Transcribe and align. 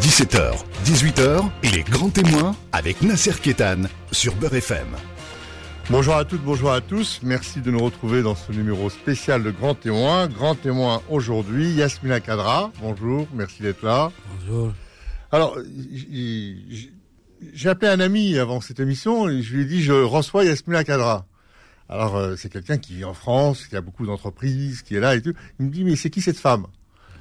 17h, 0.00 0.52
18h, 0.84 1.50
les 1.72 1.82
grands 1.82 2.10
témoins 2.10 2.56
avec 2.72 3.00
Nasser 3.02 3.32
Kétan 3.40 3.82
sur 4.10 4.34
Beurre 4.34 4.54
FM. 4.54 4.88
Bonjour 5.88 6.16
à 6.16 6.24
toutes, 6.24 6.42
bonjour 6.42 6.72
à 6.72 6.80
tous. 6.80 7.20
Merci 7.22 7.60
de 7.60 7.70
nous 7.70 7.78
retrouver 7.78 8.22
dans 8.22 8.34
ce 8.34 8.50
numéro 8.50 8.90
spécial 8.90 9.44
de 9.44 9.52
Grand 9.52 9.74
Témoin. 9.74 10.26
Grand 10.26 10.56
Témoin 10.56 11.00
aujourd'hui, 11.08 11.70
Yasmina 11.72 12.18
Kadra. 12.18 12.72
Bonjour, 12.80 13.28
merci 13.34 13.62
d'être 13.62 13.84
là. 13.84 14.10
Bonjour. 14.40 14.72
Alors, 15.30 15.56
j'ai 17.52 17.68
appelé 17.68 17.90
un 17.90 18.00
ami 18.00 18.36
avant 18.38 18.60
cette 18.60 18.80
émission 18.80 19.28
et 19.28 19.42
je 19.42 19.54
lui 19.54 19.62
ai 19.62 19.64
dit 19.66 19.82
je 19.82 19.92
reçois 19.92 20.44
Yasmina 20.44 20.82
Kadra. 20.82 21.26
Alors, 21.88 22.16
euh, 22.16 22.34
c'est 22.36 22.50
quelqu'un 22.50 22.78
qui 22.78 22.94
vit 22.94 23.04
en 23.04 23.14
France, 23.14 23.66
qui 23.66 23.76
a 23.76 23.80
beaucoup 23.80 24.06
d'entreprises, 24.06 24.82
qui 24.82 24.96
est 24.96 25.00
là 25.00 25.14
et 25.14 25.22
tout. 25.22 25.34
Il 25.60 25.66
me 25.66 25.70
dit 25.70 25.84
mais 25.84 25.94
c'est 25.94 26.10
qui 26.10 26.20
cette 26.20 26.38
femme? 26.38 26.66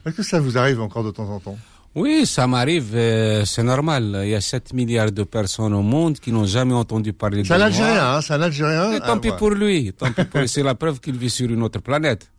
Est-ce 0.06 0.16
que 0.16 0.24
ça 0.24 0.40
vous 0.40 0.58
arrive 0.58 0.82
encore 0.82 1.04
de 1.04 1.12
temps 1.12 1.30
en 1.30 1.40
temps? 1.40 1.58
Oui, 1.96 2.26
ça 2.26 2.48
m'arrive, 2.48 2.92
euh, 2.96 3.46
c'est 3.46 3.62
normal. 3.62 4.22
Il 4.24 4.30
y 4.30 4.36
a 4.36 4.42
7 4.42 4.74
milliards 4.74 5.12
de 5.12 5.24
personnes 5.24 5.74
au 5.76 5.84
monde 5.84 6.18
qui 6.20 6.32
n'ont 6.32 6.46
jamais 6.46 6.74
entendu 6.74 7.14
parler 7.14 7.44
de 7.44 7.48
C'est 7.48 7.54
un 7.54 7.58
moi. 7.58 7.66
Algérien, 7.68 8.14
hein, 8.16 8.22
c'est 8.22 8.34
un 8.34 8.42
Algérien. 8.42 8.94
Et 8.94 9.00
tant 9.00 9.06
Ah, 9.14 9.20
pis 9.20 9.30
ouais. 9.30 9.38
pour 9.38 9.52
lui. 9.52 9.94
Tant 9.94 10.12
pis 10.12 10.24
pour 10.26 10.40
lui. 10.40 10.48
C'est 10.54 10.64
la 10.64 10.74
preuve 10.74 11.00
qu'il 11.00 11.16
vit 11.18 11.30
sur 11.30 11.50
une 11.52 11.62
autre 11.62 11.80
planète. 11.82 12.32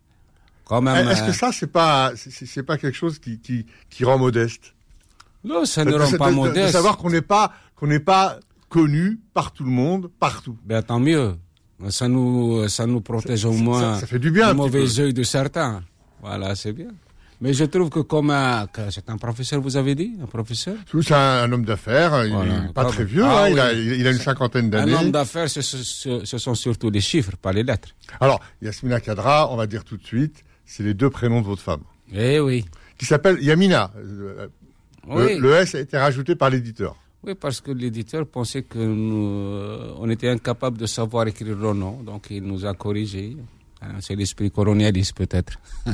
Quand 0.65 0.81
même. 0.81 1.07
Est-ce 1.07 1.21
euh, 1.23 1.27
que 1.27 1.31
ça, 1.31 1.51
c'est 1.53 1.71
pas, 1.71 2.11
c'est 2.15 2.63
pas 2.63 2.77
quelque 2.77 2.95
chose 2.97 3.17
qui, 3.19 3.39
qui, 3.39 3.65
qui 3.89 4.03
rend 4.03 4.17
modeste? 4.17 4.73
Non, 5.43 5.63
ça 5.63 5.85
ne 5.85 5.93
rend 5.93 6.11
pas 6.17 6.25
de- 6.25 6.31
de 6.31 6.35
modeste. 6.35 6.73
savoir 6.73 6.97
qu'on 6.97 7.11
n'est 7.11 7.21
pas, 7.21 7.53
qu'on 7.75 7.87
n'est 7.87 7.99
pas 7.99 8.39
connu 8.67 9.19
par 9.33 9.51
tout 9.53 9.63
le 9.63 9.69
monde, 9.69 10.09
partout. 10.19 10.57
Ben, 10.65 10.81
tant 10.81 10.99
mieux. 10.99 11.35
Ça 11.89 12.07
nous, 12.07 12.67
ça 12.67 12.85
nous 12.87 12.99
protège 12.99 13.45
au 13.45 13.51
moins 13.53 13.93
ça- 13.95 13.99
ça 14.01 14.07
fait 14.07 14.19
du 14.19 14.31
bien 14.31 14.51
du 14.51 14.57
mauvais 14.57 14.99
œil 14.99 15.13
de 15.13 15.23
certains. 15.23 15.83
Voilà, 16.21 16.55
c'est 16.55 16.73
bien. 16.73 16.87
Mais 17.41 17.53
je 17.53 17.65
trouve 17.65 17.89
que 17.89 17.99
comme 17.99 18.29
un, 18.31 18.65
c'est 18.89 19.09
un 19.09 19.17
professeur, 19.17 19.59
vous 19.61 19.75
avez 19.75 19.93
dit, 19.93 20.13
un 20.21 20.25
professeur 20.25 20.75
C'est 20.89 21.11
un, 21.13 21.43
un 21.43 21.51
homme 21.51 21.65
d'affaires, 21.65 22.11
Voilà. 22.11 22.61
pas 22.73 22.85
très 22.85 23.03
vieux, 23.03 23.23
Ah 23.25 23.43
hein, 23.43 23.49
il, 23.49 23.59
a, 23.59 23.73
il 23.73 24.07
une 24.07 24.13
cinquantaine 24.17 24.65
Un 24.67 24.69
d'années. 24.69 24.95
homme 24.95 25.11
d'affaires, 25.11 25.49
ce, 25.49 25.61
ce- 25.61 26.23
ce 26.23 26.37
sont 26.37 26.55
surtout 26.55 26.89
les 26.89 27.01
chiffres, 27.01 27.33
pas 27.41 27.51
les 27.51 27.63
lettres. 27.63 27.89
Alors, 28.21 28.39
Yasmina 28.61 29.01
Kadra, 29.01 29.51
on 29.51 29.57
va 29.57 29.67
dire 29.67 29.83
tout 29.83 29.97
de 29.97 30.05
suite, 30.05 30.43
c'est 30.65 30.83
les 30.83 30.93
deux 30.93 31.09
prénoms 31.09 31.41
de 31.41 31.45
votre 31.45 31.61
femme, 31.61 31.81
Eh 32.13 32.39
oui. 32.39 32.63
qui 32.97 33.05
s'appelle 33.05 33.37
Yamina. 33.41 33.91
Euh, 33.97 34.47
Oui. 35.07 35.35
Le, 35.35 35.39
le 35.41 35.55
S 35.55 35.75
a 35.75 35.79
été 35.81 35.97
rajouté 35.97 36.35
par 36.35 36.49
l'éditeur. 36.49 36.95
Oui, 37.23 37.35
parce 37.35 37.59
que 37.61 37.71
l'éditeur 37.71 38.25
pensait 38.25 38.63
que 38.63 38.79
nous, 38.79 39.27
euh, 39.27 39.93
on 39.99 40.09
était 40.09 40.29
incapable 40.29 40.77
de 40.77 40.85
savoir 40.85 41.27
écrire 41.27 41.55
le 41.55 41.73
nom, 41.73 42.01
donc 42.01 42.27
il 42.31 42.43
nous 42.43 42.65
a 42.65 42.73
corrigé. 42.73 43.35
Hein, 43.81 43.95
C'est 43.99 44.15
l'esprit 44.15 44.49
colonialiste 44.51 45.15
peut-être. 45.17 45.59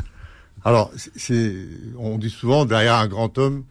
Alors, 0.64 0.92
c'est- 1.16 1.56
on 1.98 2.18
dit 2.18 2.30
souvent 2.30 2.66
derrière 2.66 2.96
un 2.96 3.08
grand 3.08 3.36
homme, 3.38 3.64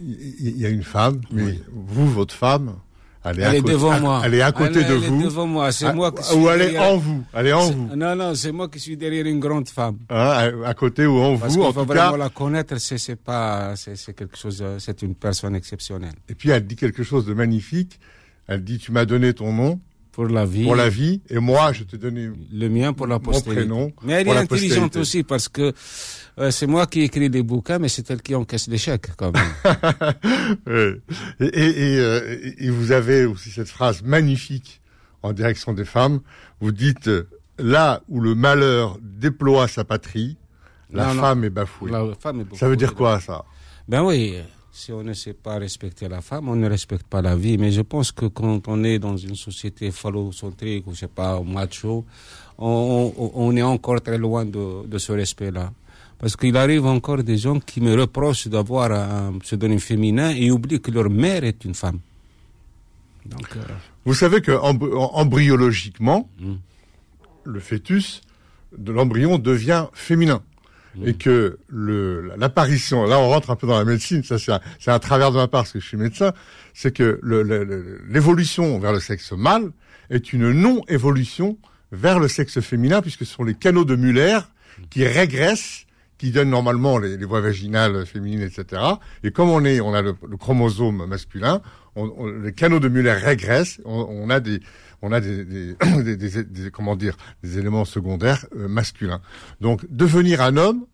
il 0.00 0.58
y, 0.58 0.66
a 0.66 0.70
une 0.70 0.82
femme, 0.82 1.20
mais 1.30 1.58
vous, 1.72 2.08
votre 2.10 2.34
femme, 2.34 2.74
elle 3.24 3.40
est, 3.40 3.44
à 3.44 3.48
Elle 3.50 3.54
est 3.56 3.60
côté, 3.60 3.72
devant 3.72 3.90
à- 3.92 4.00
moi. 4.00 4.22
Elle 4.24 4.34
est 4.34 4.42
à 4.42 4.52
côté 4.52 4.80
Elle- 4.80 4.88
de 4.88 4.94
elle 4.96 5.04
est 5.04 5.08
vous. 5.08 5.22
devant 5.22 5.46
moi. 5.46 5.72
C'est 5.72 5.86
Ah, 5.86 5.92
moi 5.92 6.10
qui 6.12 6.34
ou 6.34 6.48
elle 6.48 6.60
est 6.62 6.64
derrière- 6.72 6.82
en 6.82 6.96
vous. 6.96 7.24
Elle 7.32 7.46
est 7.46 7.52
en 7.52 7.70
vous. 7.70 7.96
Non, 7.96 8.16
non, 8.16 8.34
c'est 8.34 8.52
moi 8.52 8.68
qui 8.68 8.80
suis 8.80 8.96
derrière 8.96 9.24
une 9.26 9.38
grande 9.40 9.68
femme. 9.68 9.98
Hein, 10.10 10.52
à, 10.64 10.74
côté 10.74 11.06
ou 11.06 11.16
en 11.18 11.38
Parce 11.38 11.52
vous, 11.54 11.60
qu'il 11.60 11.68
en 11.68 11.72
faut 11.72 11.84
vraiment 11.84 12.10
cas. 12.12 12.16
la 12.18 12.28
connaître, 12.28 12.76
c'est 12.78 13.16
pas, 13.16 13.76
c'est 13.76 13.96
c'est 13.96 14.14
quelque 14.14 14.36
chose, 14.36 14.58
euh, 14.62 14.78
c'est 14.78 15.00
une 15.02 15.14
personne 15.14 15.54
exceptionnelle. 15.54 16.14
Et 16.28 16.34
puis 16.34 16.50
elle 16.50 16.66
dit 16.66 16.76
quelque 16.76 17.02
chose 17.02 17.24
de 17.24 17.32
magnifique. 17.34 17.98
Elle 18.46 18.62
dit, 18.64 18.78
tu 18.78 18.92
m'as 18.92 19.04
donné 19.06 19.32
ton 19.32 19.52
nom 19.52 19.80
Pour 20.14 20.26
la 20.28 20.44
vie, 20.44 20.64
pour 20.64 20.76
la 20.76 20.88
vie, 20.88 21.20
et 21.28 21.38
moi, 21.38 21.72
je 21.72 21.82
t'ai 21.84 21.98
donné 21.98 22.30
le 22.52 22.68
mien 22.68 22.92
pour 22.92 23.06
la 23.08 23.16
mon 23.16 23.20
postérité. 23.20 23.62
prénom 23.62 23.92
Mais 24.02 24.12
elle 24.14 24.28
est 24.28 24.36
intelligente 24.36 24.96
aussi 24.96 25.24
parce 25.24 25.48
que 25.48 25.72
euh, 26.38 26.50
c'est 26.50 26.66
moi 26.68 26.86
qui 26.86 27.00
écris 27.02 27.30
des 27.30 27.42
bouquins, 27.42 27.78
mais 27.80 27.88
c'est 27.88 28.08
elle 28.10 28.22
qui 28.22 28.34
encaisse 28.34 28.68
les 28.68 28.78
chèques 28.78 29.08
quand 29.16 29.32
même. 29.32 29.52
Ouais. 30.66 31.00
et, 31.40 31.44
et, 31.46 31.94
et, 31.94 31.98
euh, 31.98 32.38
et- 32.58 32.70
vous 32.70 32.92
avez 32.92 33.24
aussi 33.24 33.50
cette 33.50 33.68
phrase 33.68 34.02
magnifique 34.02 34.80
en 35.22 35.32
direction 35.32 35.72
des 35.72 35.84
femmes. 35.84 36.20
Vous 36.60 36.70
dites, 36.72 37.08
euh, 37.08 37.28
là 37.58 38.02
où 38.08 38.20
le 38.20 38.34
malheur 38.34 38.98
déploie 39.02 39.68
sa 39.68 39.84
patrie, 39.84 40.36
la 40.92 41.06
Non, 41.08 41.14
non. 41.14 41.20
femme 41.22 41.44
est 41.44 41.50
bafouée. 41.50 41.90
La 41.90 42.04
femme 42.20 42.40
est 42.40 42.44
beaucoup 42.44 42.56
Ça 42.58 42.68
veut 42.68 42.76
dire 42.76 42.94
quoi, 42.94 43.20
ça? 43.20 43.44
Ben 43.88 44.02
oui, 44.02 44.36
si 44.76 44.90
on 44.92 45.04
ne 45.04 45.12
sait 45.14 45.34
pas 45.34 45.56
respecter 45.58 46.08
la 46.08 46.20
femme, 46.20 46.48
on 46.48 46.56
ne 46.56 46.68
respecte 46.68 47.06
pas 47.06 47.22
la 47.22 47.36
vie. 47.36 47.56
Mais 47.58 47.70
je 47.70 47.82
pense 47.82 48.10
que 48.10 48.26
quand 48.26 48.66
on 48.66 48.82
est 48.82 48.98
dans 48.98 49.16
une 49.16 49.36
société 49.36 49.92
phallocentrique 49.92 50.84
ou 50.88 50.94
je 50.94 51.00
sais 51.00 51.06
pas, 51.06 51.40
macho, 51.42 52.04
on, 52.58 53.12
on, 53.16 53.30
on 53.34 53.56
est 53.56 53.62
encore 53.62 54.00
très 54.02 54.18
loin 54.18 54.44
de, 54.44 54.84
de 54.86 54.98
ce 54.98 55.12
respect-là. 55.12 55.72
Parce 56.18 56.34
qu'il 56.36 56.56
arrive 56.56 56.86
encore 56.86 57.22
des 57.22 57.38
gens 57.38 57.60
qui 57.60 57.80
me 57.80 57.94
reprochent 58.00 58.48
d'avoir 58.48 58.90
un 58.92 59.38
pseudonyme 59.38 59.78
féminin 59.80 60.30
et 60.30 60.50
oublient 60.50 60.80
que 60.80 60.90
leur 60.90 61.08
mère 61.08 61.44
est 61.44 61.64
une 61.64 61.74
femme. 61.74 62.00
Donc, 63.26 63.48
euh, 63.56 63.60
Vous 64.04 64.14
savez 64.14 64.40
que 64.40 64.52
embry- 64.52 64.94
en- 64.96 65.12
embryologiquement, 65.14 66.28
Mm. 66.40 66.54
le 67.44 67.60
fœtus 67.60 68.20
de 68.76 68.90
l'embryon 68.92 69.38
devient 69.38 69.86
féminin. 69.92 70.42
Mm. 70.96 71.08
Et 71.08 71.14
que 71.14 71.58
le, 71.68 72.32
l'apparition, 72.36 73.04
là 73.06 73.18
on 73.18 73.28
rentre 73.28 73.50
un 73.50 73.56
peu 73.56 73.66
dans 73.66 73.78
la 73.78 73.84
médecine, 73.84 74.22
ça 74.22 74.38
c'est 74.38 74.52
un, 74.52 74.60
c'est 74.78 74.90
un 74.90 74.98
travers 74.98 75.30
de 75.32 75.36
ma 75.36 75.48
part 75.48 75.62
parce 75.62 75.72
que 75.72 75.80
je 75.80 75.86
suis 75.86 75.96
médecin, 75.96 76.32
c'est 76.72 76.92
que 76.94 77.18
le- 77.22 77.42
le- 77.42 77.64
le- 77.64 78.00
l'évolution 78.08 78.78
vers 78.78 78.92
le 78.92 79.00
sexe 79.00 79.32
mâle 79.32 79.70
est 80.10 80.32
une 80.32 80.52
non-évolution 80.52 81.58
vers 81.92 82.18
le 82.18 82.28
sexe 82.28 82.60
féminin 82.60 83.02
puisque 83.02 83.20
ce 83.26 83.32
sont 83.34 83.44
les 83.44 83.54
canaux 83.54 83.84
de 83.84 83.96
Muller 83.96 84.38
qui 84.90 85.06
régressent, 85.06 85.86
qui 86.18 86.30
donnent 86.30 86.50
normalement 86.50 86.98
les, 86.98 87.16
les 87.16 87.24
voies 87.24 87.40
vaginales 87.40 88.06
féminines, 88.06 88.42
etc. 88.42 88.82
Et 89.24 89.30
comme 89.30 89.50
on 89.50 89.64
est, 89.64 89.80
on 89.80 89.94
a 89.94 90.02
le, 90.02 90.14
le 90.28 90.36
chromosome 90.36 91.06
masculin, 91.06 91.60
on, 91.96 92.12
on- 92.16 92.26
les 92.26 92.52
canaux 92.52 92.80
de 92.80 92.88
Muller 92.88 93.12
régressent, 93.12 93.80
on, 93.84 94.06
on 94.10 94.30
a 94.30 94.40
des, 94.40 94.60
on 95.04 95.12
a 95.12 95.20
des, 95.20 95.44
des, 95.44 95.74
des- 96.04 96.16
des- 96.16 96.44
des- 96.44 96.70
comment 96.70 96.96
dire, 96.96 97.16
des 97.42 97.58
éléments 97.58 97.84
secondaires 97.84 98.44
euh, 98.56 98.66
masculins. 98.68 99.20
Donc 99.60 99.84
devenir 99.90 100.40
un 100.40 100.56
homme, 100.56 100.84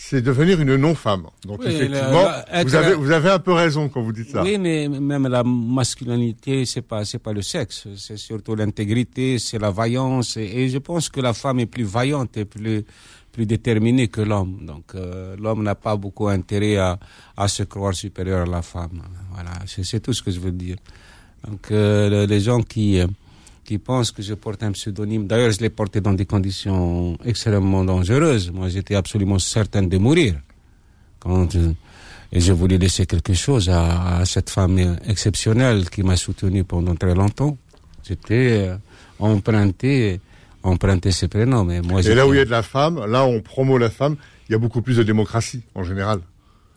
c'est 0.00 0.22
devenir 0.22 0.60
une 0.60 0.76
non-femme. 0.76 1.24
Donc 1.44 1.58
Oui, 1.60 1.66
effectivement, 1.74 2.22
la- 2.24 2.44
la- 2.52 2.64
vous 2.64 2.74
avez, 2.76 2.94
vous 2.94 3.10
avez 3.10 3.30
un 3.30 3.38
peu 3.40 3.52
raison 3.52 3.88
quand 3.88 4.00
vous 4.00 4.12
dites 4.12 4.30
ça. 4.30 4.42
Oui, 4.44 4.56
mais 4.56 4.88
même 4.88 5.26
la 5.26 5.42
masculinité, 5.44 6.64
c'est 6.66 6.82
pas, 6.82 7.04
c'est 7.04 7.18
pas 7.18 7.32
le 7.32 7.42
sexe, 7.42 7.88
c'est 7.96 8.16
surtout 8.16 8.54
l'intégrité, 8.54 9.38
c'est 9.40 9.58
la 9.58 9.70
vaillance, 9.72 10.36
et, 10.36 10.44
et 10.44 10.68
je 10.68 10.78
pense 10.78 11.08
que 11.08 11.20
la 11.20 11.32
femme 11.34 11.58
est 11.60 11.66
plus 11.66 11.82
vaillante 11.84 12.36
et 12.36 12.44
plus, 12.44 12.84
plus 13.32 13.44
déterminée 13.46 14.06
que 14.08 14.20
l'homme. 14.20 14.60
Donc, 14.64 14.84
euh, 14.94 15.34
l'homme 15.36 15.62
n'a 15.64 15.74
pas 15.74 15.96
beaucoup 15.96 16.28
intérêt 16.28 16.76
à, 16.76 16.98
à 17.36 17.48
se 17.48 17.64
croire 17.64 17.94
supérieur 17.94 18.42
à 18.42 18.50
la 18.50 18.62
femme. 18.62 19.02
Voilà, 19.34 19.50
c'est, 19.66 20.00
tout 20.00 20.12
ce 20.12 20.22
que 20.22 20.30
je 20.30 20.38
veux 20.38 20.52
dire. 20.52 20.76
Donc, 21.46 21.70
euh, 21.72 22.08
le- 22.10 22.26
les 22.26 22.40
gens 22.40 22.60
qui, 22.62 23.00
qui 23.68 23.78
pensent 23.90 24.12
que 24.16 24.22
je 24.28 24.34
porte 24.44 24.60
un 24.68 24.72
pseudonyme, 24.78 25.24
d'ailleurs, 25.30 25.52
je 25.56 25.60
l'ai 25.64 25.72
porté 25.80 26.00
dans 26.06 26.14
des 26.20 26.26
conditions 26.34 27.16
extrêmement 27.32 27.84
dangereuses. 27.92 28.46
Moi, 28.58 28.66
j'étais 28.74 28.94
absolument 29.02 29.38
certain 29.56 29.82
de 29.92 29.98
mourir. 30.06 30.32
Quand, 31.22 31.48
et 32.34 32.40
je 32.46 32.52
voulais 32.60 32.78
laisser 32.84 33.04
quelque 33.12 33.34
chose 33.34 33.66
à, 33.68 33.82
à 34.20 34.24
cette 34.24 34.50
femme 34.56 34.78
exceptionnelle 35.12 35.80
qui 35.92 36.02
m'a 36.08 36.16
soutenu 36.16 36.60
pendant 36.72 36.94
très 37.02 37.14
longtemps. 37.22 37.54
J'étais 38.06 38.68
euh, 38.68 38.76
emprunté, 39.32 40.20
emprunté 40.62 41.10
ses 41.18 41.28
prénoms. 41.28 41.64
Mais 41.64 41.80
moi, 41.82 42.00
Et 42.02 42.14
là 42.14 42.26
où 42.26 42.32
il 42.34 42.38
y 42.38 42.40
a 42.40 42.44
de 42.44 42.50
la 42.50 42.62
femme, 42.62 42.96
là 43.14 43.20
où 43.26 43.30
on 43.38 43.40
promeut 43.40 43.78
la 43.78 43.90
femme, 43.90 44.16
il 44.48 44.52
y 44.52 44.54
a 44.54 44.58
beaucoup 44.58 44.82
plus 44.82 44.96
de 44.96 45.02
démocratie 45.12 45.62
en 45.74 45.84
général. 45.84 46.20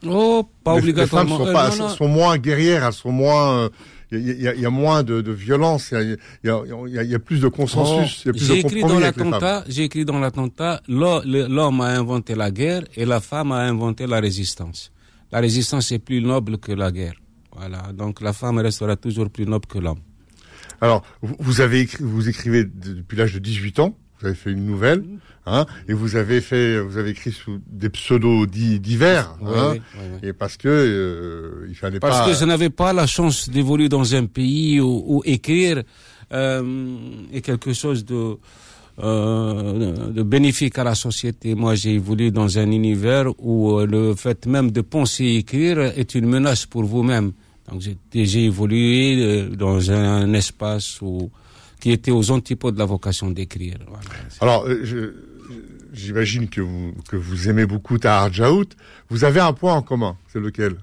Oh, 0.05 0.43
pas 0.63 0.79
Les- 0.79 0.91
les, 0.91 1.05
femmes 1.05 1.31
obligatoirement. 1.31 1.37
sont, 1.37 1.47
Euh, 1.47 1.53
pas, 1.53 1.69
non, 1.69 1.87
non. 1.87 1.89
sont 1.89 2.07
moins 2.07 2.37
guerrières, 2.37 2.83
elles 2.85 2.93
sont 2.93 3.11
moins. 3.11 3.43
euh, 3.59 3.69
Il 4.11 4.41
y, 4.41 4.47
a- 4.47 4.53
y 4.55 4.61
y 4.61 4.67
moins 4.67 5.03
de, 5.03 5.21
de 5.21 5.31
violence, 5.31 5.91
il 5.93 6.17
y 6.43 6.49
a, 6.49 7.03
y, 7.03 7.19
plus 7.19 7.39
de 7.39 7.47
consensus, 7.47 8.23
il 8.23 8.27
y 8.27 8.29
a 8.29 8.33
plus 8.33 8.41
J'ai 8.45 8.47
de 8.55 8.59
écrit 8.59 8.81
compromis 8.81 8.93
dans 8.93 8.99
l'attentat, 8.99 9.63
j'ai 9.69 9.83
écrit 9.85 10.03
dans 10.05 10.19
l'attentat, 10.19 10.81
l'homme 10.87 11.81
a 11.81 11.87
inventé 11.87 12.35
la 12.35 12.51
guerre 12.51 12.83
et 12.95 13.05
la 13.05 13.21
femme 13.21 13.51
a 13.53 13.59
inventé 13.59 14.07
la 14.07 14.19
résistance. 14.19 14.91
La 15.31 15.39
résistance 15.39 15.91
est 15.93 15.99
plus 15.99 16.21
noble 16.21 16.57
que 16.57 16.73
la 16.73 16.91
guerre. 16.91 17.13
Voilà. 17.55 17.91
Donc 17.93 18.19
la 18.21 18.33
femme 18.33 18.57
restera 18.57 18.95
toujours 18.97 19.29
plus 19.29 19.45
noble 19.45 19.65
que 19.65 19.79
l'homme. 19.79 19.99
Alors, 20.81 21.03
vous, 21.21 21.61
avez 21.61 21.81
écrit, 21.81 22.03
vous 22.03 22.27
écrivez 22.27 22.63
de- 22.65 22.93
depuis 22.95 23.15
l'âge 23.17 23.33
de 23.33 23.39
18 23.39 23.79
ans. 23.79 23.95
Vous 24.21 24.27
avez 24.27 24.35
fait 24.35 24.51
une 24.51 24.65
nouvelle, 24.67 25.03
hein, 25.47 25.65
et 25.89 25.93
vous 25.93 26.15
avez 26.15 26.41
fait, 26.41 26.79
vous 26.79 26.97
avez 26.97 27.09
écrit 27.09 27.31
sous 27.31 27.59
des 27.67 27.89
pseudos 27.89 28.45
dits 28.45 28.79
divers, 28.79 29.35
Oui, 29.41 29.51
hein, 29.55 29.69
oui, 29.73 29.81
oui, 29.95 30.05
oui. 30.21 30.29
et 30.29 30.33
parce 30.33 30.57
que 30.57 30.67
euh, 30.69 31.65
il 31.69 31.75
fallait 31.75 31.99
Parce 31.99 32.19
pas. 32.19 32.27
que 32.27 32.33
je 32.37 32.45
n'avais 32.45 32.69
pas 32.69 32.93
la 32.93 33.07
chance 33.07 33.49
d'évoluer 33.49 33.89
dans 33.89 34.13
un 34.13 34.25
pays 34.27 34.79
où, 34.79 35.03
où 35.07 35.21
écrire 35.25 35.81
euh, 36.31 36.95
est 37.33 37.41
quelque 37.41 37.73
chose 37.73 38.05
de, 38.05 38.37
euh, 39.01 40.11
de 40.11 40.23
bénéfique 40.23 40.77
à 40.77 40.83
la 40.83 40.95
société. 40.95 41.55
Moi, 41.55 41.75
j'ai 41.75 41.93
évolué 41.95 42.31
dans 42.31 42.57
un 42.59 42.69
univers 42.71 43.25
où 43.39 43.79
euh, 43.79 43.85
le 43.87 44.15
fait 44.15 44.45
même 44.45 44.71
de 44.71 44.81
penser 44.81 45.23
et 45.25 45.37
écrire 45.37 45.79
est 45.79 46.13
une 46.15 46.27
menace 46.27 46.65
pour 46.65 46.83
vous-même. 46.83 47.31
Donc, 47.71 47.81
j'ai- 47.81 48.45
évolué 48.45 49.17
euh, 49.19 49.49
dans 49.55 49.91
un 49.91 50.31
espace 50.33 51.01
où, 51.01 51.29
qui 51.81 51.91
était 51.91 52.11
aux 52.11 52.31
antipodes 52.31 52.75
de 52.75 52.79
la 52.79 52.85
vocation 52.85 53.29
d'écrire. 53.29 53.77
Voilà. 53.87 54.05
Alors, 54.39 54.65
euh, 54.67 55.13
j'imagine 55.91 56.47
que 56.47 56.61
vous 56.61 56.93
que 57.09 57.17
vous 57.17 57.49
aimez 57.49 57.65
beaucoup 57.65 57.97
Tahar 57.97 58.31
Jaout. 58.31 58.69
Vous 59.09 59.25
avez 59.25 59.41
un 59.41 59.51
point 59.51 59.73
en 59.73 59.81
commun, 59.81 60.15
c'est 60.31 60.39
lequel? 60.39 60.75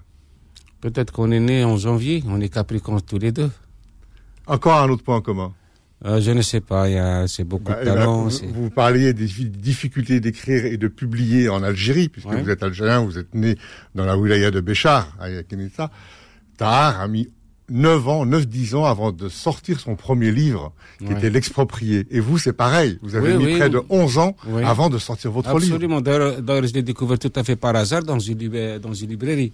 Peut-être 0.83 1.13
qu'on 1.13 1.31
est 1.31 1.41
né 1.41 1.65
en 1.65 1.77
janvier, 1.79 2.23
on 2.27 2.41
est 2.41 2.51
Capricorne 2.51 3.01
tous 3.01 3.19
les 3.19 3.33
deux. 3.33 3.51
Encore 4.47 4.79
un 4.79 4.89
autre 4.91 5.03
point 5.03 5.17
en 5.17 5.21
commun? 5.23 5.53
Euh, 6.05 6.21
je 6.21 6.31
ne 6.31 6.43
sais 6.43 6.61
pas, 6.61 7.27
c'est 7.27 7.43
beaucoup 7.43 7.73
Bah, 7.73 7.77
de 7.77 7.81
eh 7.83 7.85
ben, 7.87 7.95
talent. 7.97 8.29
vous, 8.55 8.71
parliez 8.71 9.13
des 9.13 9.27
fi- 9.27 9.47
difficultés 9.51 10.21
d'écrire 10.21 10.65
et 10.65 10.77
de 10.77 10.87
publier 10.87 11.49
en 11.49 11.65
Algérie, 11.65 12.09
puisque 12.09 12.29
Ouais. 12.29 12.41
vous 12.41 12.49
êtes 12.51 12.63
algérien, 12.63 13.01
vous 13.05 13.19
êtes 13.19 13.35
né 13.35 13.57
dans 13.97 14.05
la 14.05 14.17
wilaya 14.17 14.53
de 14.53 14.61
Béchar, 14.61 15.13
à 15.19 15.43
Kenessa. 15.43 15.91
Tahar 16.57 17.01
a 17.01 17.09
mis 17.09 17.29
9 17.71 18.09
ans, 18.09 18.25
9-10 18.27 18.75
ans 18.77 18.85
avant 18.85 19.13
de 19.13 19.29
sortir 19.29 19.79
son 19.81 19.95
premier 19.97 20.31
livre, 20.33 20.73
qui 20.99 21.07
Ouais. 21.07 21.13
était 21.19 21.31
L'exproprié. 21.31 22.07
Et 22.11 22.21
vous, 22.21 22.39
c'est 22.39 22.53
pareil. 22.53 22.99
Vous 23.03 23.15
avez 23.15 23.33
Oui, 23.33 23.39
mis 23.39 23.53
oui, 23.53 23.59
près 23.59 23.69
de 23.71 23.81
11 23.91 24.19
ans 24.19 24.35
Oui. 24.47 24.63
avant 24.65 24.89
de 24.89 24.99
sortir 24.99 25.31
votre 25.31 25.49
livre. 25.59 25.75
Absolument. 25.75 26.01
D'ailleurs, 26.01 26.37
je 26.67 26.73
l'ai 26.73 26.83
découvert 26.83 27.19
tout 27.19 27.33
à 27.37 27.45
fait 27.45 27.57
par 27.57 27.77
hasard 27.77 28.03
dans 28.03 28.19
une, 28.19 28.39
libra- 28.39 28.79
dans 28.79 28.95
une 28.95 29.11
librairie. 29.11 29.53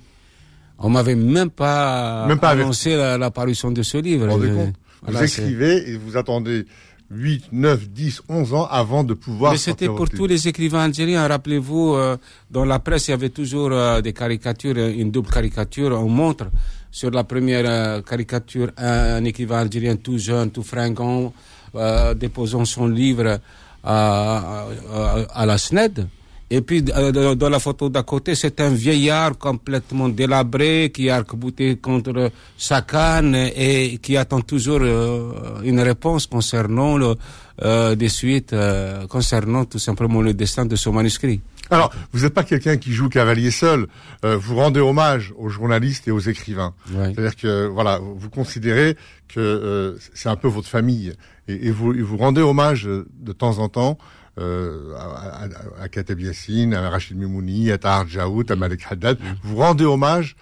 On 0.79 0.89
m'avait 0.91 1.15
même 1.15 1.51
pas, 1.51 2.27
Même 2.27 2.39
pas 2.39 2.51
annoncé 2.51 2.97
la, 2.97 3.17
la 3.19 3.31
parution 3.31 3.71
de 3.71 3.83
ce 3.83 3.99
livre. 3.99 4.27
Vous 4.27 4.73
voilà, 5.03 5.25
écrivez 5.25 5.91
et 5.91 5.97
vous 5.97 6.17
attendez 6.17 6.65
8, 7.11 7.45
9, 7.53 7.91
10, 7.91 8.23
11 8.29 8.55
ans 8.55 8.67
avant 8.71 9.05
de 9.05 9.13
pouvoir 9.15 9.53
Mais 9.53 9.59
c'était 9.59 9.87
pour 9.87 10.09
tous 10.09 10.27
les 10.27 10.49
écrivains 10.49 10.81
algériens. 10.85 11.29
Rappelez-vous, 11.29 11.95
euh, 11.95 12.17
dans 12.51 12.65
la 12.65 12.79
presse, 12.79 13.09
il 13.09 13.11
y 13.11 13.15
avait 13.15 13.29
toujours 13.29 13.71
euh, 13.73 14.01
des 14.01 14.13
caricatures, 14.15 14.75
euh, 14.77 14.91
une 14.97 15.11
double 15.11 15.29
caricature. 15.31 15.93
On 15.93 16.09
montre 16.09 16.47
sur 16.95 17.11
la 17.11 17.25
première 17.25 17.65
euh, 17.67 18.03
caricature 18.03 18.71
un, 18.77 19.25
écrivain 19.25 19.59
algérien 19.59 19.97
tout 19.97 20.17
jeune, 20.17 20.53
tout 20.53 20.63
fringant, 20.63 21.33
euh, 21.75 22.15
déposant 22.15 22.65
son 22.65 22.87
livre 22.87 23.41
à, 23.83 24.67
à, 24.95 25.17
à 25.35 25.45
la 25.45 25.59
SNED. 25.59 26.07
Et 26.51 26.61
puis, 26.61 26.85
euh, 26.95 27.35
dans- 27.35 27.49
la 27.49 27.59
photo 27.59 27.89
d'à 27.89 28.03
côté, 28.03 28.35
c'est 28.35 28.61
un 28.61 28.71
vieillard 28.71 29.37
complètement 29.39 30.09
délabré 30.09 30.91
qui 30.95 31.09
a 31.11 31.17
arc-bouté 31.17 31.77
contre 31.77 32.31
sa 32.57 32.83
canne 32.83 33.35
et 33.35 33.99
qui 34.03 34.17
attend 34.17 34.41
toujours 34.43 34.81
euh, 34.83 35.33
une 35.65 35.81
réponse 35.81 36.27
concernant 36.27 36.97
le, 36.99 37.15
euh, 37.63 37.95
des 37.95 38.09
suites, 38.11 38.53
euh, 38.53 39.07
concernant 39.07 39.65
tout 39.65 39.79
simplement 39.79 40.21
le 40.21 40.35
destin 40.35 40.67
de 40.67 40.77
son 40.77 40.93
manuscrit. 40.93 41.41
Alors, 41.71 41.91
vous 42.13 42.21
n'êtes 42.25 42.35
pas 42.35 42.45
quelqu'un 42.45 42.77
qui 42.77 42.93
joue 42.93 43.09
cavalier 43.09 43.51
seul. 43.51 43.87
Euh, 44.25 44.37
vous 44.37 44.57
rendez 44.57 44.81
hommage 44.81 45.33
aux 45.39 45.49
journalistes 45.49 46.07
et 46.07 46.11
aux 46.11 46.21
écrivains. 46.21 46.75
Ouais. 46.93 47.13
C'est-à-dire 47.15 47.37
que 47.37 47.67
voilà, 47.69 47.99
vous 48.01 48.29
considérez 48.29 48.97
que 49.29 49.41
euh, 49.41 49.97
c'est 50.13 50.29
un 50.29 50.37
peu 50.37 50.47
votre 50.49 50.69
famille 50.69 51.15
et, 51.49 51.69
et 51.69 51.71
vous, 51.71 51.95
et 51.95 52.03
vous 52.03 52.19
rendez 52.19 52.43
hommage 52.43 52.85
de 52.85 53.33
temps 53.33 53.59
en 53.61 53.69
temps 53.71 53.97
euh, 54.39 54.95
à, 54.97 55.45
à, 55.45 55.83
à 55.85 55.89
Kateb 55.89 56.21
Yassine, 56.21 56.75
à 56.75 56.91
Rachid 56.91 57.17
Mimouni, 57.17 57.71
à 57.71 57.79
Tahar 57.79 58.07
Djaout, 58.09 58.45
à 58.51 58.57
Malek 58.57 58.85
Haddad. 58.91 59.19
Vous 59.43 59.57
rendez 59.57 59.85
hommage 59.85 60.37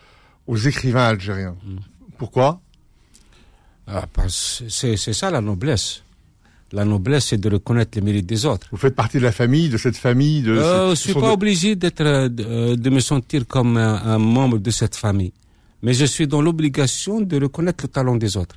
aux 0.46 0.56
écrivains 0.56 1.04
algériens. 1.08 1.56
Pourquoi? 2.18 2.60
Ah, 3.86 4.04
c'est 4.28 4.96
ça 4.96 5.30
la 5.30 5.40
noblesse. 5.40 6.02
La 6.72 6.84
noblesse, 6.86 7.26
c'est 7.26 7.36
de 7.36 7.50
reconnaître 7.50 7.90
les 7.96 8.00
mérites 8.00 8.24
des 8.26 8.46
autres. 8.46 8.66
Vous 8.70 8.78
faites 8.78 8.94
partie 8.94 9.18
de 9.18 9.22
la 9.24 9.32
famille, 9.32 9.68
de 9.68 9.76
cette 9.76 9.96
famille 9.96 10.40
de. 10.40 10.52
Euh, 10.56 10.90
je 10.90 10.94
ce 10.94 11.02
suis 11.10 11.14
pas 11.14 11.20
de- 11.20 11.32
obligé 11.32 11.76
d'être, 11.76 12.28
de, 12.28 12.44
euh, 12.44 12.76
de 12.76 12.90
me 12.90 13.00
sentir 13.00 13.46
comme 13.46 13.76
un, 13.76 13.96
un 14.02 14.18
membre 14.18 14.56
de 14.58 14.70
cette 14.70 14.96
famille, 14.96 15.32
mais 15.82 15.92
je 15.92 16.06
suis 16.06 16.26
dans 16.26 16.40
l'obligation 16.40 17.20
de 17.20 17.38
reconnaître 17.42 17.84
le 17.84 17.88
talent 17.88 18.16
des 18.16 18.38
autres. 18.38 18.56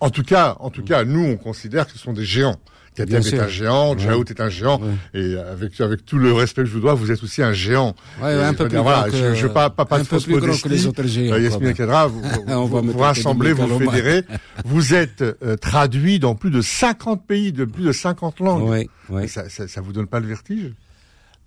En 0.00 0.10
tout 0.10 0.24
cas, 0.24 0.56
en 0.58 0.70
tout 0.70 0.82
cas, 0.82 1.04
nous, 1.04 1.20
on 1.24 1.36
considère 1.36 1.86
que 1.86 1.92
ce 1.92 1.98
sont 1.98 2.12
des 2.12 2.24
géants. 2.24 2.58
Bien 2.96 3.20
est 3.20 3.38
un 3.38 3.48
géant, 3.48 3.94
Ouais. 3.94 3.98
Djaout 4.00 4.30
est 4.30 4.40
un 4.40 4.48
géant, 4.50 4.78
Ouais. 4.80 5.20
et 5.20 5.36
avec 5.38 5.80
avec 5.80 6.04
tout 6.04 6.18
le 6.18 6.32
respect 6.32 6.62
que 6.62 6.68
je 6.68 6.74
vous 6.74 6.80
dois, 6.80 6.92
vous 6.94 7.10
êtes 7.10 7.22
aussi 7.22 7.42
un 7.42 7.52
géant. 7.54 7.94
Ouais, 8.22 8.34
un 8.34 8.52
peu 8.52 8.68
plus 8.68 8.76
voilà, 8.78 9.08
grand 9.08 9.10
que- 9.10 9.16
je, 9.16 9.34
je 9.34 9.46
veux 9.46 9.52
pas, 9.52 9.70
pas, 9.70 9.84
pas 9.86 9.96
un 9.98 10.02
de 10.02 10.06
peu 10.08 10.20
plus 10.20 10.38
grand 10.38 10.60
que 10.60 10.68
les 10.68 10.86
autres 10.86 11.06
géants, 11.06 11.34
Euh. 11.34 11.72
Kadra, 11.72 12.06
vous, 12.08 12.20
vous, 12.22 12.82
vous, 12.92 12.98
rassemblez, 12.98 13.52
vous 13.54 13.78
fédérez. 13.78 14.24
vous 14.66 14.92
êtes 14.94 15.22
euh, 15.22 15.56
traduit 15.56 16.18
dans 16.18 16.34
plus 16.34 16.50
de 16.50 16.60
50 16.60 17.26
pays, 17.26 17.50
de 17.52 17.64
plus 17.64 17.84
de 17.84 17.92
50 17.92 18.40
langues. 18.40 18.86
Oui. 19.10 19.22
Et 19.24 19.28
Ça, 19.28 19.48
ça, 19.48 19.66
ça 19.66 19.80
vous 19.80 19.92
donne 19.94 20.06
pas 20.06 20.20
le 20.20 20.26
vertige? 20.26 20.74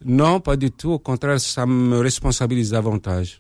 Non, 0.04 0.40
pas 0.40 0.56
du 0.58 0.72
tout. 0.72 0.92
Au 0.94 1.00
contraire, 1.00 1.40
ça 1.40 1.66
me 1.66 2.00
responsabilise 2.00 2.72
davantage. 2.72 3.40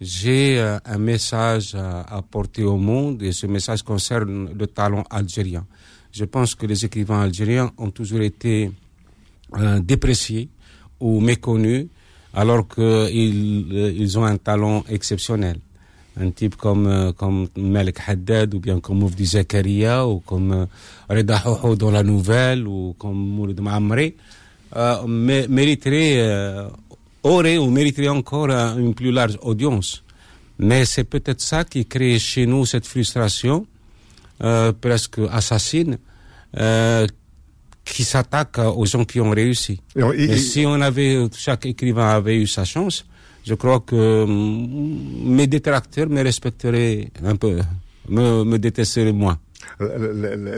J'ai 0.00 0.58
euh, 0.60 0.78
un 0.84 0.98
message 0.98 1.74
à 1.74 2.02
apporter 2.16 2.62
au 2.62 2.76
monde 2.76 3.22
et 3.22 3.32
ce 3.32 3.46
message 3.46 3.82
concerne 3.82 4.50
le 4.56 4.66
talent 4.66 5.02
algérien. 5.10 5.66
Je 6.12 6.24
pense 6.24 6.54
que 6.54 6.66
les 6.66 6.84
écrivains 6.84 7.20
algériens 7.22 7.72
ont 7.78 7.90
toujours 7.90 8.22
été 8.22 8.70
euh, 9.56 9.78
dépréciés 9.80 10.48
ou 11.00 11.20
méconnus 11.20 11.86
alors 12.34 12.66
qu'ils 12.68 13.66
euh, 13.72 14.18
ont 14.18 14.24
un 14.24 14.36
talent 14.36 14.84
exceptionnel. 14.88 15.58
Un 16.20 16.30
type 16.30 16.56
comme, 16.56 16.86
euh, 16.88 17.12
comme 17.12 17.48
Malik 17.56 17.98
Haddad 18.06 18.52
ou 18.54 18.58
bien 18.58 18.80
comme 18.80 18.98
Moufdi 18.98 19.24
Zakaria 19.24 20.06
ou 20.06 20.18
comme 20.20 20.52
euh, 20.52 20.66
Reda 21.08 21.42
Hoho 21.46 21.76
dans 21.76 21.90
la 21.92 22.02
nouvelle 22.02 22.66
ou 22.66 22.94
comme 22.98 23.16
Mouloud 23.16 23.60
Maamri 23.60 24.14
euh, 24.76 25.02
mé- 25.06 25.46
mériterait, 25.48 26.66
aurait 27.22 27.58
ou 27.58 27.70
mériterait 27.70 28.08
encore 28.08 28.50
une 28.50 28.94
plus 28.94 29.12
large 29.12 29.38
audience. 29.42 30.02
Mais 30.58 30.84
c'est 30.84 31.04
peut-être 31.04 31.40
ça 31.40 31.62
qui 31.64 31.86
crée 31.86 32.18
chez 32.18 32.44
nous 32.46 32.66
cette 32.66 32.86
frustration 32.86 33.64
euh, 34.42 34.72
presque 34.72 35.20
assassine 35.30 35.98
euh, 36.56 37.06
qui 37.84 38.04
s'attaque 38.04 38.58
aux 38.58 38.86
gens 38.86 39.04
qui 39.04 39.20
ont 39.20 39.30
réussi. 39.30 39.80
Et 40.14 40.36
si 40.36 40.64
on 40.66 40.80
avait, 40.80 41.26
chaque 41.36 41.66
écrivain 41.66 42.08
avait 42.08 42.36
eu 42.36 42.46
sa 42.46 42.64
chance, 42.64 43.06
je 43.46 43.54
crois 43.54 43.80
que 43.80 44.26
mes 44.26 45.46
détracteurs 45.46 46.08
me 46.08 46.22
respecteraient 46.22 47.10
un 47.24 47.36
peu, 47.36 47.58
me, 48.08 48.44
me 48.44 48.58
détesteraient 48.58 49.12
moins. 49.12 49.38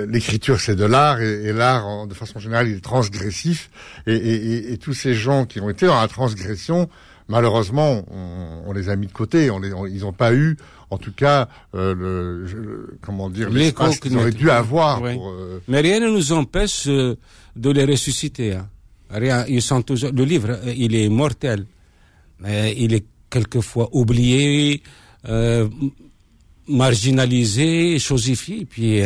L'écriture, 0.09 0.61
c'est 0.61 0.77
de 0.77 0.85
l'art, 0.85 1.21
et, 1.21 1.45
et 1.45 1.53
l'art, 1.53 2.07
de 2.07 2.15
façon 2.15 2.39
générale, 2.39 2.69
il 2.69 2.77
est 2.77 2.85
transgressif. 2.85 3.71
Et 4.07 4.77
tous 4.81 4.95
ces 4.95 5.15
gens 5.15 5.47
qui 5.47 5.61
ont 5.61 5.71
été 5.71 5.87
dans 5.87 6.01
la 6.01 6.09
transgression, 6.09 6.89
malheureusement, 7.31 8.05
on, 8.11 8.69
on 8.69 8.73
les 8.73 8.89
a 8.91 8.97
mis 8.97 9.07
de 9.07 9.13
côté. 9.13 9.51
On 9.51 9.59
les, 9.59 9.73
on- 9.73 9.87
ils 9.87 10.01
n'ont 10.01 10.13
pas 10.13 10.35
eu, 10.35 10.57
en 10.91 10.99
tout 10.99 11.13
cas, 11.13 11.49
euh, 11.75 11.95
le, 11.95 12.99
comment 13.01 13.31
dire, 13.31 13.49
l'espace 13.49 13.99
qu'ils 14.01 14.17
auraient 14.19 14.33
dû 14.33 14.51
avoir. 14.51 14.99
Pour, 15.01 15.31
euh, 15.31 15.63
Mais 15.69 15.81
rien 15.81 16.01
ne 16.01 16.11
nous 16.11 16.33
empêche 16.33 16.85
euh, 16.89 17.17
de 17.57 17.71
les 17.71 17.85
ressusciter. 17.85 18.55
hein. 18.55 18.69
Rien, 19.11 19.45
ils 19.49 19.63
sont 19.63 19.83
toujours. 19.83 20.11
Le 20.13 20.25
livre, 20.25 20.51
euh, 20.51 20.75
il 20.77 20.95
est 20.95 21.09
mortel, 21.09 21.65
mais 22.41 22.75
il 22.77 22.93
est 22.95 23.07
quelquefois 23.31 23.89
oublié, 23.93 24.83
marginalisé, 26.69 27.99
chosifié. 27.99 28.65
Puis 28.65 29.01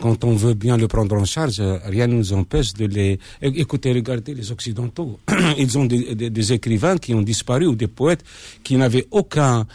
quand 0.00 0.24
on 0.24 0.34
veut 0.34 0.54
bien 0.54 0.76
le 0.76 0.86
prendre 0.88 1.16
en 1.16 1.24
charge, 1.24 1.58
euh, 1.60 1.78
rien 1.84 2.06
ne 2.06 2.14
nous 2.14 2.32
empêche 2.32 2.72
de 2.74 2.86
les. 2.86 3.18
Écoutez, 3.42 3.92
regardez 3.92 4.34
les 4.34 4.50
Occidentaux. 4.52 5.18
Ils 5.58 5.76
ont 5.78 5.84
des, 5.86 6.14
des- 6.14 6.30
des 6.30 6.52
écrivains 6.52 6.98
qui 6.98 7.14
ont 7.14 7.22
disparu 7.22 7.66
ou 7.66 7.74
des 7.74 7.88
poètes 7.88 8.24
qui 8.62 8.76
n'avaient 8.76 9.06
aucun 9.10 9.66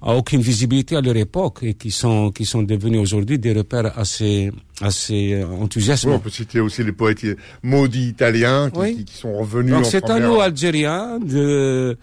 aucune 0.00 0.40
visibilité 0.40 0.94
à 0.94 1.00
leur 1.00 1.16
époque 1.16 1.58
et 1.62 1.74
qui 1.74 1.90
sont 1.90 2.30
qui 2.30 2.44
sont 2.44 2.62
devenus 2.62 3.00
aujourd'hui 3.00 3.36
des 3.36 3.52
repères 3.52 3.98
assez 3.98 4.52
assez 4.80 5.32
euh, 5.32 5.44
oui, 5.44 5.56
on 5.58 5.62
enthousiasmants. 5.64 6.20
peut 6.20 6.30
citer 6.30 6.60
aussi 6.60 6.84
les 6.84 6.92
poètes 6.92 7.26
maudits 7.64 8.06
italiens 8.10 8.70
qui, 8.70 8.78
Oui. 8.78 8.96
qui, 8.98 9.04
qui 9.06 9.16
sont 9.16 9.36
revenus 9.36 9.72
Donc 9.74 9.86
c'est 9.86 10.08
à 10.08 10.20
nous 10.20 10.38
Algériens 10.40 11.18
de 11.18 11.98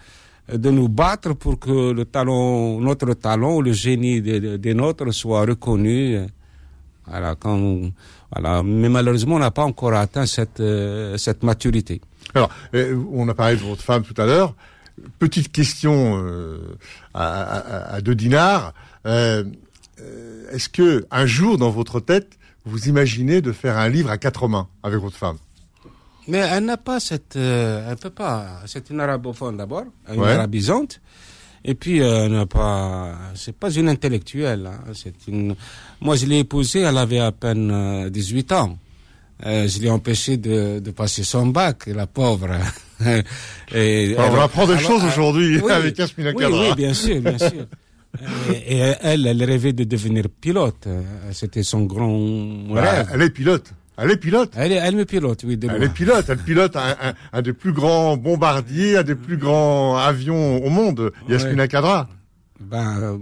de 0.52 0.70
nous 0.70 0.88
battre 0.90 1.32
pour 1.34 1.58
que 1.58 1.92
le 1.92 2.04
talent 2.04 2.78
notre 2.80 3.14
talent 3.14 3.62
le 3.62 3.72
génie 3.72 4.20
des 4.20 4.40
de, 4.40 4.56
des 4.58 4.74
nôtres 4.74 5.10
soit 5.14 5.46
reconnu. 5.46 6.18
Voilà, 7.06 7.34
quand 7.36 7.80
voilà, 8.32 8.62
mais 8.62 8.88
malheureusement 8.88 9.36
on 9.36 9.38
n'a 9.38 9.50
pas 9.52 9.64
encore 9.64 9.94
atteint 9.94 10.26
cette 10.26 10.60
euh, 10.60 11.16
cette 11.16 11.42
maturité. 11.42 12.00
Alors, 12.34 12.50
euh, 12.74 13.00
on 13.12 13.28
a 13.28 13.34
parlé 13.34 13.56
de 13.56 13.62
votre 13.62 13.82
femme 13.82 14.02
tout 14.02 14.20
à 14.20 14.26
l'heure. 14.26 14.54
Petite 15.18 15.52
question 15.52 16.18
euh, 16.24 16.76
à, 17.14 17.26
à, 17.42 17.94
à 17.96 18.00
deux 18.00 18.14
dinars. 18.14 18.72
Euh, 19.06 19.44
Est-ce 20.52 20.68
que 20.68 21.06
un 21.10 21.26
jour 21.26 21.56
dans 21.58 21.70
votre 21.70 22.00
tête, 22.00 22.30
vous 22.64 22.88
imaginez 22.88 23.40
de 23.40 23.52
faire 23.52 23.76
un 23.78 23.88
livre 23.88 24.10
à 24.10 24.18
quatre 24.18 24.48
mains 24.48 24.66
avec 24.82 24.98
votre 25.00 25.16
femme? 25.16 25.38
Mais 26.28 26.38
elle 26.38 26.64
n'a 26.64 26.76
pas 26.76 26.98
cette, 26.98 27.36
elle 27.36 27.96
peut 28.00 28.10
pas. 28.10 28.60
C'est 28.66 28.90
une 28.90 28.98
arabophone 29.00 29.56
d'abord, 29.56 29.84
une 30.12 30.20
Ouais. 30.20 30.32
arabisante. 30.32 31.00
Et 31.68 31.74
puis, 31.74 32.00
euh, 32.00 32.28
n'a 32.28 32.46
pas, 32.46 33.12
c'est 33.34 33.54
pas 33.56 33.70
une 33.72 33.88
intellectuelle. 33.88 34.66
hein. 34.72 34.92
C'est 34.94 35.14
une. 35.26 35.56
Moi, 36.00 36.14
je 36.14 36.24
l'ai 36.26 36.38
épousée, 36.38 36.80
elle 36.80 36.96
avait 36.96 37.18
à 37.18 37.32
peine 37.32 37.70
euh, 37.72 38.08
18 38.08 38.52
ans. 38.52 38.78
Euh, 39.44 39.66
je 39.68 39.80
l'ai 39.80 39.90
empêchée 39.90 40.36
de, 40.36 40.78
de 40.78 40.90
passer 40.92 41.24
son 41.24 41.46
bac, 41.48 41.86
la 41.88 42.06
pauvre. 42.06 42.48
et, 43.74 44.14
Alors, 44.16 44.30
on 44.30 44.36
elle- 44.36 44.42
apprend 44.42 44.66
des 44.66 44.74
alors, 44.74 44.82
choses 44.90 45.02
euh, 45.04 45.08
aujourd'hui 45.08 45.58
oui, 45.60 45.70
avec 45.72 45.98
Yasmina 45.98 46.30
oui, 46.36 46.44
oui, 46.48 46.74
bien 46.76 46.94
sûr, 46.94 47.20
bien 47.20 47.36
sûr. 47.38 47.50
Et, 48.68 48.76
et 48.78 48.94
elle, 49.02 49.26
elle 49.26 49.44
rêvait 49.44 49.74
de 49.74 49.84
devenir 49.84 50.24
pilote. 50.40 50.86
Euh, 50.86 51.02
C'était 51.32 51.62
son 51.62 51.82
grand 51.82 52.16
Bah, 52.72 52.80
rêve. 52.80 53.10
elle 53.12 53.22
est 53.22 53.30
pilote. 53.30 53.70
Elle 53.98 54.10
est 54.10 54.16
pilote. 54.18 54.52
Elle, 54.56 54.72
est- 54.72 54.76
elle 54.76 54.94
me 54.96 55.04
pilote, 55.04 55.42
oui, 55.44 55.56
de 55.56 55.68
Elle 55.70 55.82
est 55.84 55.88
pilote. 55.88 56.26
Elle 56.28 56.38
pilote 56.38 56.76
un, 56.76 56.96
un, 57.00 57.14
un 57.32 57.42
des 57.42 57.52
plus 57.54 57.72
grands 57.72 58.16
bombardiers, 58.16 58.98
un 58.98 59.02
des 59.02 59.14
plus 59.14 59.36
grands 59.38 59.96
avions 59.96 60.62
au 60.64 60.68
monde, 60.68 61.12
Yasmina 61.28 61.66
Kadra. 61.66 62.08
Ben, 62.60 62.98
euh, 63.00 63.18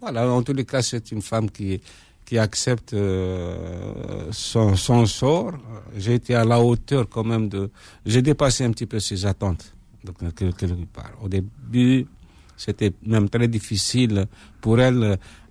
voilà, 0.00 0.28
en 0.30 0.42
tous 0.42 0.52
les 0.52 0.64
cas, 0.64 0.82
c'est 0.82 1.10
une 1.10 1.22
femme 1.22 1.50
qui, 1.50 1.80
qui 2.24 2.38
accepte 2.38 2.92
euh, 2.94 4.28
son, 4.30 4.76
son 4.76 5.06
sort. 5.06 5.52
J'ai 5.96 6.14
été 6.14 6.34
à 6.34 6.44
la 6.44 6.60
hauteur 6.60 7.08
quand 7.08 7.24
même 7.24 7.48
de... 7.48 7.70
J'ai 8.04 8.22
dépassé 8.22 8.64
un 8.64 8.70
petit 8.70 8.86
peu 8.86 9.00
ses 9.00 9.26
attentes. 9.26 9.72
Donc, 10.04 10.16
quelque 10.34 10.66
part. 10.92 11.12
Au 11.22 11.28
début, 11.28 12.06
c'était 12.56 12.92
même 13.04 13.28
très 13.28 13.48
difficile 13.48 14.26
pour 14.60 14.80
elle 14.80 15.02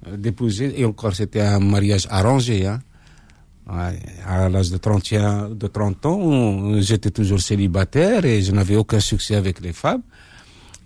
euh, 0.08 0.18
d'épouser. 0.18 0.80
Et 0.80 0.86
encore, 0.86 1.14
c'était 1.14 1.42
un 1.42 1.60
mariage 1.60 2.08
arrangé. 2.10 2.66
Hein. 2.66 2.80
À 3.68 4.48
l'âge 4.48 4.70
de 4.70 4.78
31, 4.78 5.50
de 5.50 5.68
30 5.68 6.06
ans, 6.06 6.82
j'étais 6.82 7.10
toujours 7.10 7.42
célibataire 7.42 8.24
et 8.24 8.42
je 8.42 8.52
n'avais 8.52 8.76
aucun 8.76 9.00
succès 9.00 9.36
avec 9.36 9.60
les 9.60 9.74
femmes. 9.74 10.04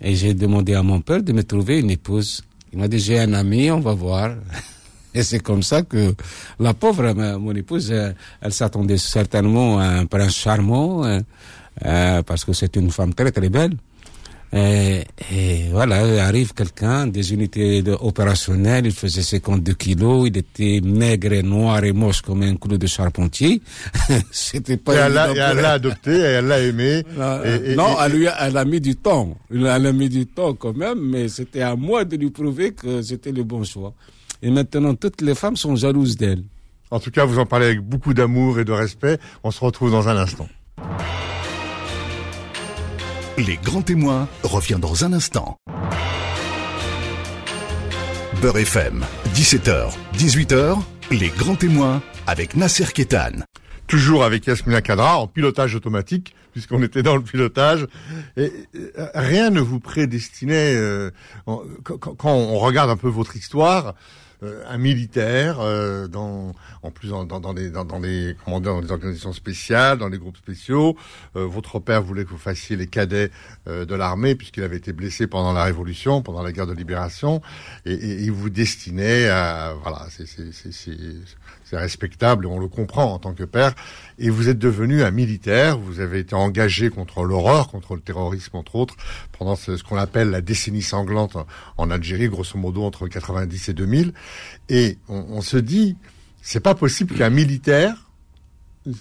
Et 0.00 0.14
j'ai 0.14 0.32
demandé 0.32 0.74
à 0.74 0.82
mon 0.82 1.00
père 1.02 1.22
de 1.22 1.32
me 1.32 1.44
trouver 1.44 1.80
une 1.80 1.90
épouse. 1.90 2.42
Il 2.72 2.78
m'a 2.78 2.88
dit, 2.88 2.98
j'ai 2.98 3.20
un 3.20 3.34
ami, 3.34 3.70
on 3.70 3.80
va 3.80 3.92
voir. 3.92 4.34
Et 5.14 5.22
c'est 5.24 5.40
comme 5.40 5.62
ça 5.62 5.82
que 5.82 6.14
la 6.60 6.72
pauvre, 6.72 7.12
mon 7.36 7.54
épouse, 7.54 7.90
elle, 7.90 8.52
s'attendait 8.52 8.96
certainement 8.96 9.78
à 9.78 9.84
un 9.84 10.06
prince 10.06 10.36
charmant, 10.36 11.04
euh, 11.04 11.18
euh, 11.84 12.22
parce 12.22 12.44
que 12.44 12.52
c'est 12.52 12.76
une 12.76 12.92
femme 12.92 13.12
très 13.12 13.32
très 13.32 13.48
belle. 13.48 13.72
Et, 14.52 15.04
et, 15.32 15.68
voilà, 15.70 16.24
arrive 16.24 16.54
quelqu'un 16.54 17.06
des 17.06 17.32
unités 17.32 17.82
de, 17.82 17.92
opérationnelles, 17.92 18.86
il 18.86 18.92
faisait 18.92 19.22
52 19.22 19.74
kilos, 19.74 20.28
il 20.28 20.36
était 20.36 20.80
maigre 20.82 21.32
et 21.34 21.42
noir 21.42 21.84
et 21.84 21.92
moche 21.92 22.20
comme 22.20 22.42
un 22.42 22.56
clou 22.56 22.76
de 22.76 22.86
charpentier. 22.88 23.62
C'était 24.32 24.76
pas 24.76 24.94
et 24.94 24.96
elle 24.98 25.12
l'a 25.12 25.72
adopté, 25.72 26.10
et 26.10 26.38
elle 26.38 26.46
l'a 26.46 26.60
aimé. 26.60 27.04
Et, 27.44 27.76
non 27.76 27.96
elle, 28.04 28.12
lui 28.12 28.26
a, 28.26 28.48
elle 28.48 28.56
a 28.56 28.64
mis 28.64 28.80
du 28.80 28.96
temps. 28.96 29.36
Elle 29.52 29.66
a 29.66 29.92
mis 29.92 30.08
du 30.08 30.26
temps 30.26 30.54
quand 30.54 30.76
même, 30.76 30.98
mais 30.98 31.28
c'était 31.28 31.62
à 31.62 31.76
moi 31.76 32.04
de 32.04 32.16
lui 32.16 32.30
prouver 32.30 32.72
que 32.72 33.02
c'était 33.02 33.32
le 33.32 33.44
bon 33.44 33.62
choix. 33.62 33.94
Et 34.42 34.50
maintenant, 34.50 34.94
toutes 34.94 35.20
les 35.20 35.36
femmes 35.36 35.56
sont 35.56 35.76
jalouses 35.76 36.16
d'elle. 36.16 36.42
En 36.90 36.98
tout 36.98 37.10
cas, 37.10 37.24
vous 37.24 37.38
en 37.38 37.46
parlez 37.46 37.66
avec 37.66 37.80
beaucoup 37.80 38.14
d'amour 38.14 38.58
et 38.58 38.64
de 38.64 38.72
respect. 38.72 39.18
On 39.44 39.50
se 39.52 39.60
retrouve 39.64 39.92
dans 39.92 40.08
un 40.08 40.16
instant. 40.16 40.48
Les 43.46 43.56
grands 43.56 43.80
témoins 43.80 44.28
revient 44.42 44.76
dans 44.78 45.06
un 45.06 45.14
instant. 45.14 45.56
Beurre 48.42 48.58
FM, 48.58 49.02
17h, 49.34 49.94
18h, 50.14 50.76
les 51.10 51.28
grands 51.28 51.54
témoins 51.54 52.02
avec 52.26 52.54
Nasser 52.54 52.84
Kétan. 52.92 53.46
Toujours 53.86 54.24
avec 54.24 54.46
Yasmina 54.46 54.82
Kadra 54.82 55.16
en 55.16 55.26
pilotage 55.26 55.74
automatique, 55.74 56.34
puisqu'on 56.52 56.82
était 56.82 57.02
dans 57.02 57.16
le 57.16 57.22
pilotage. 57.22 57.86
Euh, 58.36 58.50
rien 59.14 59.48
ne 59.48 59.60
vous 59.60 59.80
prédestinait, 59.80 60.74
euh, 60.76 61.10
quand 61.84 62.24
on 62.24 62.58
regarde 62.58 62.90
un 62.90 62.98
peu 62.98 63.08
votre 63.08 63.36
histoire, 63.36 63.94
un 64.42 64.78
militaire 64.78 65.60
euh, 65.60 66.08
dans 66.08 66.52
en 66.82 66.90
plus 66.90 67.08
dans, 67.10 67.24
dans, 67.24 67.52
les 67.52 67.70
dans, 67.70 67.84
dans 67.84 67.98
les 67.98 68.34
dans 68.46 68.80
les 68.80 68.90
organisations 68.90 69.32
spéciales, 69.32 69.98
dans 69.98 70.08
les 70.08 70.18
groupes 70.18 70.36
spéciaux. 70.36 70.96
Euh, 71.36 71.46
votre 71.46 71.78
père 71.78 72.02
voulait 72.02 72.24
que 72.24 72.30
vous 72.30 72.38
fassiez 72.38 72.76
les 72.76 72.86
cadets 72.86 73.30
de 73.66 73.94
l'armée 73.94 74.34
puisqu'il 74.34 74.62
avait 74.62 74.76
été 74.76 74.92
blessé 74.92 75.26
pendant 75.26 75.52
la 75.52 75.64
Révolution, 75.64 76.22
pendant 76.22 76.42
la 76.42 76.52
guerre 76.52 76.66
de 76.66 76.72
libération, 76.72 77.40
et, 77.84 77.92
et 77.92 78.22
il 78.22 78.32
vous 78.32 78.50
destinait 78.50 79.28
à 79.28 79.74
voilà, 79.82 80.06
c'est 80.10 80.26
c'est 81.70 81.76
respectable, 81.76 82.46
on 82.46 82.58
le 82.58 82.66
comprend 82.66 83.14
en 83.14 83.18
tant 83.20 83.32
que 83.32 83.44
père. 83.44 83.74
Et 84.18 84.28
vous 84.28 84.48
êtes 84.48 84.58
devenu 84.58 85.04
un 85.04 85.12
militaire, 85.12 85.78
vous 85.78 86.00
avez 86.00 86.18
été 86.18 86.34
engagé 86.34 86.90
contre 86.90 87.22
l'horreur, 87.22 87.68
contre 87.68 87.94
le 87.94 88.00
terrorisme 88.00 88.56
entre 88.56 88.74
autres, 88.74 88.96
pendant 89.38 89.54
ce, 89.54 89.80
qu'on 89.84 89.96
appelle 89.96 90.30
la 90.30 90.40
décennie 90.40 90.82
sanglante 90.82 91.36
en 91.76 91.90
Algérie, 91.92 92.28
grosso 92.28 92.58
modo 92.58 92.82
entre 92.82 93.06
90 93.06 93.68
et 93.68 93.72
2000. 93.72 94.12
Et 94.68 94.98
on, 95.08 95.40
se 95.42 95.58
dit, 95.58 95.96
c'est 96.42 96.58
pas 96.58 96.74
possible 96.74 97.14
qu'un 97.14 97.30
militaire 97.30 98.10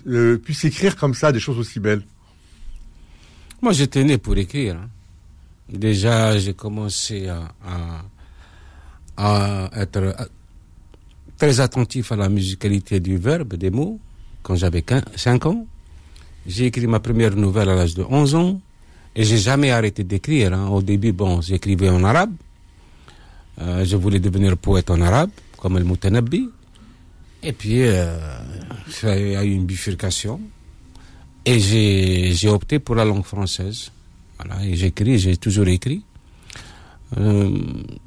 euh, 0.06 0.38
puisse 0.38 0.64
écrire 0.64 0.96
comme 0.96 1.16
ça 1.16 1.32
des 1.32 1.40
choses 1.40 1.58
aussi 1.58 1.80
belles. 1.80 2.04
Moi, 3.64 3.74
j'étais 3.74 4.04
né 4.04 4.20
pour 4.20 4.38
écrire. 4.38 4.76
Hein. 4.76 4.90
Déjà, 5.70 6.38
j'ai 6.38 6.54
commencé 6.54 7.30
à, 7.30 7.52
à, 7.66 8.04
à 9.18 9.70
être 9.82 10.16
très 11.40 11.60
attentif 11.62 12.12
à 12.12 12.18
la 12.18 12.30
musicalité 12.30 13.00
du 13.00 13.18
verbe, 13.18 13.56
des 13.56 13.72
mots, 13.72 14.00
quand 14.44 14.56
j'avais 14.56 14.84
5 15.16 15.46
ans. 15.46 15.66
J'ai 16.46 16.66
écrit 16.66 16.86
ma 16.86 17.00
première 17.00 17.36
nouvelle 17.36 17.70
à 17.70 17.76
l'âge 17.76 17.96
de 17.96 18.04
11 18.04 18.36
ans 18.36 18.62
et 19.16 19.24
j'ai 19.24 19.38
jamais 19.38 19.72
arrêté 19.72 20.04
d'écrire. 20.04 20.54
Hein. 20.54 20.68
Au 20.68 20.82
début, 20.82 21.14
bon, 21.14 21.42
j'écrivais 21.42 21.90
en 21.90 22.04
arabe. 22.04 22.34
Euh, 23.62 23.84
je 23.86 23.96
voulais 23.96 24.20
devenir 24.20 24.58
poète 24.58 24.90
en 24.90 25.02
arabe, 25.02 25.32
comme 25.58 25.78
El 25.78 25.86
Moutanabbi. 25.86 26.50
Et 27.42 27.54
puis, 27.54 27.84
euh, 27.84 28.18
il 29.04 29.32
y 29.32 29.36
a 29.36 29.44
eu 29.44 29.52
une 29.52 29.66
bifurcation. 29.66 30.42
Et 31.46 31.60
j'ai 31.60 32.50
opté 32.50 32.80
pour 32.80 32.96
la 32.96 33.06
langue 33.06 33.24
française. 33.24 33.92
Voilà, 34.38 34.64
et 34.66 34.76
j'écris, 34.76 35.18
j'ai 35.18 35.38
toujours 35.38 35.68
écrit. 35.68 36.04
Euh, 37.18 37.50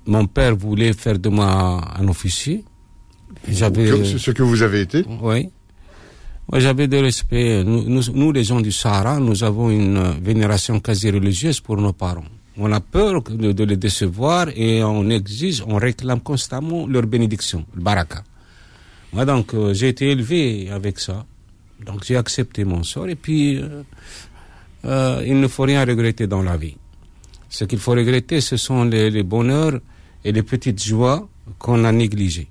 mon 0.06 0.26
père 0.26 0.54
voulait 0.54 0.92
faire 0.92 1.18
de 1.18 1.28
moi 1.28 1.80
un 1.98 2.08
officier. 2.08 2.64
J'avais 3.48 4.04
ce 4.04 4.30
que 4.30 4.42
vous 4.42 4.62
avez 4.62 4.82
été. 4.82 5.04
Oui. 5.20 5.48
Moi, 6.50 6.60
j'avais 6.60 6.88
de 6.88 6.98
respect. 6.98 7.64
Nous, 7.64 8.02
nous, 8.12 8.32
les 8.32 8.44
gens 8.44 8.60
du 8.60 8.72
Sahara, 8.72 9.18
nous 9.18 9.44
avons 9.44 9.70
une 9.70 10.14
vénération 10.20 10.80
quasi 10.80 11.10
religieuse 11.10 11.60
pour 11.60 11.76
nos 11.76 11.92
parents. 11.92 12.24
On 12.58 12.70
a 12.72 12.80
peur 12.80 13.22
de, 13.22 13.64
les 13.64 13.76
décevoir 13.76 14.48
et 14.54 14.82
on 14.82 15.08
exige, 15.08 15.62
on 15.66 15.76
réclame 15.76 16.20
constamment 16.20 16.86
leur 16.86 17.04
bénédiction, 17.04 17.64
le 17.74 17.80
baraka. 17.80 18.22
Moi, 19.12 19.24
donc, 19.24 19.54
euh, 19.54 19.72
j'ai 19.72 19.88
été 19.88 20.10
élevé 20.10 20.68
avec 20.70 20.98
ça. 20.98 21.24
Donc, 21.86 22.04
j'ai 22.04 22.16
accepté 22.16 22.64
mon 22.64 22.82
sort 22.82 23.08
et 23.08 23.14
puis, 23.14 23.56
euh, 23.56 23.82
euh, 24.84 25.22
il 25.26 25.40
ne 25.40 25.48
faut 25.48 25.62
rien 25.62 25.84
regretter 25.84 26.26
dans 26.26 26.42
la 26.42 26.56
vie. 26.56 26.76
Ce 27.48 27.64
qu'il 27.64 27.78
faut 27.78 27.92
regretter, 27.92 28.40
ce 28.40 28.56
sont 28.56 28.84
les, 28.84 29.10
les 29.10 29.22
bonheurs 29.22 29.78
et 30.24 30.32
les 30.32 30.42
petites 30.42 30.82
joies 30.82 31.26
qu'on 31.58 31.84
a 31.84 31.92
négligées. 31.92 32.48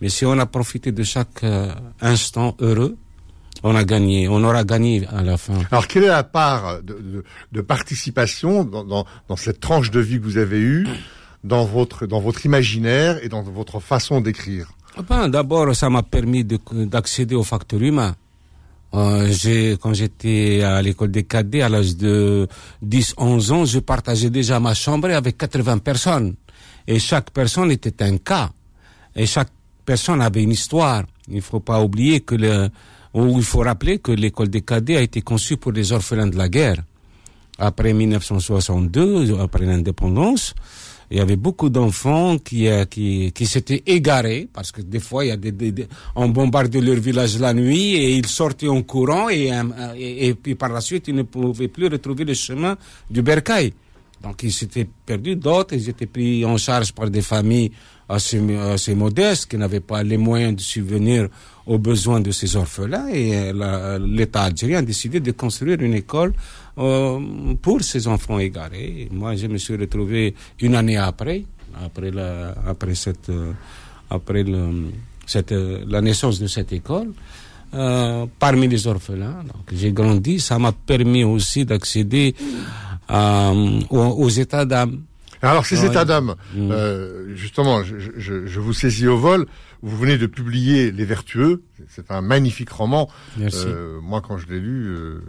Mais 0.00 0.08
si 0.08 0.24
on 0.24 0.38
a 0.38 0.46
profité 0.46 0.92
de 0.92 1.02
chaque 1.02 1.42
euh, 1.44 1.72
instant 2.00 2.56
heureux, 2.60 2.96
on 3.62 3.74
a 3.74 3.84
gagné, 3.84 4.28
on 4.28 4.42
aura 4.44 4.64
gagné 4.64 5.06
à 5.08 5.22
la 5.22 5.36
fin. 5.36 5.54
Alors, 5.70 5.88
quelle 5.88 6.04
est 6.04 6.08
la 6.08 6.22
part 6.22 6.82
de, 6.82 6.94
de, 6.94 7.24
de 7.50 7.60
participation 7.60 8.64
dans, 8.64 8.84
dans, 8.84 9.04
dans, 9.28 9.36
cette 9.36 9.60
tranche 9.60 9.90
de 9.90 10.00
vie 10.00 10.18
que 10.20 10.24
vous 10.24 10.38
avez 10.38 10.60
eue, 10.60 10.86
dans 11.42 11.64
votre, 11.64 12.06
dans 12.06 12.20
votre 12.20 12.46
imaginaire 12.46 13.22
et 13.24 13.28
dans 13.28 13.42
votre 13.42 13.80
façon 13.80 14.20
d'écrire? 14.20 14.68
Ben, 15.08 15.28
D'abord, 15.28 15.74
ça 15.74 15.90
m'a 15.90 16.02
permis 16.02 16.44
d'accéder 16.44 17.34
au 17.34 17.42
facteur 17.42 17.82
humain. 17.82 18.14
Euh, 18.94 19.76
quand 19.80 19.92
j'étais 19.92 20.62
à 20.62 20.80
l'école 20.80 21.10
des 21.10 21.24
cadets, 21.24 21.60
à 21.60 21.68
l'âge 21.68 21.96
de 21.96 22.48
10-11 22.84 23.52
ans, 23.52 23.64
je 23.64 23.80
partageais 23.80 24.30
déjà 24.30 24.60
ma 24.60 24.74
chambre 24.74 25.10
avec 25.10 25.36
80 25.36 25.78
personnes. 25.78 26.36
Et 26.86 26.98
chaque 26.98 27.30
personne 27.30 27.70
était 27.70 28.02
un 28.02 28.16
cas. 28.16 28.50
Et 29.14 29.26
chaque 29.26 29.50
personne 29.88 30.20
avait 30.20 30.42
une 30.42 30.50
histoire. 30.50 31.04
Il 31.28 31.36
ne 31.36 31.40
faut 31.40 31.60
pas 31.60 31.80
oublier 31.82 32.20
que 32.20 32.36
il 33.14 33.42
faut 33.42 33.60
rappeler 33.70 33.98
que 34.00 34.12
l'école 34.12 34.50
des 34.50 34.60
cadets 34.60 34.98
a 34.98 35.00
été 35.00 35.22
conçue 35.22 35.56
pour 35.56 35.72
les 35.72 35.92
orphelins 35.92 36.26
de 36.26 36.36
la 36.36 36.48
guerre. 36.50 36.80
Après 37.58 37.94
1962, 37.94 39.40
après 39.40 39.64
l'indépendance, 39.64 40.54
il 41.10 41.16
y 41.16 41.20
avait 41.20 41.36
beaucoup 41.36 41.70
d'enfants 41.70 42.36
qui, 42.36 42.68
euh, 42.68 42.84
qui, 42.84 43.32
qui 43.32 43.46
s'étaient 43.46 43.82
égarés 43.86 44.46
parce 44.52 44.70
que 44.72 44.82
des 44.82 45.00
fois 45.00 45.24
il 45.24 45.28
y 45.28 45.30
a 45.30 45.38
des, 45.38 45.52
on 46.14 46.28
bombardait 46.28 46.82
leur 46.82 46.96
village 47.08 47.38
la 47.38 47.54
nuit 47.54 47.94
et 47.94 48.14
ils 48.14 48.26
sortaient 48.26 48.68
en 48.68 48.82
courant 48.82 49.30
et, 49.30 49.50
euh, 49.50 49.94
et, 49.96 50.28
et, 50.28 50.34
puis 50.34 50.54
par 50.54 50.68
la 50.68 50.82
suite 50.82 51.08
ils 51.08 51.14
ne 51.14 51.22
pouvaient 51.22 51.68
plus 51.68 51.86
retrouver 51.88 52.24
le 52.26 52.34
chemin 52.34 52.76
du 53.10 53.22
bercail. 53.22 53.72
Donc 54.22 54.42
ils 54.42 54.52
s'étaient 54.52 54.86
perdus, 55.06 55.36
d'autres 55.36 55.74
ils 55.74 55.88
étaient 55.88 56.06
pris 56.06 56.44
en 56.44 56.58
charge 56.58 56.92
par 56.92 57.08
des 57.08 57.22
familles 57.22 57.70
assez, 58.08 58.94
modeste, 58.94 59.50
qui 59.50 59.56
n'avait 59.56 59.80
pas 59.80 60.02
les 60.02 60.16
moyens 60.16 60.56
de 60.56 60.60
subvenir 60.60 61.28
aux 61.66 61.78
besoins 61.78 62.20
de 62.20 62.30
ces 62.30 62.56
orphelins. 62.56 63.08
Et 63.08 63.52
euh, 63.54 63.98
l'État 63.98 64.42
algérien 64.44 64.78
a 64.78 64.82
décidé 64.82 65.20
de 65.20 65.32
construire 65.32 65.80
une 65.80 65.94
école 65.94 66.32
euh, 66.78 67.18
pour 67.60 67.82
ces 67.82 68.06
enfants 68.08 68.38
égarés. 68.38 69.08
moi, 69.12 69.36
je 69.36 69.46
me 69.46 69.58
suis 69.58 69.76
retrouvé 69.76 70.34
une 70.60 70.74
année 70.74 70.96
après, 70.96 71.44
après 71.84 72.10
la, 72.10 72.54
après 72.66 72.94
cette, 72.94 73.28
euh, 73.28 73.52
après 74.10 74.42
le, 74.42 74.90
cette, 75.26 75.52
la 75.52 76.00
naissance 76.00 76.38
de 76.40 76.46
cette 76.46 76.72
école. 76.72 77.12
Euh, 77.74 78.24
parmi 78.38 78.66
les 78.66 78.86
orphelins. 78.86 79.44
Donc 79.44 79.66
j'ai 79.70 79.92
grandi, 79.92 80.40
ça 80.40 80.58
m'a 80.58 80.72
permis 80.72 81.22
aussi 81.22 81.66
d'accéder 81.66 82.34
aux, 83.10 83.98
aux, 83.98 84.28
états 84.30 84.64
d'âme. 84.64 85.02
Alors 85.42 85.66
ces 85.66 85.84
états 85.84 86.04
d'âme, 86.04 86.34
mm. 86.54 86.70
euh, 86.70 87.34
justement, 87.36 87.82
je, 87.82 87.96
je, 87.98 88.46
je, 88.46 88.60
vous 88.60 88.72
saisis 88.72 89.06
au 89.06 89.18
vol. 89.18 89.46
Vous 89.82 89.96
venez 89.96 90.18
de 90.18 90.26
publier 90.26 90.90
Les 90.90 91.04
Vertueux. 91.04 91.62
C'est 91.88 92.10
un 92.10 92.20
magnifique 92.20 92.70
roman. 92.70 93.08
Merci. 93.36 93.66
Euh, 93.66 94.00
moi, 94.02 94.20
quand 94.20 94.36
je 94.36 94.48
l'ai 94.48 94.58
lu, 94.58 94.86
euh, 94.88 95.22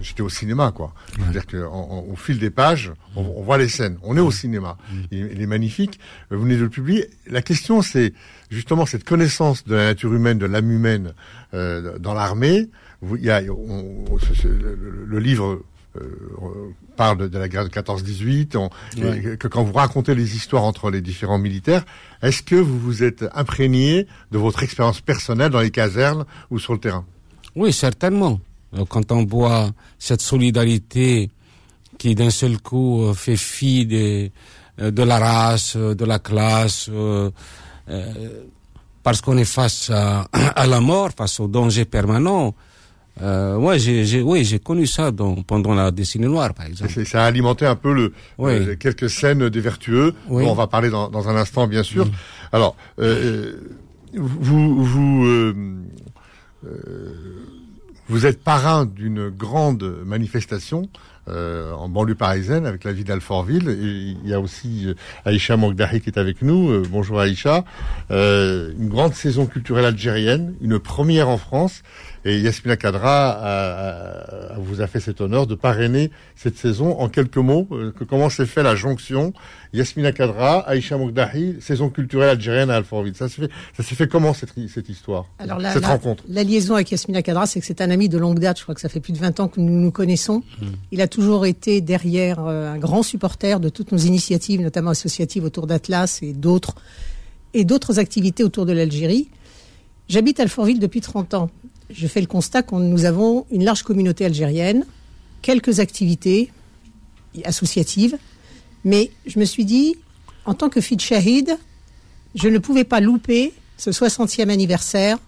j'étais 0.00 0.20
au 0.20 0.28
cinéma, 0.28 0.72
quoi. 0.72 0.92
C'est-à-dire 1.16 1.46
qu'au 1.46 2.16
fil 2.16 2.38
des 2.38 2.50
pages, 2.50 2.92
on, 3.16 3.22
on, 3.22 3.42
voit 3.42 3.56
les 3.56 3.68
scènes. 3.68 3.98
On 4.02 4.16
est 4.16 4.20
au 4.20 4.30
cinéma. 4.30 4.76
Il, 5.10 5.30
il, 5.32 5.40
est 5.40 5.46
magnifique. 5.46 5.98
Vous 6.30 6.40
venez 6.40 6.56
de 6.56 6.64
le 6.64 6.68
publier. 6.68 7.08
La 7.26 7.40
question, 7.40 7.80
c'est 7.80 8.12
justement 8.50 8.84
cette 8.84 9.04
connaissance 9.04 9.64
de 9.64 9.74
la 9.74 9.84
nature 9.84 10.12
humaine, 10.12 10.38
de 10.38 10.46
l'âme 10.46 10.70
humaine 10.70 11.14
euh, 11.54 11.98
dans 11.98 12.14
l'armée. 12.14 12.68
Il 13.02 13.24
y 13.24 13.30
a 13.30 13.40
on, 13.50 14.04
le, 14.44 15.06
le, 15.06 15.18
livre 15.18 15.62
parle 16.96 17.28
de, 17.28 17.38
la 17.38 17.48
guerre 17.48 17.64
de 17.64 17.70
14-18, 17.70 18.56
ouais. 18.56 19.36
que 19.36 19.48
quand 19.48 19.62
vous 19.62 19.72
racontez 19.72 20.14
les 20.14 20.36
histoires 20.36 20.64
entre 20.64 20.90
les 20.90 21.00
différents 21.00 21.38
militaires, 21.38 21.84
est-ce 22.22 22.42
que 22.42 22.56
vous 22.56 22.78
vous 22.78 23.02
êtes 23.02 23.24
imprégné 23.34 24.06
de 24.32 24.38
votre 24.38 24.62
expérience 24.62 25.00
personnelle 25.00 25.50
dans 25.50 25.60
les 25.60 25.70
casernes 25.70 26.24
ou 26.50 26.58
sur 26.58 26.72
le 26.72 26.80
terrain? 26.80 27.04
Oui, 27.54 27.72
certainement. 27.72 28.40
Quand 28.88 29.12
on 29.12 29.24
voit 29.24 29.70
cette 29.98 30.20
solidarité 30.20 31.30
qui 31.96 32.14
d'un 32.14 32.30
seul 32.30 32.58
coup 32.60 33.12
fait 33.14 33.36
fi 33.36 33.86
de, 33.86 34.30
de 34.78 35.02
la 35.02 35.18
race, 35.18 35.76
de 35.76 36.04
la 36.04 36.18
classe, 36.18 36.88
euh, 36.92 37.30
euh, 37.88 38.44
parce 39.02 39.20
qu'on 39.20 39.38
est 39.38 39.44
face 39.44 39.90
à, 39.90 40.28
à, 40.32 40.66
la 40.66 40.80
mort, 40.80 41.10
face 41.16 41.40
au 41.40 41.48
danger 41.48 41.84
permanent. 41.84 42.54
Euh, 43.22 43.56
ouais, 43.56 43.78
j'ai, 43.78 44.22
oui, 44.22 44.44
j'ai 44.44 44.58
connu 44.58 44.86
ça 44.86 45.10
dans, 45.10 45.34
pendant 45.42 45.74
la 45.74 45.90
décennie 45.90 46.26
noire, 46.26 46.54
par 46.54 46.66
exemple. 46.66 47.04
Ça 47.04 47.24
a 47.24 47.26
alimenté 47.26 47.66
un 47.66 47.76
peu 47.76 47.92
le, 47.92 48.12
oui. 48.38 48.52
euh, 48.52 48.76
quelques 48.76 49.10
scènes 49.10 49.48
des 49.48 49.60
vertueux. 49.60 50.14
Oui. 50.28 50.44
Bon, 50.44 50.52
on 50.52 50.54
va 50.54 50.66
parler 50.66 50.90
dans, 50.90 51.08
dans, 51.08 51.28
un 51.28 51.36
instant, 51.36 51.66
bien 51.66 51.82
sûr. 51.82 52.06
Mmh. 52.06 52.10
Alors, 52.52 52.76
euh, 53.00 53.54
vous, 54.14 54.84
vous, 54.84 55.26
euh, 55.26 55.54
vous 58.08 58.26
êtes 58.26 58.42
parrain 58.42 58.86
d'une 58.86 59.28
grande 59.28 60.02
manifestation 60.04 60.88
euh, 61.28 61.72
en 61.72 61.90
banlieue 61.90 62.14
parisienne 62.14 62.64
avec 62.64 62.84
la 62.84 62.92
ville 62.92 63.04
d'Alfortville. 63.04 63.68
Il 64.22 64.26
y 64.26 64.32
a 64.32 64.40
aussi 64.40 64.86
euh, 64.86 64.94
Aïcha 65.26 65.58
Mogdahi 65.58 66.00
qui 66.00 66.08
est 66.08 66.18
avec 66.18 66.40
nous. 66.40 66.70
Euh, 66.70 66.82
bonjour 66.88 67.20
Aïcha. 67.20 67.64
une 68.08 68.88
grande 68.88 69.12
saison 69.14 69.44
culturelle 69.44 69.84
algérienne, 69.84 70.54
une 70.62 70.78
première 70.78 71.28
en 71.28 71.36
France. 71.36 71.82
Et 72.24 72.38
Yasmina 72.40 72.76
Kadra 72.76 73.30
a, 73.30 74.54
a, 74.54 74.58
vous 74.58 74.80
a 74.80 74.86
fait 74.86 75.00
cet 75.00 75.20
honneur 75.20 75.46
de 75.46 75.54
parrainer 75.54 76.10
cette 76.36 76.56
saison. 76.56 76.98
En 76.98 77.08
quelques 77.08 77.36
mots, 77.36 77.64
que 77.64 78.04
comment 78.04 78.28
s'est 78.30 78.46
fait 78.46 78.62
la 78.62 78.74
jonction 78.74 79.32
Yasmina 79.72 80.12
Kadra, 80.12 80.60
Aïcha 80.60 80.96
Mogdahi, 80.96 81.56
saison 81.60 81.90
culturelle 81.90 82.30
algérienne 82.30 82.70
à 82.70 82.76
Alfortville. 82.76 83.14
Ça 83.14 83.28
s'est 83.28 83.42
fait, 83.42 83.50
ça 83.76 83.82
s'est 83.82 83.94
fait 83.94 84.08
comment 84.08 84.34
cette, 84.34 84.52
cette 84.68 84.88
histoire 84.88 85.26
Alors 85.38 85.58
la, 85.58 85.72
cette 85.72 85.82
la, 85.82 85.88
rencontre 85.88 86.24
La 86.28 86.42
liaison 86.42 86.74
avec 86.74 86.90
Yasmina 86.90 87.22
Kadra, 87.22 87.46
c'est 87.46 87.60
que 87.60 87.66
c'est 87.66 87.80
un 87.80 87.90
ami 87.90 88.08
de 88.08 88.18
longue 88.18 88.38
date. 88.38 88.58
Je 88.58 88.62
crois 88.62 88.74
que 88.74 88.80
ça 88.80 88.88
fait 88.88 89.00
plus 89.00 89.12
de 89.12 89.18
20 89.18 89.40
ans 89.40 89.48
que 89.48 89.60
nous 89.60 89.80
nous 89.80 89.90
connaissons. 89.90 90.38
Mmh. 90.60 90.66
Il 90.92 91.00
a 91.00 91.08
toujours 91.08 91.46
été 91.46 91.80
derrière 91.80 92.40
euh, 92.40 92.72
un 92.72 92.78
grand 92.78 93.02
supporter 93.02 93.60
de 93.60 93.68
toutes 93.68 93.92
nos 93.92 93.98
initiatives, 93.98 94.60
notamment 94.60 94.90
associatives 94.90 95.44
autour 95.44 95.66
d'Atlas 95.66 96.22
et 96.22 96.32
d'autres 96.32 96.74
et 97.54 97.64
d'autres 97.64 97.98
activités 97.98 98.44
autour 98.44 98.66
de 98.66 98.72
l'Algérie. 98.72 99.28
J'habite 100.08 100.40
Alfortville 100.40 100.78
depuis 100.78 101.00
30 101.00 101.34
ans. 101.34 101.50
Je 101.90 102.06
fais 102.06 102.20
le 102.20 102.26
constat 102.26 102.62
que 102.62 102.74
nous 102.74 103.04
avons 103.04 103.46
une 103.50 103.64
large 103.64 103.82
communauté 103.82 104.24
algérienne, 104.24 104.84
quelques 105.42 105.80
activités 105.80 106.52
associatives, 107.44 108.18
mais 108.84 109.10
je 109.26 109.38
me 109.38 109.44
suis 109.44 109.64
dit, 109.64 109.96
en 110.44 110.54
tant 110.54 110.68
que 110.68 110.80
fille 110.80 110.98
shahid, 110.98 111.56
je 112.34 112.48
ne 112.48 112.58
pouvais 112.58 112.84
pas 112.84 113.00
louper 113.00 113.54
ce 113.76 113.90
60e 113.90 114.50
anniversaire 114.50 115.18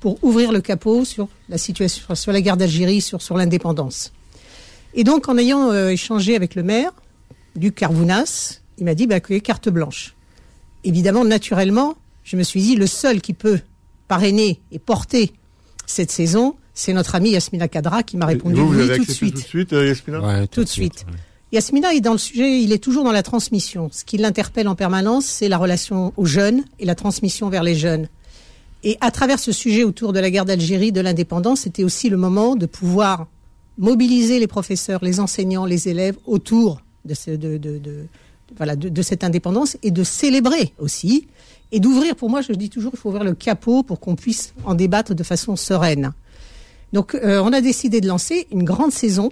pour 0.00 0.22
ouvrir 0.22 0.52
le 0.52 0.60
capot 0.60 1.04
sur 1.04 1.28
la 1.48 1.58
situation, 1.58 2.14
sur 2.14 2.32
la 2.32 2.40
guerre 2.40 2.56
d'Algérie, 2.56 3.00
sur, 3.00 3.22
sur 3.22 3.36
l'indépendance. 3.36 4.12
Et 4.94 5.04
donc, 5.04 5.28
en 5.28 5.36
ayant 5.36 5.70
euh, 5.70 5.90
échangé 5.90 6.34
avec 6.34 6.54
le 6.54 6.62
maire, 6.62 6.92
Luc 7.56 7.74
Carvounas, 7.74 8.60
il 8.78 8.84
m'a 8.84 8.94
dit, 8.94 9.06
bah, 9.06 9.20
que 9.20 9.34
carte 9.38 9.68
blanche. 9.68 10.14
Évidemment, 10.84 11.24
naturellement, 11.24 11.96
je 12.24 12.36
me 12.36 12.42
suis 12.42 12.62
dit, 12.62 12.76
le 12.76 12.86
seul 12.86 13.20
qui 13.20 13.34
peut 13.34 13.60
parrainer 14.06 14.60
et 14.72 14.78
porter 14.78 15.32
cette 15.90 16.10
saison, 16.12 16.54
c'est 16.74 16.92
notre 16.92 17.14
amie 17.14 17.30
Yasmina 17.30 17.66
Kadra 17.66 18.02
qui 18.02 18.16
m'a 18.16 18.26
répondu 18.26 18.60
vous, 18.60 18.68
vous 18.68 18.78
oui 18.78 18.90
avez 18.90 18.98
tout 18.98 19.04
de 19.04 19.10
suite. 19.10 19.34
Tout 19.34 19.40
de 19.40 19.46
suite, 19.46 19.72
euh, 19.72 19.86
Yasmina 19.86 20.20
ouais, 20.20 20.46
Tout 20.46 20.62
de 20.62 20.68
suite. 20.68 21.04
Ouais. 21.08 21.16
Yasmina 21.50 21.94
est 21.94 22.00
dans 22.00 22.12
le 22.12 22.18
sujet, 22.18 22.60
il 22.60 22.72
est 22.72 22.78
toujours 22.78 23.04
dans 23.04 23.12
la 23.12 23.22
transmission. 23.22 23.88
Ce 23.90 24.04
qui 24.04 24.18
l'interpelle 24.18 24.68
en 24.68 24.74
permanence, 24.74 25.24
c'est 25.24 25.48
la 25.48 25.56
relation 25.56 26.12
aux 26.16 26.26
jeunes 26.26 26.62
et 26.78 26.84
la 26.84 26.94
transmission 26.94 27.48
vers 27.48 27.62
les 27.62 27.74
jeunes. 27.74 28.08
Et 28.84 28.98
à 29.00 29.10
travers 29.10 29.38
ce 29.38 29.50
sujet 29.50 29.82
autour 29.82 30.12
de 30.12 30.20
la 30.20 30.30
guerre 30.30 30.44
d'Algérie, 30.44 30.92
de 30.92 31.00
l'indépendance, 31.00 31.60
c'était 31.60 31.84
aussi 31.84 32.10
le 32.10 32.18
moment 32.18 32.54
de 32.54 32.66
pouvoir 32.66 33.26
mobiliser 33.78 34.38
les 34.38 34.46
professeurs, 34.46 35.02
les 35.02 35.20
enseignants, 35.20 35.64
les 35.64 35.88
élèves 35.88 36.16
autour 36.26 36.82
de, 37.04 37.14
ce, 37.14 37.30
de, 37.30 37.56
de, 37.56 37.78
de 37.78 38.06
voilà, 38.56 38.76
de, 38.76 39.02
cette 39.02 39.24
indépendance 39.24 39.76
et 39.82 39.90
de 39.90 40.04
célébrer 40.04 40.72
aussi 40.78 41.26
et 41.70 41.80
d'ouvrir, 41.80 42.16
pour 42.16 42.30
moi, 42.30 42.40
je 42.40 42.52
dis 42.52 42.70
toujours, 42.70 42.92
il 42.94 42.98
faut 42.98 43.10
ouvrir 43.10 43.24
le 43.24 43.34
capot 43.34 43.82
pour 43.82 44.00
qu'on 44.00 44.16
puisse 44.16 44.54
en 44.64 44.74
débattre 44.74 45.14
de 45.14 45.22
façon 45.22 45.54
sereine. 45.54 46.12
Donc, 46.92 47.14
euh, 47.14 47.42
on 47.44 47.52
a 47.52 47.60
décidé 47.60 48.00
de 48.00 48.08
lancer 48.08 48.46
une 48.50 48.64
grande 48.64 48.92
saison 48.92 49.30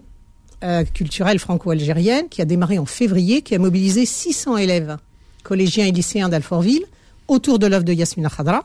euh, 0.63 0.85
culturelle 0.85 1.39
franco-algérienne 1.39 2.29
qui 2.29 2.43
a 2.43 2.45
démarré 2.45 2.79
en 2.79 2.87
février, 2.87 3.41
qui 3.43 3.55
a 3.55 3.59
mobilisé 3.59 4.05
600 4.05 4.59
élèves 4.59 4.99
collégiens 5.43 5.87
et 5.87 5.93
lycéens 5.93 6.29
d'Alfortville 6.29 6.85
autour 7.29 7.59
de 7.59 7.67
l'œuvre 7.67 7.85
de 7.85 7.93
Yasmina 7.93 8.29
Khadra. 8.29 8.65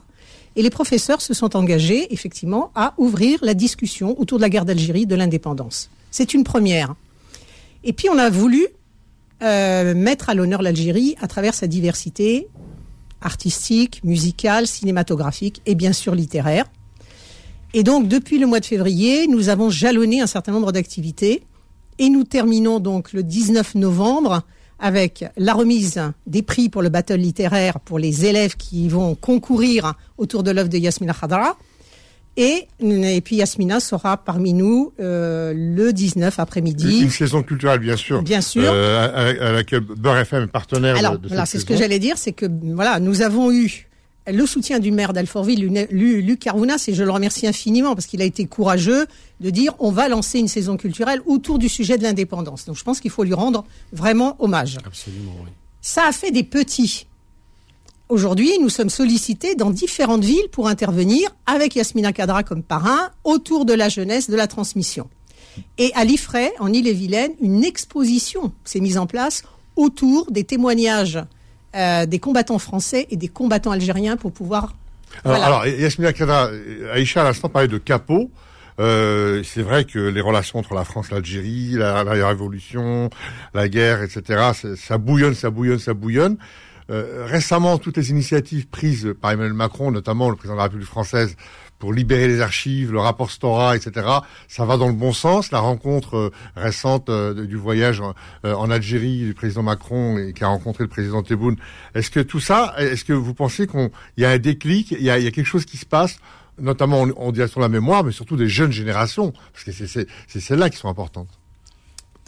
Et 0.57 0.61
les 0.61 0.69
professeurs 0.69 1.21
se 1.21 1.33
sont 1.33 1.55
engagés, 1.55 2.13
effectivement, 2.13 2.71
à 2.75 2.93
ouvrir 2.97 3.39
la 3.41 3.53
discussion 3.53 4.19
autour 4.19 4.37
de 4.37 4.41
la 4.41 4.49
guerre 4.49 4.65
d'Algérie, 4.65 5.05
de 5.05 5.15
l'indépendance. 5.15 5.89
C'est 6.11 6.33
une 6.33 6.43
première. 6.43 6.95
Et 7.85 7.93
puis, 7.93 8.09
on 8.09 8.17
a 8.17 8.29
voulu 8.29 8.67
euh, 9.41 9.93
mettre 9.95 10.29
à 10.29 10.33
l'honneur 10.33 10.61
l'Algérie 10.61 11.15
à 11.21 11.27
travers 11.27 11.53
sa 11.53 11.67
diversité 11.67 12.47
artistique, 13.21 14.03
musicale, 14.03 14.67
cinématographique 14.67 15.61
et 15.65 15.75
bien 15.75 15.93
sûr 15.93 16.15
littéraire. 16.15 16.65
Et 17.73 17.83
donc, 17.83 18.07
depuis 18.07 18.37
le 18.37 18.47
mois 18.47 18.59
de 18.59 18.65
février, 18.65 19.27
nous 19.27 19.49
avons 19.49 19.69
jalonné 19.69 20.21
un 20.21 20.27
certain 20.27 20.51
nombre 20.51 20.71
d'activités 20.71 21.43
et 21.99 22.09
nous 22.09 22.23
terminons 22.23 22.79
donc 22.79 23.13
le 23.13 23.23
19 23.23 23.75
novembre 23.75 24.41
avec 24.79 25.25
la 25.37 25.53
remise 25.53 26.01
des 26.25 26.41
prix 26.41 26.67
pour 26.67 26.81
le 26.81 26.89
battle 26.89 27.15
littéraire 27.15 27.79
pour 27.79 27.99
les 27.99 28.25
élèves 28.25 28.57
qui 28.57 28.89
vont 28.89 29.15
concourir 29.15 29.93
autour 30.17 30.43
de 30.43 30.51
l'œuvre 30.51 30.69
de 30.69 30.77
Yasmina 30.77 31.13
Khadra. 31.13 31.55
Et, 32.37 32.67
et, 32.79 33.21
puis 33.21 33.35
Yasmina 33.35 33.81
sera 33.81 34.15
parmi 34.15 34.53
nous 34.53 34.93
euh, 35.01 35.53
le 35.53 35.91
19 35.91 36.39
après-midi. 36.39 37.01
Une 37.01 37.09
saison 37.09 37.43
culturelle, 37.43 37.79
bien 37.79 37.97
sûr. 37.97 38.21
Bien 38.21 38.39
sûr. 38.39 38.63
Euh, 38.65 39.37
à, 39.39 39.47
à, 39.47 39.51
laquelle 39.51 39.81
Beurre 39.81 40.19
FM 40.19 40.43
est 40.43 40.47
partenaire 40.47 40.95
Alors, 40.95 41.13
de, 41.13 41.23
de 41.23 41.27
voilà, 41.27 41.45
c'est 41.45 41.59
ce 41.59 41.65
que 41.65 41.75
j'allais 41.75 41.99
dire, 41.99 42.17
c'est 42.17 42.31
que 42.31 42.45
voilà, 42.73 42.99
nous 43.01 43.21
avons 43.21 43.51
eu 43.51 43.87
le 44.27 44.45
soutien 44.45 44.79
du 44.79 44.91
maire 44.91 45.13
d'Alfortville, 45.13 45.87
Luc 45.91 46.39
Carvounas, 46.39 46.85
et 46.87 46.93
je 46.93 47.03
le 47.03 47.11
remercie 47.11 47.47
infiniment 47.47 47.95
parce 47.95 48.05
qu'il 48.05 48.21
a 48.21 48.25
été 48.25 48.45
courageux 48.45 49.07
de 49.39 49.49
dire 49.49 49.73
on 49.79 49.91
va 49.91 50.07
lancer 50.07 50.39
une 50.39 50.47
saison 50.47 50.77
culturelle 50.77 51.21
autour 51.25 51.59
du 51.59 51.69
sujet 51.69 51.97
de 51.97 52.03
l'indépendance. 52.03 52.65
Donc 52.65 52.77
je 52.77 52.83
pense 52.83 52.99
qu'il 52.99 53.11
faut 53.11 53.23
lui 53.23 53.33
rendre 53.33 53.65
vraiment 53.91 54.35
hommage. 54.39 54.77
Absolument, 54.85 55.35
oui. 55.43 55.49
Ça 55.81 56.05
a 56.07 56.11
fait 56.11 56.31
des 56.31 56.43
petits. 56.43 57.07
Aujourd'hui, 58.11 58.59
nous 58.59 58.67
sommes 58.67 58.89
sollicités 58.89 59.55
dans 59.55 59.69
différentes 59.69 60.25
villes 60.25 60.49
pour 60.51 60.67
intervenir 60.67 61.29
avec 61.45 61.77
Yasmina 61.77 62.11
Kadra 62.11 62.43
comme 62.43 62.61
parrain 62.61 63.09
autour 63.23 63.63
de 63.63 63.71
la 63.73 63.87
jeunesse, 63.87 64.29
de 64.29 64.35
la 64.35 64.47
transmission. 64.47 65.09
Et 65.77 65.93
à 65.95 66.03
l'IFRAE, 66.03 66.49
en 66.59 66.73
Ille-et-Vilaine, 66.73 67.31
une 67.39 67.63
exposition 67.63 68.51
s'est 68.65 68.81
mise 68.81 68.97
en 68.97 69.05
place 69.05 69.43
autour 69.77 70.29
des 70.29 70.43
témoignages 70.43 71.19
euh, 71.73 72.05
des 72.05 72.19
combattants 72.19 72.59
français 72.59 73.07
et 73.11 73.15
des 73.15 73.29
combattants 73.29 73.71
algériens 73.71 74.17
pour 74.17 74.33
pouvoir. 74.33 74.75
Alors, 75.23 75.37
voilà. 75.37 75.45
alors 75.45 75.65
Yasmina 75.65 76.11
Kadra, 76.11 76.49
Aïcha 76.91 77.21
à 77.21 77.23
l'instant 77.23 77.47
parlait 77.47 77.69
de 77.69 77.77
capot. 77.77 78.29
Euh, 78.81 79.41
c'est 79.45 79.61
vrai 79.61 79.85
que 79.85 79.99
les 79.99 80.21
relations 80.21 80.59
entre 80.59 80.73
la 80.73 80.83
France, 80.83 81.11
l'Algérie, 81.11 81.75
la, 81.75 82.03
la, 82.03 82.27
révolution, 82.27 83.09
la 83.53 83.69
guerre, 83.69 84.03
etc., 84.03 84.51
ça 84.75 84.97
bouillonne, 84.97 85.33
ça 85.33 85.49
bouillonne, 85.49 85.79
ça 85.79 85.93
bouillonne. 85.93 86.35
Euh, 86.91 87.25
récemment, 87.25 87.77
toutes 87.77 87.97
les 87.97 88.09
initiatives 88.09 88.67
prises 88.67 89.13
par 89.19 89.31
Emmanuel 89.31 89.53
Macron, 89.53 89.91
notamment 89.91 90.29
le 90.29 90.35
président 90.35 90.55
de 90.55 90.57
la 90.57 90.63
République 90.65 90.87
française, 90.87 91.37
pour 91.79 91.93
libérer 91.93 92.27
les 92.27 92.41
archives, 92.41 92.91
le 92.91 92.99
rapport 92.99 93.31
Stora, 93.31 93.75
etc. 93.75 94.05
Ça 94.47 94.65
va 94.65 94.77
dans 94.77 94.87
le 94.87 94.93
bon 94.93 95.13
sens. 95.13 95.51
La 95.51 95.59
rencontre 95.59 96.15
euh, 96.15 96.31
récente 96.55 97.09
euh, 97.09 97.45
du 97.45 97.55
voyage 97.55 98.01
en 98.43 98.69
Algérie 98.69 99.23
du 99.25 99.33
président 99.33 99.63
Macron 99.63 100.17
et 100.17 100.33
qui 100.33 100.43
a 100.43 100.47
rencontré 100.47 100.83
le 100.83 100.89
président 100.89 101.23
Tebboune. 101.23 101.55
Est-ce 101.95 102.11
que 102.11 102.19
tout 102.19 102.39
ça, 102.39 102.75
est-ce 102.77 103.05
que 103.05 103.13
vous 103.13 103.33
pensez 103.33 103.67
qu'il 103.67 103.89
y 104.17 104.25
a 104.25 104.29
un 104.29 104.37
déclic, 104.37 104.91
il 104.91 105.01
y 105.01 105.09
a, 105.09 105.17
il 105.17 105.31
quelque 105.31 105.45
chose 105.45 105.65
qui 105.65 105.77
se 105.77 105.85
passe 105.85 106.19
notamment 106.59 107.01
en, 107.01 107.31
direction 107.31 107.59
de 107.59 107.65
la 107.65 107.69
mémoire, 107.69 108.03
mais 108.03 108.11
surtout 108.11 108.35
des 108.35 108.47
jeunes 108.47 108.71
générations, 108.71 109.33
parce 109.53 109.63
que 109.63 109.71
c'est 109.71 110.39
celles-là 110.39 110.69
qui 110.69 110.77
sont 110.77 110.89
importantes. 110.89 111.29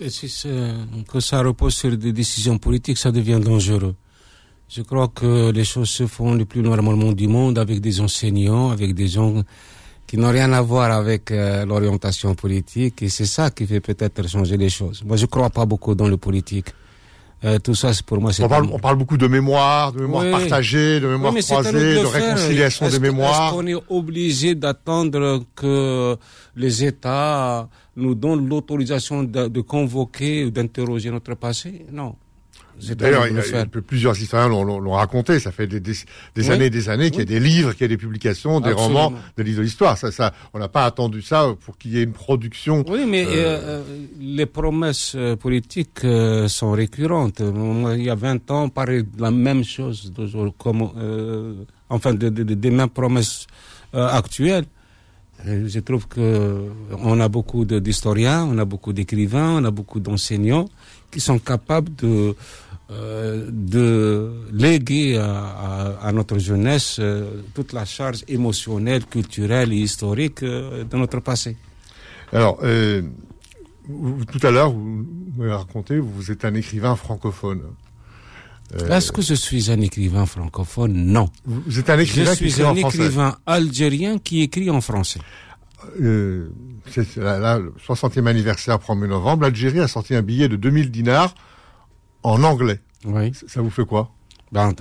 Si 0.07 0.27
ça 0.27 1.41
repose 1.41 1.75
sur 1.75 1.95
des 1.95 2.11
décisions 2.11 2.57
politiques, 2.57 2.97
ça 2.97 3.11
devient 3.11 3.39
dangereux. 3.39 3.95
Je 4.75 4.81
crois 4.81 5.07
que 5.09 5.51
les 5.51 5.63
choses 5.63 5.89
se 5.89 6.07
font 6.07 6.33
le 6.33 6.45
plus 6.45 6.61
normalement 6.61 7.11
du 7.11 7.27
monde 7.27 7.59
avec 7.59 7.79
des 7.79 8.01
enseignants, 8.01 8.71
avec 8.71 8.93
des 8.95 9.07
gens 9.07 9.33
qui 10.07 10.17
n'ont 10.17 10.31
rien 10.31 10.51
à 10.53 10.61
voir 10.61 10.91
avec 10.91 11.29
euh, 11.31 11.65
l'orientation 11.65 12.33
politique, 12.33 13.01
et 13.03 13.09
c'est 13.09 13.25
ça 13.25 13.51
qui 13.51 13.65
fait 13.67 13.79
peut-être 13.81 14.27
changer 14.27 14.57
les 14.57 14.69
choses. 14.69 15.03
Moi, 15.05 15.17
je 15.17 15.25
crois 15.27 15.49
pas 15.51 15.65
beaucoup 15.65 15.93
dans 15.95 16.07
le 16.07 16.17
politique. 16.17 16.69
Euh, 17.43 17.59
tout 17.59 17.75
ça, 17.75 17.93
c'est 17.93 18.05
pour 18.05 18.19
moi, 18.21 18.31
c'est 18.33 18.43
On 18.43 18.47
parle, 18.47 18.65
un- 18.65 18.69
on 18.71 18.79
parle 18.79 18.95
beaucoup 18.97 19.17
de 19.17 19.27
mémoire, 19.27 19.91
de 19.91 19.99
mémoire 20.01 20.23
Oui. 20.23 20.31
partagée, 20.31 20.99
de 21.01 21.07
mémoire 21.07 21.33
Oui, 21.33 21.41
croisée, 21.43 21.71
de 21.99 22.05
réconciliation 22.05 22.89
des 22.89 22.99
mémoires. 22.99 23.47
Est-ce 23.49 23.53
qu'on 23.55 23.67
est 23.67 23.83
obligé 23.89 24.55
d'attendre 24.55 25.43
que 25.55 26.15
les 26.55 26.83
États 26.85 27.67
nous 27.97 28.15
donnent 28.15 28.47
l'autorisation 28.47 29.23
de, 29.23 29.47
de 29.49 29.61
convoquer 29.61 30.45
ou 30.45 30.51
d'interroger 30.51 31.11
notre 31.11 31.35
passé? 31.35 31.85
Non. 31.91 32.15
D'ailleurs, 32.95 33.27
il 33.27 33.35
y 33.35 33.39
a- 33.55 33.65
plusieurs 33.65 34.17
historiens 34.19 34.47
l'ont- 34.49 34.91
raconté. 34.91 35.39
Ça 35.39 35.51
fait 35.51 35.67
des, 35.67 35.79
des, 35.79 35.93
des 36.35 36.47
Oui. 36.47 36.51
années 36.51 36.65
et 36.65 36.69
des 36.69 36.89
années 36.89 37.09
qu'il 37.11 37.19
y 37.19 37.23
a 37.23 37.25
des 37.25 37.39
livres, 37.39 37.71
qu'il 37.73 37.81
y 37.81 37.85
a 37.85 37.87
des 37.87 37.97
publications, 37.97 38.59
des 38.59 38.71
Absolument. 38.71 39.05
romans, 39.09 39.17
des 39.37 39.43
livres 39.43 39.59
de 39.59 39.63
l'histoire. 39.63 39.97
Ça, 39.97 40.11
ça, 40.11 40.33
on 40.53 40.59
n'a 40.59 40.67
pas 40.67 40.85
attendu 40.85 41.21
ça 41.21 41.53
pour 41.65 41.77
qu'il 41.77 41.91
y 41.93 41.99
ait 41.99 42.03
une 42.03 42.13
production. 42.13 42.83
Oui, 42.87 43.05
mais 43.07 43.25
Euh, 43.25 43.29
euh, 43.33 43.59
euh, 43.63 43.83
les 44.19 44.45
promesses 44.45 45.15
politiques 45.39 46.03
euh, 46.03 46.47
sont 46.47 46.71
récurrentes. 46.71 47.41
Il 47.41 48.03
y 48.03 48.09
a 48.09 48.15
20 48.15 48.49
ans, 48.51 48.63
on 48.63 48.69
parlait 48.69 49.03
de 49.03 49.21
la 49.21 49.31
même 49.31 49.63
chose, 49.63 50.11
comme, 50.57 50.89
euh, 50.97 51.53
enfin, 51.89 52.13
de- 52.13 52.29
de- 52.29 52.43
de- 52.43 52.53
des 52.53 52.71
mêmes 52.71 52.89
promesses 52.89 53.47
actuelles. 53.93 54.65
Et 55.45 55.67
je 55.67 55.79
trouve 55.81 56.07
que 56.07 56.69
on 56.99 57.19
a 57.19 57.27
beaucoup 57.27 57.65
d'historiens, 57.65 58.45
on 58.45 58.57
a 58.59 58.65
beaucoup 58.65 58.93
d'écrivains, 58.93 59.57
on 59.61 59.65
a 59.65 59.71
beaucoup 59.71 59.99
d'enseignants 59.99 60.69
qui 61.11 61.19
sont 61.19 61.37
capables 61.37 61.93
de 61.95 62.33
euh, 62.91 63.47
de 63.51 64.31
léguer 64.51 65.17
à, 65.17 65.33
à- 66.01 66.07
à 66.07 66.11
notre 66.11 66.37
jeunesse 66.37 66.97
euh, 66.99 67.41
toute 67.55 67.73
la 67.73 67.85
charge 67.85 68.23
émotionnelle, 68.27 69.05
culturelle 69.05 69.71
et 69.73 69.77
historique 69.77 70.43
euh, 70.43 70.83
de 70.83 70.97
notre 70.97 71.19
passé. 71.21 71.55
Alors, 72.31 72.59
vous- 73.87 74.25
tout 74.25 74.45
à 74.45 74.51
l'heure, 74.51 74.71
vous 74.71 75.05
m'avez 75.37 75.53
raconté, 75.53 75.97
vous 75.99 76.31
êtes 76.31 76.45
un 76.45 76.53
écrivain 76.55 76.95
francophone. 76.95 77.61
Est-ce 78.89 79.11
que 79.11 79.21
je 79.21 79.35
suis 79.35 79.69
un 79.71 79.79
écrivain 79.81 80.25
francophone? 80.25 80.93
Non. 80.93 81.29
vous 81.45 81.77
êtes 81.79 81.89
un 81.91 81.97
Je 81.97 82.01
écrivain 82.01 82.31
qui 82.31 82.37
suis 82.37 82.61
écrit 82.61 82.63
un 82.63 82.75
français. 82.75 82.97
écrivain 82.97 83.37
algérien 83.45 84.17
qui 84.17 84.41
écrit 84.41 84.69
en 84.71 84.81
français. 84.81 85.19
C'est 86.89 87.17
là, 87.17 87.39
là, 87.39 87.59
le 87.59 87.73
60e 87.85 88.25
anniversaire, 88.27 88.77
1er 88.79 89.07
novembre, 89.07 89.43
l'Algérie 89.43 89.79
a 89.79 89.87
sorti 89.87 90.15
un 90.15 90.21
billet 90.21 90.47
de 90.47 90.55
2000 90.55 90.91
dinars 90.91 91.35
en 92.23 92.43
anglais. 92.43 92.79
Oui. 93.05 93.31
Ça 93.47 93.61
vous 93.61 93.69
fait 93.69 93.85
quoi? 93.85 94.11
Ben, 94.51 94.73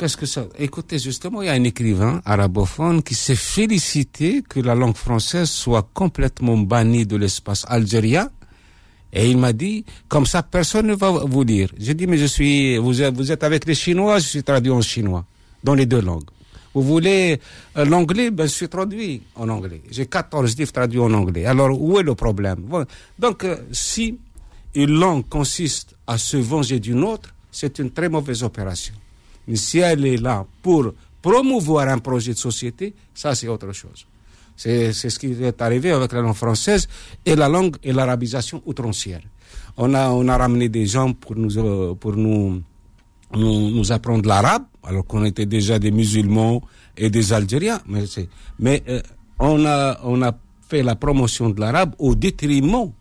Qu'est-ce 0.00 0.16
que 0.16 0.24
ça? 0.24 0.46
Écoutez, 0.58 0.98
justement, 0.98 1.42
il 1.42 1.46
y 1.46 1.48
a 1.50 1.52
un 1.52 1.64
écrivain 1.64 2.22
arabophone 2.24 3.02
qui 3.02 3.14
s'est 3.14 3.34
félicité 3.34 4.42
que 4.48 4.58
la 4.58 4.74
langue 4.74 4.96
française 4.96 5.50
soit 5.50 5.86
complètement 5.92 6.56
bannie 6.56 7.04
de 7.04 7.16
l'espace 7.16 7.66
algérien. 7.68 8.30
Et 9.12 9.28
il 9.30 9.36
m'a 9.36 9.52
dit, 9.52 9.84
comme 10.08 10.24
ça, 10.24 10.42
personne 10.42 10.86
ne 10.86 10.94
va 10.94 11.10
vous 11.10 11.42
lire. 11.42 11.70
J'ai 11.76 11.92
dit, 11.92 12.06
mais 12.06 12.16
je 12.16 12.24
suis, 12.24 12.78
vous 12.78 13.02
êtes, 13.02 13.14
vous 13.14 13.30
êtes 13.30 13.44
avec 13.44 13.66
les 13.66 13.74
Chinois, 13.74 14.20
je 14.20 14.26
suis 14.26 14.42
traduit 14.42 14.72
en 14.72 14.80
chinois, 14.80 15.26
dans 15.62 15.74
les 15.74 15.84
deux 15.84 16.00
langues. 16.00 16.30
Vous 16.72 16.82
voulez 16.82 17.38
euh, 17.76 17.84
l'anglais, 17.84 18.30
ben, 18.30 18.44
je 18.44 18.52
suis 18.52 18.68
traduit 18.68 19.20
en 19.34 19.48
anglais. 19.50 19.82
J'ai 19.90 20.06
14 20.06 20.56
livres 20.56 20.72
traduits 20.72 21.00
en 21.00 21.12
anglais. 21.12 21.44
Alors, 21.44 21.78
où 21.78 21.98
est 21.98 22.02
le 22.02 22.14
problème? 22.14 22.60
Bon, 22.60 22.86
Donc, 23.18 23.44
euh, 23.44 23.56
si 23.72 24.18
une 24.74 24.98
langue 24.98 25.28
consiste 25.28 25.96
à 26.06 26.18
se 26.18 26.36
venger 26.36 26.78
d'une 26.80 27.04
autre, 27.04 27.34
c'est 27.50 27.78
une 27.78 27.90
très 27.90 28.08
mauvaise 28.08 28.42
opération. 28.42 28.94
Mais 29.48 29.56
si 29.56 29.78
elle 29.78 30.06
est 30.06 30.16
là 30.16 30.46
pour 30.62 30.92
promouvoir 31.20 31.88
un 31.88 31.98
projet 31.98 32.32
de 32.32 32.38
société, 32.38 32.94
ça 33.14 33.34
c'est 33.34 33.48
autre 33.48 33.72
chose. 33.72 34.06
C'est 34.56 34.92
ce 34.92 35.18
qui 35.18 35.32
est 35.42 35.62
arrivé 35.62 35.90
avec 35.90 36.12
la 36.12 36.20
langue 36.20 36.34
française 36.34 36.86
et 37.24 37.34
la 37.34 37.48
langue 37.48 37.76
et 37.82 37.92
l'arabisation 37.92 38.62
outrancière. 38.66 39.22
On 39.78 39.94
a, 39.94 40.36
ramené 40.36 40.68
des 40.68 40.84
gens 40.84 41.14
pour 41.14 41.34
nous, 41.34 41.56
euh, 41.58 41.94
nous, 43.34 43.92
apprendre 43.92 44.28
l'arabe, 44.28 44.64
alors 44.82 45.06
qu'on 45.06 45.24
était 45.24 45.46
déjà 45.46 45.78
des 45.78 45.90
musulmans 45.90 46.60
et 46.96 47.08
des 47.08 47.32
Algériens. 47.32 47.80
Mais, 48.58 48.82
euh, 48.88 49.00
on 49.38 49.64
a 49.64 50.32
fait 50.68 50.82
la 50.82 50.94
promotion 50.94 51.48
de 51.48 51.58
l'arabe 51.58 51.94
au 51.98 52.14
détriment 52.14 52.92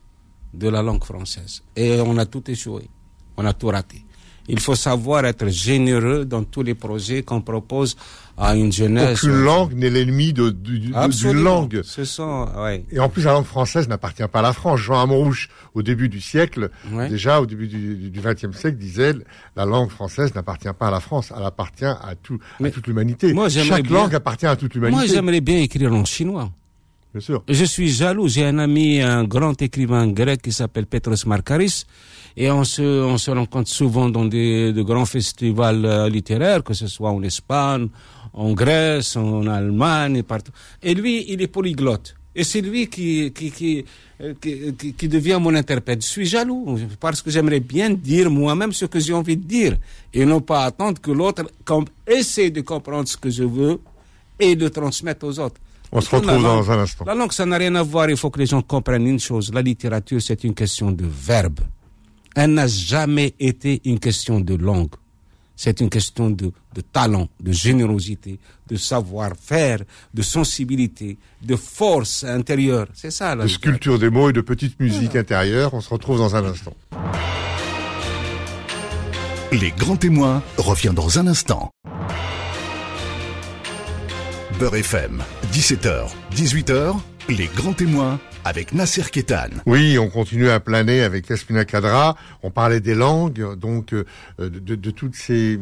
de 0.53 0.67
la 0.69 0.81
langue 0.81 1.03
française. 1.03 1.61
Et 1.75 1.99
on 2.01 2.17
a 2.17 2.25
tout 2.25 2.49
échoué. 2.49 2.89
On 3.37 3.45
a 3.45 3.53
tout 3.53 3.67
raté. 3.67 4.03
Il 4.51 4.59
faut 4.59 4.73
savoir 4.73 5.25
être 5.25 5.47
généreux 5.47 6.25
dans 6.25 6.43
tous 6.43 6.63
les 6.63 6.73
projets 6.73 7.21
qu'on 7.21 7.39
propose 7.41 7.95
à 8.35 8.55
une 8.55 8.71
jeunesse. 8.71 9.23
Aucune 9.23 9.43
langue 9.43 9.73
n'est 9.73 9.91
l'ennemi 9.91 10.33
de, 10.33 10.55
Absolument. 10.95 11.43
langue. 11.61 11.81
Ce 11.83 12.03
sont, 12.03 12.47
ouais. 12.57 12.83
Et 12.91 12.99
en 12.99 13.09
plus, 13.09 13.25
la 13.25 13.33
langue 13.33 13.45
française 13.45 13.87
n'appartient 13.87 14.23
pas 14.31 14.39
à 14.39 14.41
la 14.41 14.53
France. 14.53 14.79
Jean 14.79 14.99
Amorouche, 15.01 15.49
au 15.75 15.83
début 15.83 16.09
du 16.09 16.19
siècle, 16.19 16.71
Ouais. 16.91 17.09
déjà 17.09 17.39
au 17.41 17.45
début 17.45 17.67
du 17.67 18.11
XXe 18.19 18.57
siècle, 18.57 18.77
disait 18.77 19.13
la 19.55 19.65
langue 19.65 19.91
française 19.91 20.33
n'appartient 20.33 20.73
pas 20.79 20.87
à 20.87 20.91
la 20.91 20.99
France, 20.99 21.31
elle 21.37 21.45
appartient 21.45 21.85
à, 21.85 22.15
tout, 22.23 22.39
à 22.63 22.69
toute 22.71 22.87
l'humanité. 22.87 23.33
moi, 23.33 23.49
Chaque 23.49 23.83
bien- 23.83 23.93
langue 23.93 24.15
appartient 24.15 24.47
à 24.47 24.55
toute 24.55 24.75
Moi, 24.77 24.89
l'humanité. 24.89 25.13
j'aimerais 25.13 25.41
bien 25.41 25.59
écrire 25.59 25.93
en 25.93 26.05
chinois. 26.05 26.49
Je 27.47 27.65
suis 27.65 27.89
jaloux. 27.89 28.27
J'ai 28.27 28.45
un 28.45 28.59
ami, 28.59 29.01
un 29.01 29.23
grand 29.23 29.59
écrivain 29.61 30.07
grec 30.07 30.41
qui 30.43 30.51
s'appelle 30.51 30.85
Petros 30.85 31.25
Markaris. 31.25 31.85
Et 32.37 32.51
on 32.51 32.63
se, 32.63 32.81
on 32.83 33.17
se 33.17 33.31
rencontre 33.31 33.69
souvent 33.69 34.09
dans 34.09 34.25
des, 34.25 34.71
de 34.71 34.81
grands 34.83 35.05
festivals 35.07 35.83
euh, 35.85 36.07
littéraires, 36.09 36.63
que 36.63 36.73
ce 36.75 36.87
soit 36.87 37.09
en 37.09 37.21
Espagne, 37.23 37.87
en 38.33 38.53
Grèce, 38.53 39.15
en 39.15 39.47
Allemagne, 39.47 40.17
et 40.17 40.23
partout. 40.23 40.51
Et 40.83 40.93
lui, 40.93 41.25
il 41.29 41.41
est 41.41 41.47
polyglotte. 41.47 42.15
Et 42.35 42.43
c'est 42.43 42.61
lui 42.61 42.87
qui, 42.87 43.33
qui, 43.33 43.83
euh, 44.21 44.33
qui, 44.39 44.73
qui- 44.77 44.93
qui 44.93 45.07
devient 45.09 45.39
mon 45.41 45.55
interprète. 45.55 46.03
Je 46.03 46.07
suis 46.07 46.25
jaloux 46.27 46.77
parce 46.99 47.23
que 47.23 47.31
j'aimerais 47.31 47.59
bien 47.59 47.89
dire 47.89 48.29
moi-même 48.29 48.71
ce 48.71 48.85
que 48.85 48.99
j'ai 48.99 49.13
envie 49.13 49.35
de 49.35 49.43
dire 49.47 49.75
et 50.13 50.23
non 50.25 50.39
pas 50.39 50.65
attendre 50.65 51.01
que 51.01 51.09
l'autre 51.11 51.43
essaie 52.05 52.51
de 52.51 52.61
comprendre 52.61 53.07
ce 53.09 53.17
que 53.17 53.31
je 53.31 53.43
veux 53.43 53.79
et 54.39 54.55
de 54.55 54.67
transmettre 54.69 55.25
aux 55.25 55.39
autres. 55.39 55.59
On 55.91 56.01
se 56.01 56.15
retrouve 56.15 56.33
langue- 56.33 56.43
dans 56.43 56.71
un 56.71 56.79
instant. 56.79 57.05
La 57.05 57.15
langue, 57.15 57.31
ça 57.31 57.45
n'a 57.45 57.57
rien 57.57 57.73
à 57.75 57.83
voir. 57.83 58.09
Il 58.09 58.17
faut 58.17 58.29
que 58.29 58.39
les 58.39 58.45
gens 58.45 58.61
comprennent 58.61 59.07
une 59.07 59.19
chose. 59.19 59.51
La 59.53 59.61
littérature, 59.61 60.21
c'est 60.21 60.43
une 60.43 60.53
question 60.53 60.91
de 60.91 61.05
verbe. 61.05 61.59
Elle 62.35 62.53
n'a 62.53 62.67
jamais 62.67 63.33
été 63.39 63.81
une 63.85 63.99
question 63.99 64.39
de 64.39 64.55
langue. 64.55 64.93
C'est 65.55 65.81
une 65.81 65.89
question 65.89 66.29
de, 66.29 66.53
de 66.73 66.81
talent, 66.81 67.27
de 67.41 67.51
générosité, 67.51 68.39
de 68.69 68.77
savoir-faire, 68.77 69.79
de 70.13 70.21
sensibilité, 70.21 71.17
de 71.41 71.55
force 71.57 72.23
intérieure. 72.23 72.87
C'est 72.93 73.11
ça 73.11 73.35
la 73.35 73.43
De 73.43 73.49
sculpture 73.49 73.99
des 73.99 74.09
mots 74.09 74.29
et 74.29 74.33
de 74.33 74.39
petite 74.41 74.79
musique 74.79 75.15
intérieure. 75.17 75.73
On 75.73 75.81
se 75.81 75.89
retrouve 75.89 76.17
dans 76.19 76.33
un 76.35 76.45
instant. 76.45 76.73
Les 79.51 79.71
grands 79.71 79.97
témoins 79.97 80.41
revient 80.57 80.93
dans 80.95 81.19
un 81.19 81.27
instant. 81.27 81.71
Beurre 84.59 84.75
FM, 84.75 85.23
17h, 85.51 86.07
18h, 86.35 86.95
les 87.29 87.47
grands 87.47 87.73
témoins 87.73 88.19
avec 88.45 88.73
Nasser 88.73 89.03
Kétan. 89.11 89.49
Oui, 89.65 89.97
on 89.97 90.09
continue 90.09 90.49
à 90.49 90.59
planer 90.59 91.01
avec 91.01 91.29
Yasmina 91.29 91.65
Kadra. 91.65 92.15
On 92.43 92.51
parlait 92.51 92.79
des 92.79 92.95
langues, 92.95 93.55
donc 93.57 93.93
euh, 93.93 94.05
de, 94.39 94.47
de- 94.49 94.75
de 94.75 94.91
toutes 94.91 95.15
ces 95.15 95.59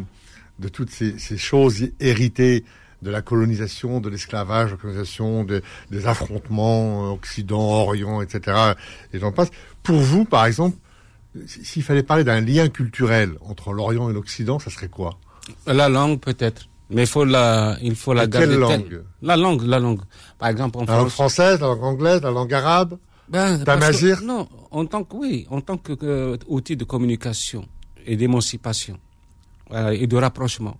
de 0.59 0.69
toutes 0.69 0.89
ces, 0.89 1.17
ces 1.19 1.37
choses 1.37 1.87
héritées 1.99 2.63
de 3.03 3.11
la 3.11 3.21
colonisation, 3.21 3.99
de 3.99 4.09
l'esclavage, 4.09 4.67
de 4.67 4.71
la 4.75 4.77
colonisation, 4.81 5.43
de- 5.43 5.61
des 5.91 6.07
affrontements 6.07 7.05
euh, 7.07 7.13
Occident, 7.13 7.59
Orient, 7.61 8.21
etc. 8.21 8.57
Et 9.13 9.19
j'en 9.19 9.31
passe. 9.31 9.49
Pour 9.83 9.97
vous, 9.99 10.25
par 10.25 10.45
exemple, 10.45 10.77
s'il 11.45 11.83
fallait 11.83 12.03
parler 12.03 12.23
d'un 12.23 12.41
lien 12.41 12.67
culturel 12.69 13.33
entre 13.41 13.71
l'Orient 13.71 14.09
et 14.09 14.13
l'Occident, 14.13 14.59
ça 14.59 14.69
serait 14.71 14.89
quoi? 14.89 15.17
La 15.67 15.87
langue, 15.89 16.19
peut-être. 16.19 16.67
Mais 16.89 17.01
il 17.03 17.07
faut 17.07 17.25
la, 17.25 17.77
il 17.81 17.95
faut 17.95 18.13
la 18.13 18.23
Et 18.23 18.29
quelle 18.29 18.57
garder. 18.59 18.83
telle- 18.83 18.91
langue? 18.97 19.03
La 19.21 19.35
langue, 19.35 19.61
la 19.63 19.79
langue. 19.79 20.01
Par 20.39 20.49
exemple, 20.49 20.77
en 20.79 20.85
La 20.85 20.97
langue 20.97 21.09
française, 21.09 21.59
la 21.59 21.67
langue 21.67 21.83
anglaise, 21.83 22.21
la 22.21 22.31
langue 22.31 22.53
arabe? 22.53 22.97
Ben, 23.29 23.57
Ta 23.59 23.65
parce 23.65 23.79
que- 23.79 23.85
mazir 23.91 24.21
Non, 24.21 24.47
en 24.71 24.85
tant 24.85 25.03
que, 25.03 25.15
oui, 25.17 25.45
en 25.49 25.59
tant 25.59 25.77
que, 25.77 26.37
outil 26.47 26.77
de 26.77 26.85
communication 26.85 27.65
et 28.05 28.15
d'émancipation 28.15 28.97
euh, 29.73 29.89
et 29.89 30.07
de 30.07 30.15
rapprochement. 30.15 30.77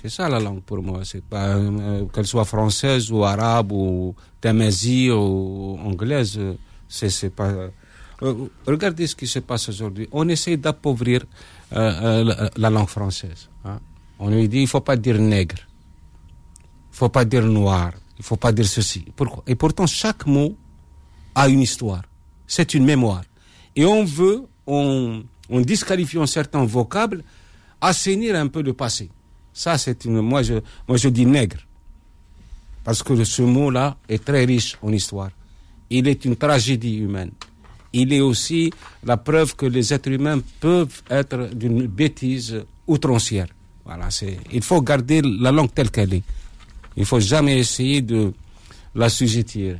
C'est 0.00 0.08
ça 0.08 0.28
la 0.28 0.40
langue 0.40 0.62
pour 0.62 0.82
moi. 0.82 1.00
C'est 1.04 1.22
pas 1.22 1.48
euh, 1.56 2.06
qu'elle 2.12 2.26
soit 2.26 2.46
française 2.46 3.12
ou 3.12 3.22
arabe 3.24 3.72
ou 3.72 4.14
tamazie 4.40 5.10
ou 5.10 5.78
anglaise. 5.84 6.40
C'est 6.88 7.10
c'est 7.10 7.30
pas. 7.30 7.48
euh, 8.22 8.34
regardez 8.66 9.06
ce 9.06 9.14
qui 9.14 9.26
se 9.26 9.40
passe 9.40 9.68
aujourd'hui. 9.68 10.08
On 10.12 10.26
essaie 10.28 10.56
d'appauvrir 10.56 11.20
la, 11.70 12.50
la 12.56 12.70
langue 12.70 12.88
française. 12.88 13.48
hein. 13.66 13.78
On 14.24 14.30
lui 14.30 14.48
dit 14.48 14.60
il 14.60 14.68
faut 14.68 14.80
pas 14.80 14.96
dire 14.96 15.18
nègre, 15.18 15.56
il 16.92 16.96
faut 16.96 17.08
pas 17.08 17.24
dire 17.24 17.44
noir, 17.44 17.90
il 18.16 18.24
faut 18.24 18.36
pas 18.36 18.52
dire 18.52 18.66
ceci. 18.66 19.04
Pourquoi? 19.16 19.42
Et 19.48 19.56
pourtant 19.56 19.84
chaque 19.88 20.26
mot 20.26 20.56
a 21.34 21.48
une 21.48 21.58
histoire. 21.58 22.02
C'est 22.46 22.72
une 22.74 22.84
mémoire. 22.84 23.24
Et 23.74 23.84
on 23.84 24.04
veut, 24.04 24.44
en, 24.64 25.22
en 25.50 25.60
disqualifiant 25.60 26.24
certains 26.26 26.64
vocables, 26.64 27.24
assainir 27.80 28.36
un 28.36 28.46
peu 28.46 28.62
le 28.62 28.74
passé. 28.74 29.10
Ça, 29.52 29.76
c'est 29.76 30.04
une. 30.04 30.20
Moi, 30.20 30.44
je, 30.44 30.54
moi, 30.86 30.96
je 30.96 31.08
dis 31.08 31.26
nègre. 31.26 31.58
Parce 32.84 33.02
que 33.02 33.24
ce 33.24 33.42
mot-là 33.42 33.96
est 34.08 34.24
très 34.24 34.44
riche 34.44 34.78
en 34.82 34.92
histoire. 34.92 35.30
Il 35.90 36.06
est 36.06 36.24
une 36.24 36.36
tragédie 36.36 36.98
humaine. 36.98 37.32
Il 37.92 38.12
est 38.12 38.20
aussi 38.20 38.72
la 39.02 39.16
preuve 39.16 39.56
que 39.56 39.66
les 39.66 39.92
êtres 39.92 40.10
humains 40.12 40.40
peuvent 40.60 41.02
être 41.10 41.52
d'une 41.54 41.88
bêtise 41.88 42.64
outrancière. 42.86 43.48
Voilà, 43.84 44.10
c'est, 44.10 44.38
il 44.52 44.62
faut 44.62 44.80
garder 44.80 45.22
la 45.22 45.50
langue 45.50 45.72
telle 45.74 45.90
qu'elle 45.90 46.14
est. 46.14 46.22
Il 46.96 47.04
faut 47.04 47.20
jamais 47.20 47.58
essayer 47.58 48.02
de 48.02 48.32
la 48.94 49.08
sujettir. 49.08 49.78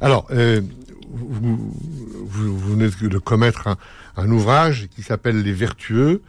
Alors, 0.00 0.26
euh, 0.30 0.60
vous, 1.10 1.56
vous, 2.26 2.58
vous, 2.58 2.76
venez 2.76 2.88
de 3.08 3.18
commettre 3.18 3.68
un, 3.68 3.76
un 4.16 4.30
ouvrage 4.30 4.88
qui 4.94 5.02
s'appelle 5.02 5.42
Les 5.42 5.52
Vertueux. 5.52 6.22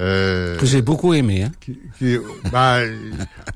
Euh, 0.00 0.56
que 0.56 0.66
j'ai 0.66 0.82
beaucoup 0.82 1.14
aimé. 1.14 1.44
Hein. 1.44 1.52
Qui, 1.60 1.78
qui, 1.98 2.18
bah, 2.52 2.80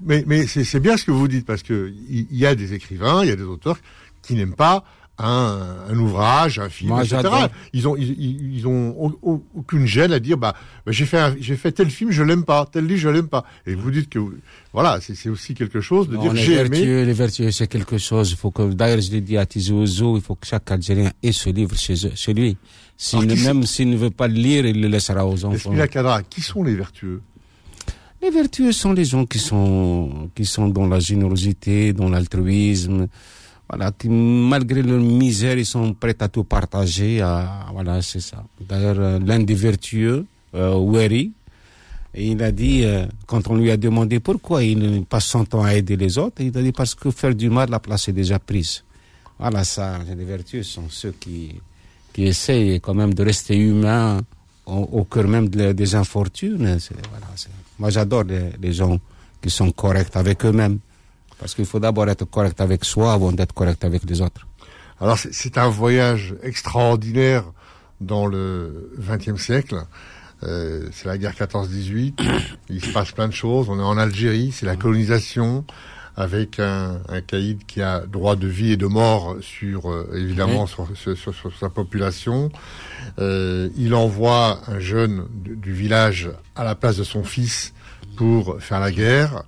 mais 0.00 0.24
mais 0.26 0.46
c'est 0.46 0.80
bien 0.80 0.96
ce 0.96 1.04
que 1.04 1.12
vous 1.12 1.28
dites 1.28 1.46
parce 1.46 1.62
que 1.62 1.92
il 2.08 2.26
y, 2.32 2.38
y, 2.38 2.46
a 2.46 2.56
des 2.56 2.74
écrivains, 2.74 3.22
il 3.22 3.28
y 3.28 3.32
a 3.32 3.36
des 3.36 3.44
auteurs 3.44 3.78
qui 4.22 4.34
n'aiment 4.34 4.54
pas 4.54 4.84
un, 5.22 5.76
un, 5.88 5.98
ouvrage, 5.98 6.58
un 6.58 6.68
film, 6.68 6.90
Moi, 6.90 7.04
etc. 7.04 7.22
Ils 7.72 7.86
ont 7.88 7.96
ils, 7.96 8.56
ils 8.56 8.66
ont 8.66 9.14
aucune 9.54 9.86
gêne 9.86 10.12
à 10.12 10.18
dire 10.18 10.36
bah, 10.36 10.54
bah 10.84 10.92
j'ai 10.92 11.06
fait 11.06 11.36
j'ai 11.40 11.56
fait 11.56 11.72
tel 11.72 11.90
film, 11.90 12.10
je 12.10 12.22
l'aime 12.22 12.44
pas, 12.44 12.68
tel 12.70 12.86
livre, 12.86 13.00
je 13.00 13.08
l'aime 13.08 13.28
pas. 13.28 13.44
Et 13.66 13.74
vous 13.74 13.90
dites 13.90 14.08
que 14.08 14.18
voilà, 14.72 14.98
c'est 15.00 15.28
aussi 15.28 15.54
quelque 15.54 15.80
chose 15.80 16.08
de 16.08 16.16
non, 16.16 16.22
dire 16.22 16.36
j'ai 16.36 16.54
aimé. 16.54 17.04
Les 17.04 17.12
vertueux, 17.12 17.50
c'est 17.50 17.66
quelque 17.66 17.98
chose. 17.98 18.30
Il 18.32 18.36
faut 18.36 18.50
que 18.50 18.72
d'ailleurs 18.72 19.00
je 19.00 19.10
l'ai 19.10 19.20
dit 19.20 19.36
à 19.36 19.46
Tizozo, 19.46 20.16
il 20.16 20.22
faut 20.22 20.34
que 20.34 20.46
chaque 20.46 20.70
Algérien 20.70 21.12
ait 21.22 21.32
ce 21.32 21.50
livre 21.50 21.76
chez, 21.76 21.96
chez 21.96 22.34
lui. 22.34 22.56
Ne, 23.14 23.44
même 23.44 23.64
s'il 23.64 23.90
ne 23.90 23.96
veut 23.96 24.10
pas 24.10 24.28
le 24.28 24.34
lire, 24.34 24.64
il 24.64 24.80
le 24.80 24.88
laissera 24.88 25.26
aux 25.26 25.44
enfants. 25.44 25.72
Kadra, 25.90 26.22
qui 26.22 26.40
sont 26.40 26.62
les 26.62 26.74
vertueux? 26.74 27.20
Les 28.22 28.30
vertueux 28.30 28.70
sont 28.70 28.92
les 28.92 29.04
gens 29.04 29.26
qui 29.26 29.40
sont 29.40 30.30
qui 30.34 30.44
sont 30.44 30.68
dans 30.68 30.86
la 30.86 31.00
générosité, 31.00 31.92
dans 31.92 32.08
l'altruisme 32.08 33.08
malgré 34.08 34.82
leur 34.82 35.00
misère, 35.00 35.58
ils 35.58 35.66
sont 35.66 35.94
prêts 35.94 36.16
à 36.20 36.28
tout 36.28 36.44
partager. 36.44 37.18
Voilà, 37.72 38.02
c'est 38.02 38.20
ça. 38.20 38.44
D'ailleurs, 38.60 39.20
l'un 39.20 39.40
des 39.40 39.54
vertueux, 39.54 40.26
euh, 40.54 40.74
Weri, 40.78 41.32
il 42.14 42.42
a 42.42 42.52
dit, 42.52 42.84
euh, 42.84 43.06
quand 43.26 43.48
on 43.48 43.56
lui 43.56 43.70
a 43.70 43.76
demandé 43.76 44.20
pourquoi 44.20 44.62
il 44.62 45.04
passe 45.06 45.26
son 45.26 45.44
temps 45.44 45.62
à 45.64 45.74
aider 45.74 45.96
les 45.96 46.18
autres, 46.18 46.42
il 46.42 46.56
a 46.56 46.62
dit 46.62 46.72
parce 46.72 46.94
que 46.94 47.10
faire 47.10 47.34
du 47.34 47.48
mal, 47.48 47.70
la 47.70 47.80
place 47.80 48.08
est 48.08 48.12
déjà 48.12 48.38
prise. 48.38 48.84
Voilà, 49.38 49.64
ça, 49.64 49.98
les 50.06 50.24
vertueux 50.24 50.62
sont 50.62 50.88
ceux 50.90 51.12
qui, 51.18 51.54
qui 52.12 52.24
essayent 52.24 52.80
quand 52.80 52.94
même 52.94 53.14
de 53.14 53.24
rester 53.24 53.56
humains 53.56 54.20
au, 54.66 55.04
cœur 55.04 55.26
même 55.26 55.48
de, 55.48 55.72
des 55.72 55.94
infortunes. 55.94 56.78
Voilà, 57.10 57.26
moi, 57.78 57.90
j'adore 57.90 58.24
les, 58.24 58.50
les 58.60 58.72
gens 58.72 58.98
qui 59.40 59.50
sont 59.50 59.72
corrects 59.72 60.14
avec 60.14 60.44
eux-mêmes. 60.44 60.78
Parce 61.42 61.56
qu'il 61.56 61.66
faut 61.66 61.80
d'abord 61.80 62.08
être 62.08 62.24
correct 62.24 62.60
avec 62.60 62.84
soi 62.84 63.12
avant 63.12 63.32
d'être 63.32 63.52
correct 63.52 63.84
avec 63.84 64.08
les 64.08 64.20
autres. 64.20 64.46
Alors 65.00 65.18
c'est 65.18 65.58
un 65.58 65.68
voyage 65.68 66.36
extraordinaire 66.44 67.42
dans 68.00 68.26
le 68.26 68.92
XXe 69.00 69.42
siècle. 69.42 69.82
Euh, 70.44 70.88
c'est 70.92 71.06
la 71.06 71.18
guerre 71.18 71.34
14-18. 71.34 72.22
Il 72.70 72.84
se 72.84 72.92
passe 72.92 73.10
plein 73.10 73.26
de 73.26 73.32
choses. 73.32 73.68
On 73.70 73.80
est 73.80 73.82
en 73.82 73.98
Algérie, 73.98 74.52
c'est 74.52 74.66
la 74.66 74.76
colonisation 74.76 75.64
avec 76.14 76.60
un, 76.60 77.00
un 77.08 77.20
caïd 77.22 77.66
qui 77.66 77.82
a 77.82 78.06
droit 78.06 78.36
de 78.36 78.46
vie 78.46 78.70
et 78.70 78.76
de 78.76 78.86
mort 78.86 79.34
sur 79.40 79.90
euh, 79.90 80.12
évidemment 80.14 80.68
sur, 80.68 80.96
sur, 80.96 81.18
sur, 81.18 81.34
sur, 81.34 81.52
sa 81.58 81.70
population. 81.70 82.52
Euh, 83.18 83.68
il 83.76 83.96
envoie 83.96 84.60
un 84.68 84.78
jeune 84.78 85.26
du, 85.32 85.56
du, 85.56 85.72
village 85.72 86.30
à 86.54 86.62
la 86.62 86.76
place 86.76 86.98
de 86.98 87.04
son 87.04 87.24
fils 87.24 87.74
pour 88.16 88.62
faire 88.62 88.78
la 88.78 88.92
guerre. 88.92 89.42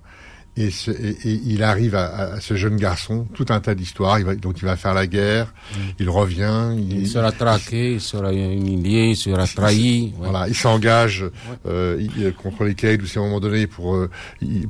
Et, 0.57 0.71
ce, 0.71 0.89
et, 0.91 1.17
et, 1.25 1.41
il 1.45 1.63
arrive 1.63 1.95
à, 1.95 2.33
à, 2.35 2.39
ce 2.39 2.55
jeune 2.55 2.77
garçon 2.77 3.27
tout 3.33 3.45
un 3.49 3.59
tas 3.59 3.75
d'histoires. 3.75 4.19
Donc 4.35 4.59
il 4.61 4.65
va 4.65 4.77
faire 4.77 4.93
la 4.93 5.05
guerre, 5.05 5.47
mmh. 5.47 5.77
il 5.99 6.09
revient. 6.09 6.71
Il, 6.77 7.01
il 7.01 7.07
sera 7.07 7.31
traqué, 7.31 7.91
il, 7.91 7.93
il, 7.95 8.01
sera 8.01 8.31
humilié, 8.33 9.09
il 9.09 9.17
sera 9.17 9.45
trahi. 9.47 10.13
Ouais. 10.17 10.29
Voilà, 10.29 10.47
il 10.47 10.55
s'engage 10.55 11.23
ouais. 11.23 11.29
euh, 11.67 12.31
contre 12.41 12.63
les 12.63 12.73
caïds 12.73 13.01
aussi 13.01 13.17
à 13.17 13.21
un 13.21 13.25
moment 13.25 13.39
donné 13.39 13.67
pour, 13.67 13.95
euh, 13.95 14.09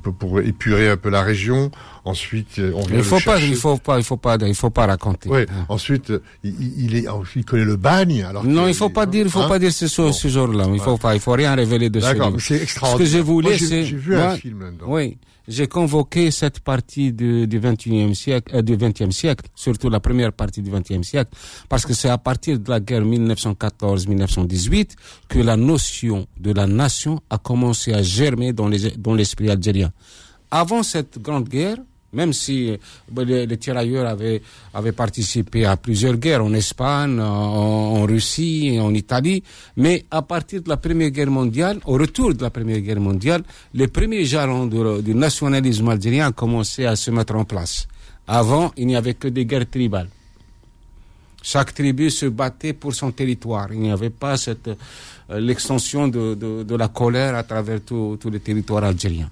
pour, 0.01 0.13
pour 0.15 0.39
épurer 0.39 0.89
un 0.89 0.97
peu 0.97 1.09
la 1.09 1.21
région. 1.21 1.69
Ensuite, 2.03 2.59
on 2.59 2.81
vient 2.81 2.97
il 2.97 3.03
faut 3.03 3.17
le 3.17 3.23
pas, 3.23 3.37
chercher. 3.37 3.47
il 3.49 3.55
faut 3.55 3.77
pas, 3.77 3.97
il 3.97 4.03
faut 4.03 4.17
pas, 4.17 4.37
il 4.41 4.55
faut 4.55 4.69
pas 4.69 4.85
raconter. 4.85 5.29
Oui. 5.29 5.45
Ensuite, 5.69 6.13
il, 6.43 6.95
est, 6.95 7.05
il 7.35 7.45
connaît 7.45 7.65
le 7.65 7.77
bagne. 7.77 8.23
Alors 8.23 8.43
non, 8.43 8.67
il 8.67 8.75
faut 8.75 8.89
pas 8.89 9.05
dire, 9.05 9.25
il 9.25 9.31
faut 9.31 9.41
hein 9.41 9.47
pas 9.47 9.59
dire 9.59 9.71
ce, 9.71 9.87
ce, 9.87 10.11
ce 10.11 10.27
jour-là. 10.27 10.67
Il 10.73 10.79
faut 10.79 10.97
pas, 10.97 11.15
il 11.15 11.19
faut 11.19 11.31
rien 11.31 11.55
révéler 11.55 11.89
de 11.89 11.99
ce 11.99 12.05
D'accord, 12.05 12.33
c'est 12.39 12.61
extraordinaire. 12.61 13.07
Ce 13.07 13.13
que 13.13 13.17
je 13.17 13.23
voulais, 13.23 13.57
c'est. 13.57 13.85
J'ai 13.85 13.95
vu 13.95 14.15
un 14.15 14.35
film 14.35 14.61
là-dedans. 14.61 14.85
Oui 14.87 15.17
j'ai 15.47 15.67
convoqué 15.67 16.31
cette 16.31 16.59
partie 16.59 17.13
du, 17.13 17.47
du 17.47 17.59
21e 17.59 18.13
siècle, 18.13 18.55
euh, 18.55 18.61
du 18.61 18.75
20e 18.77 19.11
siècle, 19.11 19.45
surtout 19.55 19.89
la 19.89 19.99
première 19.99 20.33
partie 20.33 20.61
du 20.61 20.71
20e 20.71 21.03
siècle, 21.03 21.31
parce 21.69 21.85
que 21.85 21.93
c'est 21.93 22.09
à 22.09 22.17
partir 22.17 22.59
de 22.59 22.69
la 22.69 22.79
guerre 22.79 23.03
1914-1918 23.03 24.91
que 25.27 25.39
la 25.39 25.57
notion 25.57 26.27
de 26.39 26.51
la 26.51 26.67
nation 26.67 27.21
a 27.29 27.37
commencé 27.37 27.93
à 27.93 28.01
germer 28.01 28.53
dans 28.53 28.67
l'esprit 29.15 29.49
algérien. 29.49 29.91
Avant 30.51 30.83
cette 30.83 31.19
grande 31.19 31.49
guerre, 31.49 31.77
même 32.15 32.33
si 32.33 32.71
les, 33.15 33.45
les, 33.45 33.57
tirailleurs 33.57 34.07
avaient, 34.07 34.91
participé 34.93 35.65
à 35.65 35.77
plusieurs 35.77 36.15
guerres 36.15 36.43
en 36.43 36.53
Espagne, 36.53 37.19
en, 37.19 37.23
en, 37.23 38.05
Russie, 38.05 38.77
en 38.81 38.93
Italie, 38.93 39.43
mais 39.77 40.05
à 40.09 40.21
partir 40.21 40.61
de 40.63 40.69
la 40.69 40.77
Première 40.77 41.09
Guerre 41.11 41.29
mondiale, 41.29 41.79
au 41.85 41.93
retour 41.93 42.33
de 42.33 42.41
la 42.41 42.49
Première 42.49 42.79
Guerre 42.79 42.99
mondiale, 42.99 43.43
les 43.73 43.87
premiers 43.87 44.25
jalons 44.25 44.65
du, 44.67 45.13
nationalisme 45.13 45.89
algérien 45.89 46.29
ont 46.29 46.33
commencé 46.33 46.85
à 46.85 46.95
se 46.95 47.11
mettre 47.11 47.35
en 47.35 47.45
place. 47.45 47.87
Avant, 48.27 48.71
il 48.77 48.87
n'y 48.87 48.95
avait 48.95 49.13
que 49.13 49.27
des 49.27 49.45
guerres 49.45 49.69
tribales. 49.69 50.09
Chaque 51.43 51.73
tribu 51.75 52.09
se 52.09 52.25
battait 52.25 52.73
pour 52.73 52.93
son 52.95 53.11
territoire. 53.11 53.67
Il 53.71 53.79
n'y 53.81 53.91
avait 53.91 54.09
pas 54.09 54.35
cette 54.35 54.67
euh, 54.67 55.39
l'extension 55.39 56.07
de, 56.07 56.75
la 56.75 56.87
colère 56.87 57.35
à 57.35 57.43
travers 57.43 57.81
tous 57.81 58.17
le 58.25 58.39
territoire 58.39 58.83
algérien. 58.83 59.29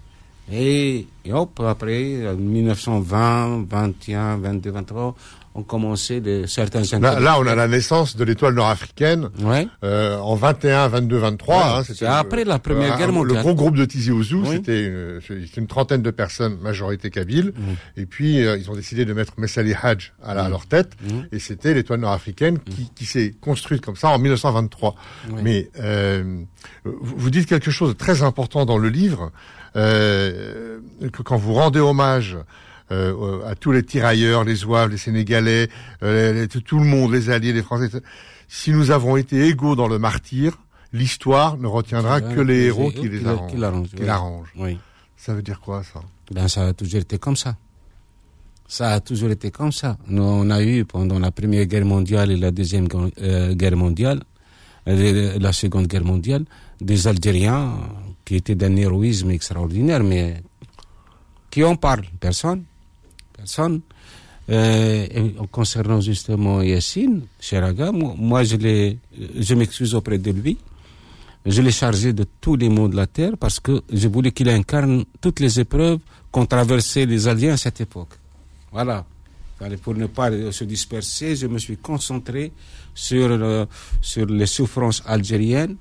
Et, 0.52 1.08
et, 1.26 1.34
hop, 1.34 1.60
après, 1.66 2.36
1920, 2.38 3.66
21, 3.70 4.38
22, 4.38 4.72
23, 4.72 5.16
ont 5.56 5.64
commencé 5.64 6.20
de, 6.20 6.46
certains... 6.48 6.82
Là, 7.00 7.20
là, 7.20 7.38
on 7.40 7.46
a 7.46 7.56
la 7.56 7.68
naissance 7.68 8.16
de 8.16 8.24
l'étoile 8.24 8.56
nord-africaine 8.56 9.30
ouais. 9.42 9.68
euh, 9.84 10.18
en 10.18 10.36
21, 10.36 10.88
22, 10.88 11.18
23. 11.18 11.56
Ouais, 11.56 11.62
hein, 11.64 11.84
c'est 11.86 12.06
après 12.06 12.44
la 12.44 12.60
Première 12.60 12.96
euh, 12.96 12.98
Guerre 12.98 13.12
mondiale. 13.12 13.38
Le 13.38 13.44
gros 13.44 13.54
groupe 13.54 13.76
de 13.76 13.86
Tizi 13.86 14.12
Ouzou, 14.12 14.42
oui. 14.42 14.50
c'était 14.54 14.86
une, 14.86 15.22
une, 15.56 15.68
trentaine 15.68 16.02
de 16.02 16.12
personnes, 16.12 16.58
majorité 16.60 17.10
kabyle. 17.12 17.54
Mm. 17.56 18.02
Et 18.02 18.06
puis, 18.06 18.46
euh, 18.46 18.58
ils 18.58 18.70
ont 18.72 18.76
décidé 18.76 19.06
de 19.06 19.14
mettre 19.14 19.34
Messali 19.38 19.74
Hadj 19.80 20.14
à, 20.24 20.34
la, 20.34 20.46
à, 20.46 20.50
leur 20.50 20.66
tête. 20.66 20.94
Mm. 21.04 21.22
Et 21.32 21.40
c'était 21.40 21.74
l'étoile 21.74 22.00
nord-africaine 22.00 22.58
qui, 22.60 22.90
qui 22.96 23.06
s'est 23.06 23.36
construite 23.40 23.86
comme 23.86 23.96
ça 23.96 24.10
en 24.10 24.18
1923. 24.18 24.96
Mais 25.44 25.70
euh, 25.80 26.42
vous 26.84 27.30
dites 27.30 27.48
quelque 27.48 27.72
chose 27.72 27.90
de 27.90 27.98
très 27.98 28.24
important 28.24 28.66
dans 28.66 28.80
le 28.80 28.90
livre. 28.90 29.32
Euh, 29.76 30.80
que 31.12 31.22
quand 31.22 31.38
vous 31.38 31.54
rendez 31.54 31.80
hommage 31.80 32.38
euh, 32.92 33.44
à 33.46 33.56
tous 33.56 33.72
les 33.72 33.84
tirailleurs, 33.84 34.44
les 34.44 34.56
Zouaves, 34.56 34.90
les 34.90 34.98
Sénégalais, 34.98 35.70
euh, 36.04 36.34
les, 36.34 36.48
tout 36.48 36.80
le 36.80 36.86
monde, 36.86 37.12
les 37.12 37.30
Alliés, 37.30 37.54
les 37.54 37.64
Français, 37.64 37.90
si 38.48 38.72
nous 38.72 38.92
avons 38.92 39.18
été 39.18 39.48
égaux 39.48 39.76
dans 39.76 39.88
le 39.88 39.98
martyr, 39.98 40.58
l'histoire 40.92 41.58
ne 41.58 41.68
retiendra 41.68 42.22
que 42.22 42.40
les 42.40 42.66
héros 42.66 42.92
qui 42.92 43.10
les 43.10 43.26
arrangent. 43.26 43.52
Qui 43.96 44.04
l'arrangent. 44.06 44.54
Oui. 44.58 44.78
Ça 45.18 45.34
veut 45.34 45.42
dire 45.42 45.60
quoi 45.60 45.84
ça? 45.84 46.02
Ben 46.32 46.48
ça 46.48 46.68
a 46.68 46.74
toujours 46.74 47.02
été 47.02 47.18
comme 47.18 47.36
ça. 47.36 47.56
Ça 48.68 48.92
a 48.92 49.00
toujours 49.00 49.30
été 49.30 49.52
comme 49.52 49.72
ça. 49.72 49.98
Nous, 50.08 50.24
on 50.24 50.50
a 50.50 50.64
eu 50.64 50.86
pendant 50.86 51.20
la 51.20 51.32
Première 51.32 51.66
Guerre 51.66 51.86
mondiale 51.86 52.32
et 52.32 52.38
la 52.38 52.52
Deuxième 52.52 52.88
Guerre 52.88 53.78
mondiale, 53.78 54.22
la 54.86 55.54
Seconde 55.54 55.88
Guerre 55.88 56.04
mondiale, 56.06 56.46
des 56.82 57.08
Algériens 57.08 57.78
qui 58.26 58.36
étaient 58.36 58.56
d'un 58.56 58.76
héroïsme 58.76 59.32
extraordinaire, 59.32 60.04
mais 60.04 60.42
qui 61.50 61.64
en 61.64 61.76
parle 61.76 62.06
Personne. 62.20 62.64
Personne. 63.36 63.82
Euh, 64.50 65.30
concernant 65.52 66.02
justement 66.02 66.62
Yassine, 66.62 67.22
Cheraga, 67.40 67.94
moi, 67.94 68.14
moi 68.18 68.44
je 68.44 69.54
m'excuse 69.54 69.96
auprès 69.96 70.18
de 70.18 70.32
lui. 70.32 70.58
Je 71.46 71.62
l'ai 71.62 71.72
chargé 71.72 72.12
de 72.14 72.26
tous 72.42 72.56
les 72.56 72.70
maux 72.70 72.88
de 72.88 72.96
la 72.96 73.08
terre 73.08 73.34
parce 73.40 73.60
que 73.60 73.82
je 73.92 74.08
voulais 74.08 74.32
qu'il 74.32 74.50
incarne 74.50 75.06
toutes 75.22 75.40
les 75.40 75.60
épreuves 75.60 76.00
qu'ont 76.32 76.46
traversé 76.46 77.06
les 77.06 77.28
Alliés 77.28 77.52
à 77.52 77.58
cette 77.58 77.80
époque. 77.82 78.14
Voilà. 78.72 79.06
Pour 79.82 79.96
ne 79.96 80.08
pas 80.08 80.30
se 80.52 80.64
disperser, 80.66 81.38
je 81.38 81.48
me 81.48 81.58
suis 81.58 81.78
concentré 81.78 82.52
sur, 82.94 83.28
euh, 83.30 83.66
sur 84.02 84.26
les 84.26 84.46
souffrances 84.46 85.02
algériennes 85.06 85.78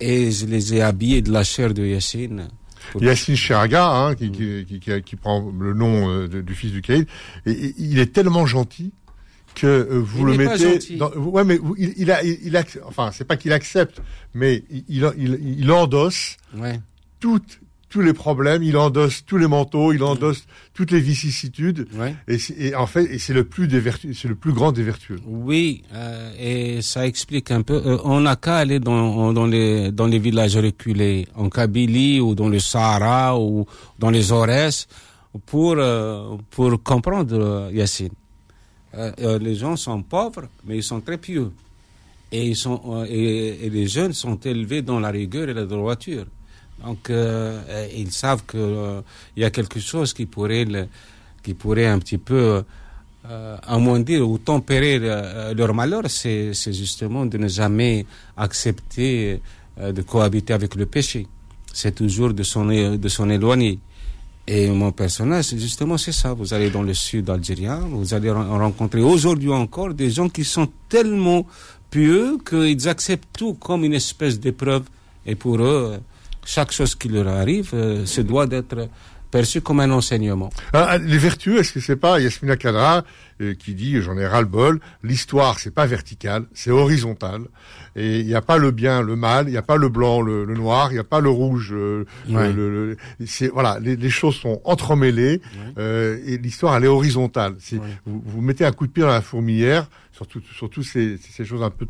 et 0.00 0.30
je 0.30 0.46
les 0.46 0.74
ai 0.74 0.82
habillés 0.82 1.22
de 1.22 1.32
la 1.32 1.44
chair 1.44 1.74
de 1.74 1.84
Yassine. 1.84 2.48
Pour... 2.92 3.02
Yassine 3.02 3.36
Cheraga, 3.36 3.88
hein, 3.88 4.14
qui, 4.14 4.30
qui, 4.30 4.64
qui, 4.64 5.02
qui, 5.02 5.16
prend 5.16 5.52
le 5.58 5.74
nom 5.74 6.08
euh, 6.08 6.28
de, 6.28 6.40
du 6.40 6.54
fils 6.54 6.72
du 6.72 6.82
Caïd, 6.82 7.06
et, 7.44 7.50
et, 7.50 7.74
il 7.78 7.98
est 7.98 8.12
tellement 8.12 8.46
gentil 8.46 8.92
que 9.54 9.66
euh, 9.66 9.98
vous 9.98 10.28
il 10.28 10.36
le 10.36 10.46
mettez. 10.46 10.96
Dans, 10.96 11.10
ouais, 11.12 11.44
mais 11.44 11.58
il, 11.78 11.94
il 11.96 12.10
a, 12.10 12.22
il, 12.22 12.38
il 12.44 12.64
enfin, 12.84 13.10
c'est 13.12 13.24
pas 13.24 13.36
qu'il 13.36 13.52
accepte, 13.52 14.00
mais 14.34 14.62
il, 14.70 15.10
il, 15.16 15.56
il 15.58 15.72
endosse 15.72 16.36
ouais. 16.56 16.80
toutes 17.18 17.58
tous 17.88 18.00
les 18.00 18.12
problèmes, 18.12 18.62
il 18.62 18.76
endosse 18.76 19.24
tous 19.24 19.36
les 19.36 19.46
manteaux, 19.46 19.92
il 19.92 20.02
endosse 20.02 20.46
toutes 20.74 20.90
les 20.90 21.00
vicissitudes. 21.00 21.86
Ouais. 21.94 22.16
Et, 22.26 22.74
en 22.74 22.86
fait, 22.86 23.18
c'est 23.18 23.32
le 23.32 23.44
plus 23.44 23.68
des 23.68 23.80
c'est 24.12 24.28
le 24.28 24.34
plus 24.34 24.52
grand 24.52 24.72
des 24.72 24.82
vertueux. 24.82 25.20
Oui, 25.24 25.82
euh, 25.94 26.32
et 26.38 26.82
ça 26.82 27.06
explique 27.06 27.50
un 27.50 27.62
peu. 27.62 27.74
euh, 27.74 27.98
on 28.04 28.20
n'a 28.20 28.36
qu'à 28.36 28.56
aller 28.56 28.80
dans, 28.80 29.32
dans, 29.32 29.46
les, 29.46 29.92
dans 29.92 30.06
les 30.06 30.18
villages 30.18 30.56
reculés, 30.56 31.28
en 31.36 31.48
Kabylie 31.48 32.20
ou 32.20 32.34
dans 32.34 32.48
le 32.48 32.58
Sahara 32.58 33.38
ou 33.38 33.66
dans 33.98 34.10
les 34.10 34.32
Aurès, 34.32 34.88
pour, 35.46 35.74
euh, 35.78 36.36
pour 36.50 36.82
comprendre 36.82 37.70
Yacine. 37.72 38.10
Les 39.18 39.54
gens 39.54 39.76
sont 39.76 40.02
pauvres, 40.02 40.48
mais 40.64 40.78
ils 40.78 40.82
sont 40.82 41.00
très 41.00 41.18
pieux. 41.18 41.52
Et, 42.32 42.46
ils 42.48 42.56
sont, 42.56 43.04
et, 43.08 43.66
et 43.66 43.70
les 43.70 43.86
jeunes 43.86 44.12
sont 44.12 44.36
élevés 44.36 44.82
dans 44.82 44.98
la 44.98 45.10
rigueur 45.10 45.48
et 45.48 45.54
la 45.54 45.66
droiture. 45.66 46.24
Donc, 46.84 47.10
euh, 47.10 47.60
euh, 47.68 47.88
ils 47.96 48.12
savent 48.12 48.44
qu'il 48.46 48.60
il 49.36 49.42
y 49.42 49.44
a 49.44 49.50
quelque 49.50 49.80
chose 49.80 50.12
qui 50.12 50.26
pourrait, 50.26 50.64
le- 50.64 50.86
qui 51.42 51.54
pourrait 51.54 51.86
un 51.86 51.98
petit 51.98 52.18
peu 52.18 52.62
euh, 53.28 53.56
amoindrir 53.66 54.28
ou 54.28 54.38
tempérer 54.38 54.98
euh, 55.02 55.52
leur 55.54 55.74
malheur, 55.74 56.02
c'est 56.08 56.52
justement 56.72 57.26
de 57.26 57.38
ne 57.38 57.48
jamais 57.48 58.06
accepter 58.36 59.40
euh, 59.80 59.92
de 59.92 60.02
cohabiter 60.02 60.52
avec 60.52 60.74
le 60.74 60.86
péché. 60.86 61.26
C'est 61.72 61.94
toujours 61.94 62.32
de 62.32 62.42
s'en 62.42 62.64
de 62.66 63.08
s'en 63.08 63.28
éloigner. 63.28 63.78
Et 64.48 64.70
mon 64.70 64.92
personnage, 64.92 65.46
justement, 65.56 65.98
c'est 65.98 66.12
ça. 66.12 66.32
Vous 66.32 66.54
allez 66.54 66.70
dans 66.70 66.82
le 66.84 66.94
sud 66.94 67.28
algérien, 67.30 67.78
vous 67.90 68.14
allez 68.14 68.30
ren- 68.30 68.58
rencontrer 68.58 69.02
aujourd'hui 69.02 69.50
encore 69.50 69.92
des 69.92 70.08
gens 70.10 70.28
qui 70.28 70.44
sont 70.44 70.68
tellement 70.88 71.44
pieux 71.90 72.38
qu'ils 72.48 72.88
acceptent 72.88 73.28
tout 73.36 73.54
comme 73.54 73.82
une 73.84 73.94
espèce 73.94 74.38
d'épreuve. 74.38 74.84
Et 75.26 75.34
pour 75.34 75.56
eux, 75.60 75.94
euh, 75.94 75.98
chaque 76.46 76.72
chose 76.72 76.94
qui 76.94 77.08
leur 77.08 77.28
arrive 77.28 77.70
euh, 77.74 78.06
se 78.06 78.20
doit 78.22 78.46
d'être 78.46 78.88
perçu 79.30 79.60
comme 79.60 79.80
un 79.80 79.90
enseignement. 79.90 80.50
Ah, 80.72 80.98
les 80.98 81.18
vertueux, 81.18 81.58
est-ce 81.58 81.72
que 81.72 81.80
c'est 81.80 81.96
pas 81.96 82.20
Yasmina 82.20 82.56
Kadra 82.56 83.04
euh, 83.42 83.54
qui 83.54 83.74
dit, 83.74 84.00
j'en 84.00 84.16
ai 84.16 84.24
ras 84.26 84.40
le 84.40 84.46
bol, 84.46 84.78
l'histoire 85.02 85.58
c'est 85.58 85.74
pas 85.74 85.84
vertical, 85.84 86.44
c'est 86.54 86.70
horizontal, 86.70 87.42
et 87.96 88.20
il 88.20 88.26
n'y 88.26 88.34
a 88.36 88.40
pas 88.40 88.56
le 88.56 88.70
bien, 88.70 89.02
le 89.02 89.16
mal, 89.16 89.48
il 89.48 89.50
n'y 89.50 89.56
a 89.58 89.62
pas 89.62 89.76
le 89.76 89.88
blanc, 89.88 90.22
le, 90.22 90.44
le 90.44 90.54
noir, 90.54 90.90
il 90.90 90.94
n'y 90.94 91.00
a 91.00 91.04
pas 91.04 91.20
le 91.20 91.28
rouge, 91.28 91.70
euh, 91.74 92.06
Ouais. 92.28 92.52
le, 92.52 92.70
le- 92.90 92.96
c'est 93.26 93.48
voilà, 93.48 93.78
les, 93.80 93.96
les 93.96 94.10
choses 94.10 94.36
sont 94.36 94.60
entremêlées 94.64 95.42
euh, 95.76 96.18
et 96.24 96.38
l'histoire 96.38 96.76
elle 96.76 96.84
est 96.84 96.88
horizontale. 96.88 97.56
Ouais. 97.72 97.78
vous, 98.06 98.22
vous 98.24 98.40
mettez 98.40 98.64
un 98.64 98.72
coup 98.72 98.86
de 98.86 98.92
pied 98.92 99.02
dans 99.02 99.08
la 99.10 99.20
fourmilière, 99.22 99.90
surtout 100.12 100.40
surtout 100.56 100.82
ces, 100.84 101.18
ces 101.18 101.44
choses 101.44 101.62
un 101.64 101.70
peu 101.70 101.86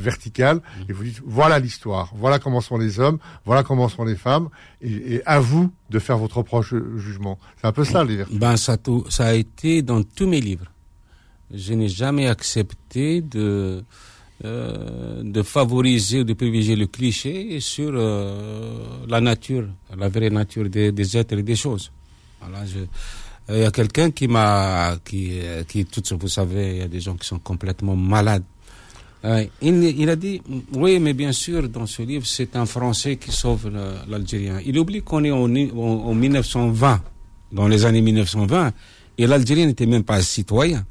verticales, 0.00 0.60
et 0.88 0.92
vous 0.92 1.04
dites 1.04 1.20
voilà 1.24 1.58
l'histoire, 1.58 2.12
voilà 2.16 2.38
comment 2.38 2.60
sont 2.60 2.78
les 2.78 2.98
hommes, 2.98 3.18
voilà 3.44 3.62
comment 3.62 3.88
sont 3.88 4.04
les 4.04 4.16
femmes, 4.16 4.48
et, 4.82 5.22
à 5.26 5.38
vous 5.40 5.70
de 5.90 5.98
faire 5.98 6.18
votre 6.18 6.42
propre 6.42 6.62
jugement. 6.98 7.38
C'est 7.60 7.66
un 7.66 7.72
peu 7.72 7.84
ça 7.84 8.02
les 8.04 8.16
vertus. 8.16 8.38
Ben, 8.38 8.56
ça, 8.56 8.76
tout- 8.76 9.04
ça 9.08 9.26
a 9.26 9.34
été 9.34 9.82
dans 9.82 10.02
tous 10.02 10.26
mes 10.26 10.40
livres. 10.40 10.66
Je 11.52 11.74
n'ai 11.74 11.88
jamais 11.88 12.28
accepté 12.28 13.20
de, 13.22 13.82
euh, 14.44 15.22
de 15.22 15.42
favoriser 15.42 16.20
ou 16.20 16.24
de 16.24 16.32
privilégier 16.32 16.76
le 16.76 16.86
cliché 16.86 17.58
sur 17.60 17.90
euh, 17.92 19.04
la 19.08 19.20
nature, 19.20 19.66
la 19.96 20.08
vraie 20.08 20.30
nature 20.30 20.68
des, 20.68 21.16
êtres 21.16 21.36
et 21.38 21.42
des 21.42 21.56
choses. 21.56 21.90
Voilà, 22.40 22.60
euh, 22.60 22.86
il 23.50 23.58
y 23.58 23.64
a 23.64 23.70
quelqu'un 23.72 24.12
qui 24.12 24.28
m'a, 24.28 24.96
qui, 25.04 25.40
qui, 25.68 25.84
tout, 25.84 26.02
vous 26.18 26.28
savez, 26.28 26.70
il 26.70 26.78
y 26.78 26.82
a 26.82 26.88
des 26.88 27.00
gens 27.00 27.16
qui 27.16 27.26
sont 27.26 27.40
complètement 27.40 27.96
malades. 27.96 28.44
Euh, 29.24 29.44
il, 29.60 29.82
il 29.84 30.08
a 30.08 30.16
dit, 30.16 30.40
oui, 30.72 30.98
mais 30.98 31.12
bien 31.12 31.32
sûr, 31.32 31.68
dans 31.68 31.86
ce 31.86 32.02
livre, 32.02 32.26
c'est 32.26 32.56
un 32.56 32.64
Français 32.64 33.16
qui 33.16 33.30
sauve 33.30 33.70
l'Algérien. 34.08 34.60
Il 34.64 34.78
oublie 34.78 35.02
qu'on 35.02 35.22
est 35.24 35.30
en, 35.30 35.44
en, 35.44 36.08
en 36.08 36.14
1920, 36.14 37.02
dans 37.52 37.68
les 37.68 37.84
années 37.84 38.00
1920, 38.00 38.72
et 39.18 39.26
l'Algérien 39.26 39.66
n'était 39.66 39.86
même 39.86 40.04
pas 40.04 40.16
un 40.16 40.22
citoyen. 40.22 40.86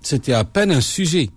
C'était 0.00 0.34
à 0.34 0.44
peine 0.44 0.70
un 0.70 0.80
sujet. 0.80 1.30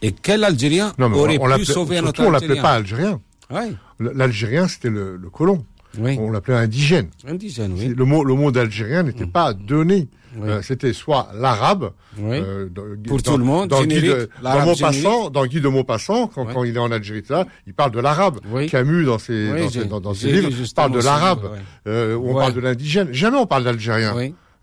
Et 0.00 0.12
quel 0.12 0.44
Algérien 0.44 0.94
Non, 0.98 1.08
mais 1.08 1.18
aurait 1.18 1.38
on, 1.38 1.50
on 1.50 1.56
pu 1.58 1.64
sauver 1.64 1.98
un 1.98 2.04
autre 2.04 2.14
surtout, 2.22 2.28
on 2.28 2.30
l'appelait 2.30 2.58
Algérien 2.58 3.20
pas 3.50 3.50
algérien. 3.50 3.78
L'Algérien, 3.98 4.68
c'était 4.68 4.90
le, 4.90 5.16
le 5.16 5.28
colon. 5.30 5.64
Oui. 5.98 6.16
On 6.20 6.30
l'appelait 6.30 6.54
indigène. 6.56 7.08
Indigène, 7.26 7.74
C'est- 7.76 7.88
oui. 7.88 7.94
Le 7.96 8.04
mot, 8.04 8.24
le 8.24 8.34
mot 8.34 8.50
d'algérien 8.50 9.02
n'était 9.04 9.26
pas 9.26 9.54
donné. 9.54 10.08
Oui. 10.36 10.48
Euh, 10.50 10.60
c'était 10.62 10.92
soit 10.92 11.30
l'arabe, 11.34 11.92
Oui. 12.18 12.36
euh, 12.38 12.68
Pour 13.06 13.16
dans- 13.16 13.32
tout 13.32 13.38
le 13.38 13.44
monde, 13.44 13.70
dans 13.70 13.82
Guy 13.82 14.02
de, 14.02 14.28
dans 14.42 14.64
Maupassant, 14.66 15.30
dans 15.30 15.46
Guy 15.46 15.60
de 15.62 15.68
Maupassant, 15.68 16.26
quand, 16.28 16.46
Oui. 16.46 16.52
quand 16.52 16.64
il 16.64 16.76
est 16.76 16.78
en 16.78 16.92
Algérie, 16.92 17.22
ça, 17.26 17.46
il 17.66 17.72
parle 17.72 17.92
de 17.92 18.00
l'arabe. 18.00 18.38
Camus, 18.70 19.06
dans 19.06 19.18
ses, 19.18 19.48
dans, 19.48 19.68
ses, 19.70 19.84
dans, 19.86 20.00
dans 20.00 20.14
ses 20.14 20.28
j'ai 20.30 20.42
livres, 20.42 20.64
parle 20.76 20.92
de 20.92 21.00
l'arabe. 21.00 21.44
ouais. 21.44 21.58
Euh, 21.88 22.16
on 22.16 22.34
Ouais. 22.34 22.40
parle 22.40 22.52
de 22.54 22.60
l'indigène. 22.60 23.08
Jamais 23.12 23.38
on 23.38 23.46
parle 23.46 23.64
d'algérien. 23.64 24.14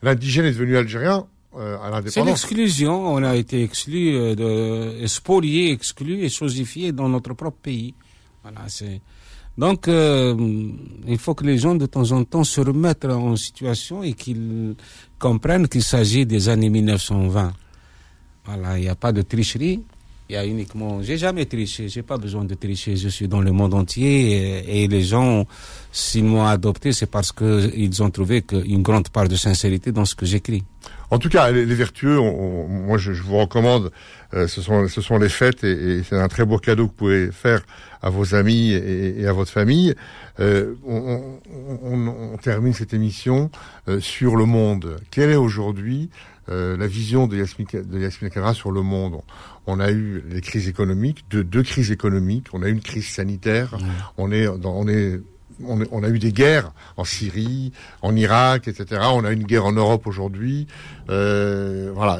L'indigène 0.04 0.46
est 0.46 0.52
devenu 0.52 0.78
algérien 0.78 1.26
à 1.58 1.58
C'est 1.58 1.90
l'indépendance. 1.92 2.26
l'exclusion. 2.28 3.08
On 3.14 3.24
a 3.24 3.36
été 3.36 3.64
exclu, 3.64 4.36
de, 4.36 5.06
spolié, 5.08 5.72
exclu 5.72 6.24
et 6.24 6.30
chosifié 6.30 6.92
dans 6.92 7.10
notre 7.10 7.34
propre 7.34 7.58
pays. 7.64 7.96
Voilà, 8.44 8.60
c'est. 8.68 9.02
Donc, 9.58 9.88
euh, 9.88 10.36
il 11.08 11.18
faut 11.18 11.34
que 11.34 11.46
les 11.46 11.58
gens 11.58 11.76
de 11.76 11.86
temps 11.86 12.12
en 12.12 12.24
temps 12.26 12.44
se 12.44 12.60
remettent 12.60 13.06
en 13.06 13.36
situation 13.38 14.04
et 14.04 14.14
qu'ils 14.14 14.76
comprennent 15.18 15.68
qu'il 15.68 15.84
s'agit 15.84 16.26
des 16.26 16.50
années 16.50 16.70
1920. 16.70 17.54
Voilà, 18.46 18.78
il 18.78 18.82
n'y 18.82 18.90
a 18.90 18.96
pas 18.96 19.12
de 19.14 19.22
tricherie. 19.22 19.82
Il 20.28 20.34
y 20.34 20.38
a 20.38 20.46
uniquement. 20.46 21.04
J'ai 21.04 21.18
jamais 21.18 21.46
triché. 21.46 21.88
J'ai 21.88 22.02
pas 22.02 22.18
besoin 22.18 22.46
de 22.46 22.56
tricher. 22.56 22.96
Je 22.96 23.10
suis 23.10 23.28
dans 23.28 23.42
le 23.42 23.52
monde 23.52 23.76
entier 23.76 24.84
et, 24.84 24.88
les 24.88 25.04
gens, 25.04 25.46
s'ils 25.92 26.24
m'ont 26.26 26.46
adopté, 26.46 26.94
c'est 26.94 27.06
parce 27.06 27.32
que 27.32 27.70
ils 27.76 28.02
ont 28.02 28.10
trouvé 28.10 28.44
une 28.66 28.82
grande 28.82 29.10
part 29.10 29.28
de 29.28 29.36
sincérité 29.36 29.92
dans 29.92 30.06
ce 30.06 30.16
que 30.16 30.26
j'écris. 30.26 30.64
En 31.12 31.20
tout 31.20 31.30
cas, 31.30 31.52
les, 31.52 31.66
vertueux, 31.66 32.20
moi 32.20 32.98
je, 32.98 33.12
vous 33.12 33.38
recommande, 33.38 33.92
euh, 34.34 34.48
ce, 34.48 34.62
sont, 34.62 34.88
ce 34.88 35.02
sont 35.02 35.18
les 35.18 35.30
fêtes 35.30 35.64
et, 35.64 36.02
c'est 36.04 36.18
un 36.18 36.28
très 36.28 36.46
beau 36.46 36.58
cadeau 36.58 36.88
que 36.88 36.92
vous 36.92 36.98
pouvez 36.98 37.32
faire 37.32 37.62
à 38.02 38.10
vos 38.10 38.34
amis 38.36 38.72
et, 38.72 39.26
à 39.28 39.34
votre 39.34 39.52
famille. 39.52 39.94
Euh, 40.40 40.74
on, 40.86 42.38
termine 42.42 42.74
cette 42.74 42.94
émission 42.94 43.50
euh, 43.88 44.00
sur 44.00 44.36
le 44.36 44.46
monde. 44.46 44.98
Quelle 45.10 45.30
est 45.30 45.36
aujourd'hui 45.36 46.10
euh, 46.50 46.78
la 46.78 46.88
vision 46.88 47.28
de 47.28 47.38
Yasmine, 47.38 47.68
de 47.74 48.28
Kadra 48.30 48.54
sur 48.54 48.72
le 48.72 48.82
monde. 48.82 49.22
On 49.68 49.80
a 49.80 49.92
eu 49.92 50.24
les 50.30 50.42
crises 50.42 50.68
économiques, 50.68 51.26
deux, 51.30 51.44
deux 51.44 51.64
crises 51.64 51.92
économiques, 51.92 52.48
on 52.54 52.62
a 52.62 52.68
eu 52.68 52.72
une 52.72 52.82
crise 52.82 53.08
sanitaire, 53.08 53.78
on 54.18 54.32
est 54.32 54.46
dans, 54.60 54.76
on 54.76 54.88
est 54.88 55.20
on, 55.64 55.80
on 55.92 56.04
a 56.04 56.10
eu 56.10 56.20
des 56.20 56.32
guerres 56.32 56.72
en 56.98 57.04
Syrie, 57.04 57.72
en 58.02 58.16
Irak, 58.16 58.68
etc. 58.68 59.02
On 59.14 59.24
a 59.24 59.32
une 59.32 59.44
guerre 59.44 59.66
en 59.66 59.72
Europe 59.72 60.08
aujourd'hui. 60.08 60.68
Euh, 61.10 61.92
voilà, 61.94 62.20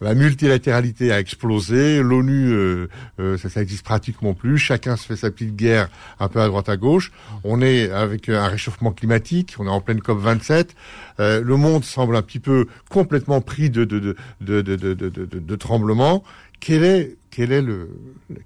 la 0.00 0.14
multilatéralité 0.14 1.12
a 1.12 1.20
explosé. 1.20 2.02
L'ONU, 2.02 2.52
euh, 2.52 2.88
euh, 3.20 3.38
ça, 3.38 3.48
ça 3.48 3.60
pratiquement 3.84 4.34
plus. 4.34 4.58
Chacun 4.58 4.96
se 4.96 5.06
fait 5.06 5.16
sa 5.16 5.30
petite 5.30 5.56
guerre 5.56 5.88
un 6.20 6.28
peu 6.28 6.40
à 6.40 6.46
droite 6.48 6.68
à 6.68 6.76
gauche. 6.76 7.12
On 7.44 7.62
est 7.62 7.90
avec 7.90 8.28
un 8.28 8.48
réchauffement 8.48 8.92
climatique. 8.92 9.54
On 9.58 9.66
est 9.66 9.70
en 9.70 9.80
pleine 9.80 10.00
COP 10.00 10.18
27. 10.18 10.74
Euh, 11.18 11.40
le 11.42 11.56
monde 11.56 11.84
semble 11.84 12.16
un 12.16 12.22
petit 12.22 12.40
peu 12.40 12.66
complètement 12.90 13.40
pris 13.40 13.70
de 13.70 13.84
de 13.84 13.98
de 13.98 14.16
de 14.40 14.62
de, 14.62 14.94
de, 14.94 15.08
de, 15.24 15.56
tremblements. 15.56 16.22
Est 16.68 17.16
quel 17.36 17.52
est 17.52 17.60
le 17.60 17.78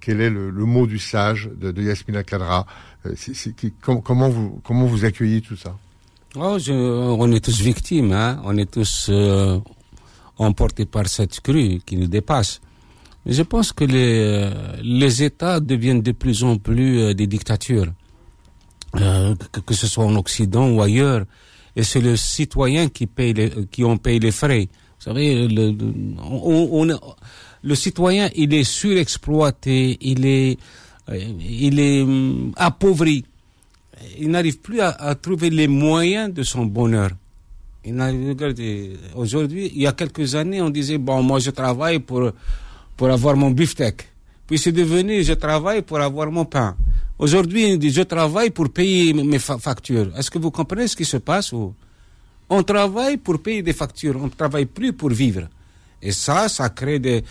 quel 0.01 0.21
est 0.21 0.31
le, 0.31 0.51
mot 0.75 0.87
du 0.89 0.99
sage 0.99 1.49
de, 1.63 1.81
Yasmina 1.81 2.25
Kadra 2.25 2.67
Euh, 3.07 3.15
comment 4.05 4.29
vous 4.29 4.61
comment 4.65 4.87
vous 4.93 5.05
accueillez 5.05 5.41
tout 5.41 5.57
ça? 5.57 5.73
Oh, 6.37 6.57
on 7.23 7.33
est 7.33 7.45
tous 7.45 7.61
victimes, 7.61 8.13
hein. 8.13 8.41
on 8.45 8.57
est 8.57 8.71
tous 8.71 9.07
euh, 9.09 9.59
emportés 10.39 10.87
par 10.87 11.07
cette 11.09 11.41
crue 11.41 11.79
qui 11.87 11.97
nous 11.97 12.09
dépasse. 12.09 12.61
Mais 13.25 13.33
je 13.33 13.43
pense 13.43 13.73
que 13.73 13.85
les, 13.85 14.19
euh, 14.19 14.51
les 14.83 15.23
États 15.23 15.61
deviennent 15.61 16.03
de 16.03 16.13
plus 16.13 16.43
en 16.45 16.57
plus 16.59 17.15
des 17.15 17.27
dictatures, 17.27 17.93
que, 19.67 19.75
ce 19.75 19.87
soit 19.87 20.05
en 20.05 20.17
Occident 20.17 20.69
ou 20.71 20.83
ailleurs. 20.83 21.25
Et 21.77 21.85
c'est 21.85 22.01
le 22.01 22.17
citoyen 22.17 22.89
qui 22.89 23.07
paye 23.07 23.33
les, 23.35 23.51
qui 23.71 23.85
en 23.85 23.97
paye 23.97 24.19
les 24.19 24.33
frais. 24.33 24.69
Vous 24.99 25.05
savez, 25.05 25.49
le- 25.49 25.75
on, 26.23 26.89
on- 26.91 27.01
le 27.63 27.75
citoyen, 27.75 28.31
il 28.35 28.55
est 28.55 28.65
surexploité, 28.65 29.99
il 30.01 30.27
est, 30.27 30.59
euh, 31.09 31.19
il 31.41 31.79
est 31.79 32.03
hum, 32.03 32.53
appauvri 32.57 33.25
il 34.19 34.31
n'arrive 34.31 34.59
plus 34.59 34.81
à, 34.81 35.15
trouver 35.15 35.51
les 35.51 35.69
moyens 35.69 36.33
de 36.33 36.43
son 36.43 36.67
bonheur. 36.67 37.11
Il 37.85 37.97
aujourd'hui, 39.15 39.73
il 39.75 39.83
y 39.83 39.87
a 39.87 39.93
quelques 39.93 40.35
années, 40.35 40.61
on 40.61 40.71
disait, 40.71 40.99
bon, 40.99 41.23
moi 41.23 41.39
je 41.39 41.51
travaille 41.51 41.99
pour, 41.99 42.31
pour 42.97 43.11
avoir 43.11 43.37
mon 43.37 43.51
beefsteak. 43.51 44.07
Puis 44.47 44.59
c'est 44.59 44.73
devenu, 44.73 45.23
je 45.23 45.33
travaille 45.33 45.83
pour 45.83 45.99
avoir 46.01 46.31
mon 46.31 46.45
pain. 46.45 46.77
Aujourd'hui, 47.19 47.73
on 47.73 47.77
dit, 47.77 47.91
je 47.91 48.03
travaille 48.03 48.51
pour 48.51 48.71
payer 48.71 49.13
mes 49.13 49.39
fa- 49.39 49.59
factures. 49.59 50.11
Est-ce 50.17 50.31
que 50.31 50.39
vous 50.39 50.51
comprenez 50.51 50.89
ce 50.89 50.97
qui 50.97 51.05
se 51.05 51.19
passe 51.19 51.53
On 52.49 52.63
travaille 52.63 53.17
pour 53.17 53.41
payer 53.41 53.63
des 53.63 53.73
factures, 53.73 54.17
on 54.21 54.25
ne 54.27 54.31
travaille 54.31 54.67
plus 54.67 54.93
pour 54.93 55.11
vivre. 55.11 55.49
Et 56.03 56.13
ça, 56.13 56.49
ça 56.49 56.69
crée 56.71 56.99
de 56.99 57.23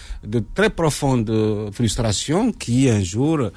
très 0.53 0.69
profondes 0.69 1.69
frustrations 1.73 2.51
qui 2.51 2.89
un 2.89 3.03
jour 3.03 3.49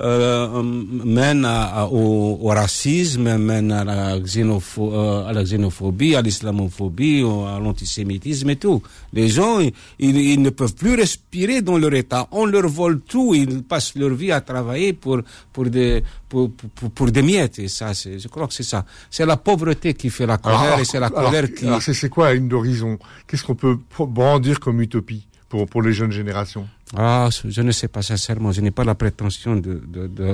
euh, 0.00 0.62
mènent 0.62 1.44
à, 1.44 1.86
au, 1.86 2.38
au, 2.42 2.48
racisme, 2.48 3.36
mènent 3.38 3.72
à 3.72 3.84
la, 3.84 4.18
xénopho 4.18 4.92
euh, 4.92 5.26
à 5.26 5.32
la 5.32 5.44
xénophobie, 5.44 6.16
à 6.16 6.22
l'islamophobie, 6.22 7.22
à 7.22 7.58
l'antisémitisme 7.60 8.50
et 8.50 8.56
tout. 8.56 8.82
Les 9.12 9.28
gens, 9.28 9.60
ils, 9.60 9.72
ils, 10.16 10.42
ne 10.42 10.50
peuvent 10.50 10.74
plus 10.74 10.94
respirer 10.94 11.62
dans 11.62 11.78
leur 11.78 11.94
état. 11.94 12.26
On 12.32 12.46
leur 12.46 12.66
vole 12.66 13.00
tout, 13.00 13.34
ils 13.34 13.62
passent 13.62 13.94
leur 13.94 14.14
vie 14.14 14.32
à 14.32 14.40
travailler 14.40 14.92
pour, 14.92 15.20
pour 15.52 15.66
des, 15.66 16.02
pour, 16.28 16.50
pour, 16.50 16.90
pour, 16.90 17.10
des 17.10 17.22
miettes. 17.22 17.60
Et 17.60 17.68
ça, 17.68 17.92
je 17.92 18.26
crois 18.28 18.48
que 18.48 18.54
c'est 18.54 18.64
ça. 18.64 18.84
C'est 19.10 19.26
la 19.26 19.36
pauvreté 19.36 19.94
qui 19.94 20.10
fait 20.10 20.26
la 20.26 20.38
colère 20.38 20.60
alors, 20.60 20.80
et 20.80 20.84
c'est 20.84 21.00
la 21.00 21.10
colère 21.10 21.52
qui... 21.54 21.66
Alors 21.66 21.82
c'est 21.82 22.08
quoi 22.08 22.32
une 22.32 22.48
d'horizon 22.48 22.98
Qu'est-ce 23.28 23.44
qu'on 23.44 23.54
peut 23.54 23.78
brandir 23.98 24.58
comme 24.58 24.80
utopie? 24.80 25.26
Pour, 25.54 25.68
pour 25.68 25.82
les 25.82 25.92
jeunes 25.92 26.10
générations 26.10 26.66
Ah, 26.96 27.28
je 27.56 27.62
ne 27.62 27.70
sais 27.70 27.86
pas 27.86 28.02
sincèrement. 28.02 28.50
Je 28.50 28.60
n'ai 28.60 28.72
pas 28.72 28.82
la 28.82 28.96
prétention 28.96 29.54
de, 29.54 29.74
de, 29.86 30.08
de, 30.08 30.30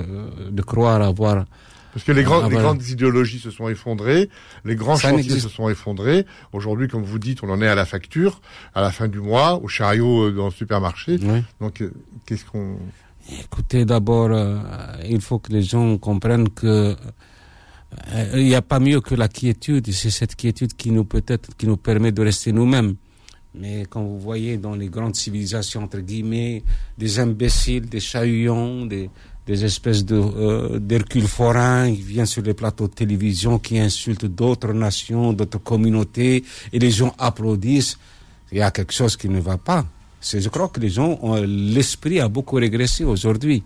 de 0.51 0.63
croire 0.63 1.03
avoir... 1.03 1.45
Parce 1.93 2.05
que 2.07 2.13
les, 2.13 2.23
grands, 2.23 2.39
les 2.39 2.57
avoir- 2.57 2.63
grandes 2.63 2.87
idéologies 2.89 3.39
se 3.41 3.51
sont 3.51 3.69
effondrées, 3.69 4.31
les 4.65 4.77
grands 4.77 4.97
Ça 4.97 5.11
chantiers 5.11 5.41
se 5.41 5.51
sont 5.51 5.69
effondrés. 5.69 6.25
Aujourd'hui, 6.55 6.89
comme 6.89 7.03
vous 7.03 7.19
dites, 7.19 7.43
on 7.43 7.51
en 7.51 7.61
est 7.61 7.67
à 7.69 7.75
la 7.75 7.85
facture, 7.85 8.41
à 8.75 8.81
la 8.81 8.91
fin 8.93 9.09
du 9.09 9.21
mois, 9.21 9.61
au 9.63 9.69
chariot 9.69 10.29
euh, 10.29 10.33
dans 10.33 10.47
le 10.47 10.53
supermarché. 10.53 11.19
Oui. 11.21 11.43
Donc, 11.61 11.83
euh, 11.83 11.93
qu'est-ce 12.27 12.47
qu'on... 12.47 12.79
Écoutez, 13.45 13.85
d'abord, 13.85 14.31
euh, 14.31 14.59
il 15.17 15.21
faut 15.21 15.39
que 15.39 15.53
les 15.53 15.63
gens 15.63 15.99
comprennent 15.99 16.49
que 16.49 16.97
euh, 18.15 18.33
il 18.35 18.45
n'y 18.45 18.55
a 18.55 18.63
pas 18.63 18.81
mieux 18.81 19.01
que 19.03 19.15
la 19.15 19.29
quiétude. 19.29 19.93
C'est 19.93 20.11
cette 20.11 20.37
quiétude 20.37 20.75
qui 20.81 20.91
nous 20.93 21.05
peut-être 21.05 21.55
qui 21.59 21.67
nous 21.67 21.77
permet 21.77 22.13
de 22.13 22.23
rester 22.23 22.53
nous-mêmes. 22.53 22.95
Mais 23.55 23.85
quand 23.91 24.03
vous 24.03 24.21
voyez 24.21 24.59
dans 24.59 24.75
les 24.77 24.89
grandes 24.89 25.17
civilisations 25.17 25.83
entre 25.83 25.99
guillemets 26.01 26.63
des 26.97 27.19
imbéciles, 27.19 27.89
des 27.89 28.01
chahutants, 28.01 28.87
des 28.87 29.11
des 29.51 29.65
espèces 29.65 30.05
de 30.05 30.15
euh, 30.15 30.79
d'Hercule 30.79 31.27
forains 31.27 31.93
qui 31.93 32.03
viennent 32.03 32.27
sur 32.27 32.43
les 32.43 32.55
plateaux 32.55 32.87
de 32.87 32.93
télévision, 32.93 33.59
qui 33.59 33.79
insultent 33.79 34.27
d'autres 34.27 34.73
nations, 34.73 35.33
d'autres 35.33 35.59
communautés, 35.59 36.45
et 36.73 36.79
les 36.79 36.91
gens 36.93 37.13
applaudissent. 37.19 37.99
Il 38.53 38.59
y 38.59 38.63
a 38.63 38.71
quelque 38.71 38.93
chose 38.93 39.17
qui 39.17 39.29
ne 39.29 39.41
va 39.41 39.59
pas. 39.59 39.85
Je 40.23 40.49
crois 40.49 40.69
que 40.69 40.79
les 40.79 40.91
gens, 40.91 41.19
l'esprit 41.45 42.21
a 42.21 42.29
beaucoup 42.29 42.57
régressé 42.57 43.05
aujourd'hui. 43.05 43.63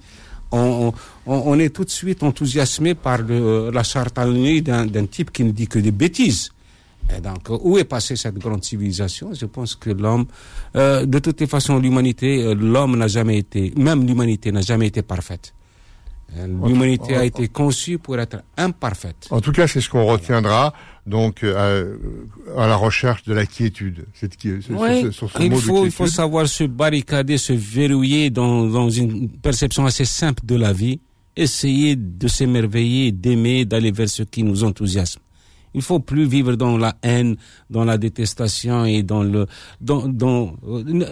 On, 0.53 0.93
on, 1.27 1.33
on 1.35 1.59
est 1.59 1.71
tout 1.71 1.85
de 1.85 1.91
suite 1.91 2.23
enthousiasmé 2.23 2.95
par 2.95 3.19
le, 3.19 3.71
la 3.71 3.83
charlatanerie 3.83 4.63
d'un, 4.63 4.87
d'un 4.87 5.07
type 5.07 5.33
qui 5.33 5.43
ne 5.43 5.51
dit 5.51 5.67
que 5.67 5.81
des 5.81 5.91
bêtises. 5.91 6.53
Et 7.17 7.21
donc, 7.21 7.51
euh, 7.51 7.59
où 7.63 7.77
est 7.79 7.85
passée 7.85 8.17
cette 8.17 8.39
grande 8.39 8.65
civilisation? 8.65 9.33
Je 9.35 9.47
pense 9.47 9.75
que 9.75 9.91
l'homme, 9.91 10.27
euh, 10.77 11.05
de 11.07 11.19
toutes 11.19 11.41
les 11.41 11.47
façons, 11.47 11.79
l'humanité, 11.79 12.43
euh, 12.45 12.55
l'homme 12.55 12.97
n'a 12.97 13.09
jamais 13.09 13.39
été, 13.39 13.73
même 13.77 14.07
l'humanité 14.07 14.53
n'a 14.53 14.61
jamais 14.63 14.87
été 14.87 15.03
parfaite. 15.03 15.53
Euh, 16.37 16.47
L'humanité 16.67 17.15
a 17.15 17.25
été 17.25 17.47
conçue 17.49 17.99
pour 17.99 18.19
être 18.19 18.43
imparfaite. 18.57 19.29
En 19.31 19.41
tout 19.41 19.53
cas, 19.53 19.69
c'est 19.69 19.81
ce 19.81 19.89
qu'on 19.89 20.05
retiendra, 20.07 20.73
donc, 21.07 21.45
euh, 21.45 21.97
à, 22.57 22.63
à 22.65 22.67
la 22.67 22.75
recherche 22.77 23.23
de 23.25 23.35
la 23.35 23.47
quiétude. 23.47 24.07
Cette, 24.15 24.41
ce- 24.43 24.73
Oui, 24.73 25.03
ce- 25.03 25.11
sur 25.13 25.31
ce 25.31 25.41
il 25.43 25.51
mot 25.51 25.57
faut, 25.59 25.85
il 25.85 25.91
faut 25.93 26.05
savoir 26.09 26.49
se 26.49 26.65
barricader, 26.65 27.39
se 27.39 27.53
verrouiller 27.53 28.31
dans, 28.31 28.65
dans 28.67 28.89
une 28.91 29.29
perception 29.29 29.85
assez 29.87 30.07
simple 30.07 30.45
de 30.45 30.57
la 30.57 30.73
vie, 30.73 30.99
essayer 31.37 31.95
de 31.95 32.27
s'émerveiller, 32.27 33.13
d'aimer, 33.13 33.65
d'aller 33.65 33.93
vers 33.93 34.09
ce 34.09 34.23
qui 34.25 34.43
nous 34.43 34.65
enthousiasme. 34.65 35.21
Il 35.75 35.83
faut 35.83 36.01
plus 36.01 36.25
vivre 36.27 36.55
dans 36.57 36.79
la 36.79 36.95
haine, 37.03 37.37
dans 37.71 37.85
la 37.85 37.99
détestation 37.99 38.85
et 38.85 39.03
dans 39.03 39.23
le, 39.23 39.47
dans, 39.81 40.07
dans, 40.09 40.55
euh, 40.69 41.05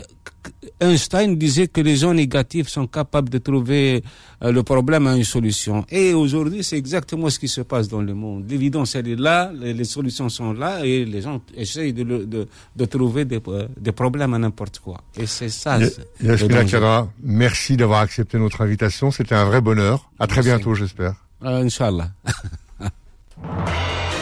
Einstein 0.81 1.37
disait 1.37 1.69
que 1.69 1.81
les 1.81 1.95
gens 1.97 2.15
négatifs 2.15 2.69
sont 2.69 2.87
capables 2.89 3.29
de 3.29 3.39
trouver 3.39 4.03
euh, 4.43 4.51
le 4.51 4.63
problème 4.65 5.07
à 5.07 5.17
une 5.17 5.23
solution. 5.25 5.85
Et 5.89 6.15
aujourd'hui, 6.15 6.65
c'est 6.65 6.77
exactement 6.77 7.31
ce 7.31 7.39
qui 7.39 7.47
se 7.49 7.61
passe 7.61 7.87
dans 7.89 8.03
le 8.03 8.13
monde. 8.15 8.45
L'évidence, 8.51 8.97
elle 8.97 9.07
est 9.09 9.17
là, 9.17 9.53
les, 9.55 9.85
solutions 9.85 10.29
sont 10.29 10.53
là, 10.53 10.85
et 10.85 11.05
les 11.05 11.21
gens 11.23 11.41
essayent 11.57 11.93
de, 11.93 12.03
le- 12.03 12.27
de, 12.27 12.49
de 12.75 12.85
trouver 12.87 13.25
des, 13.25 13.41
euh, 13.47 13.69
des 13.81 13.93
problèmes 13.93 14.35
à 14.35 14.39
n'importe 14.39 14.81
quoi. 14.81 15.01
Et 15.17 15.27
c'est 15.27 15.49
ça. 15.49 15.79
Ya- 15.79 15.89
c'est- 15.89 16.07
le 16.21 16.31
Yasmina 16.31 16.55
danger. 16.63 16.71
Kadra, 16.73 17.09
merci 17.23 17.77
d'avoir 17.77 18.01
accepté 18.01 18.39
notre 18.39 18.61
invitation. 18.63 19.11
C'était 19.13 19.37
un 19.37 19.45
vrai 19.45 19.61
bonheur. 19.61 20.11
À 20.19 20.27
très 20.27 20.43
Merci. 20.43 20.49
bientôt, 20.51 20.75
j'espère. 20.75 21.15
Euh, 21.45 21.63
Inch'Allah. 21.65 22.11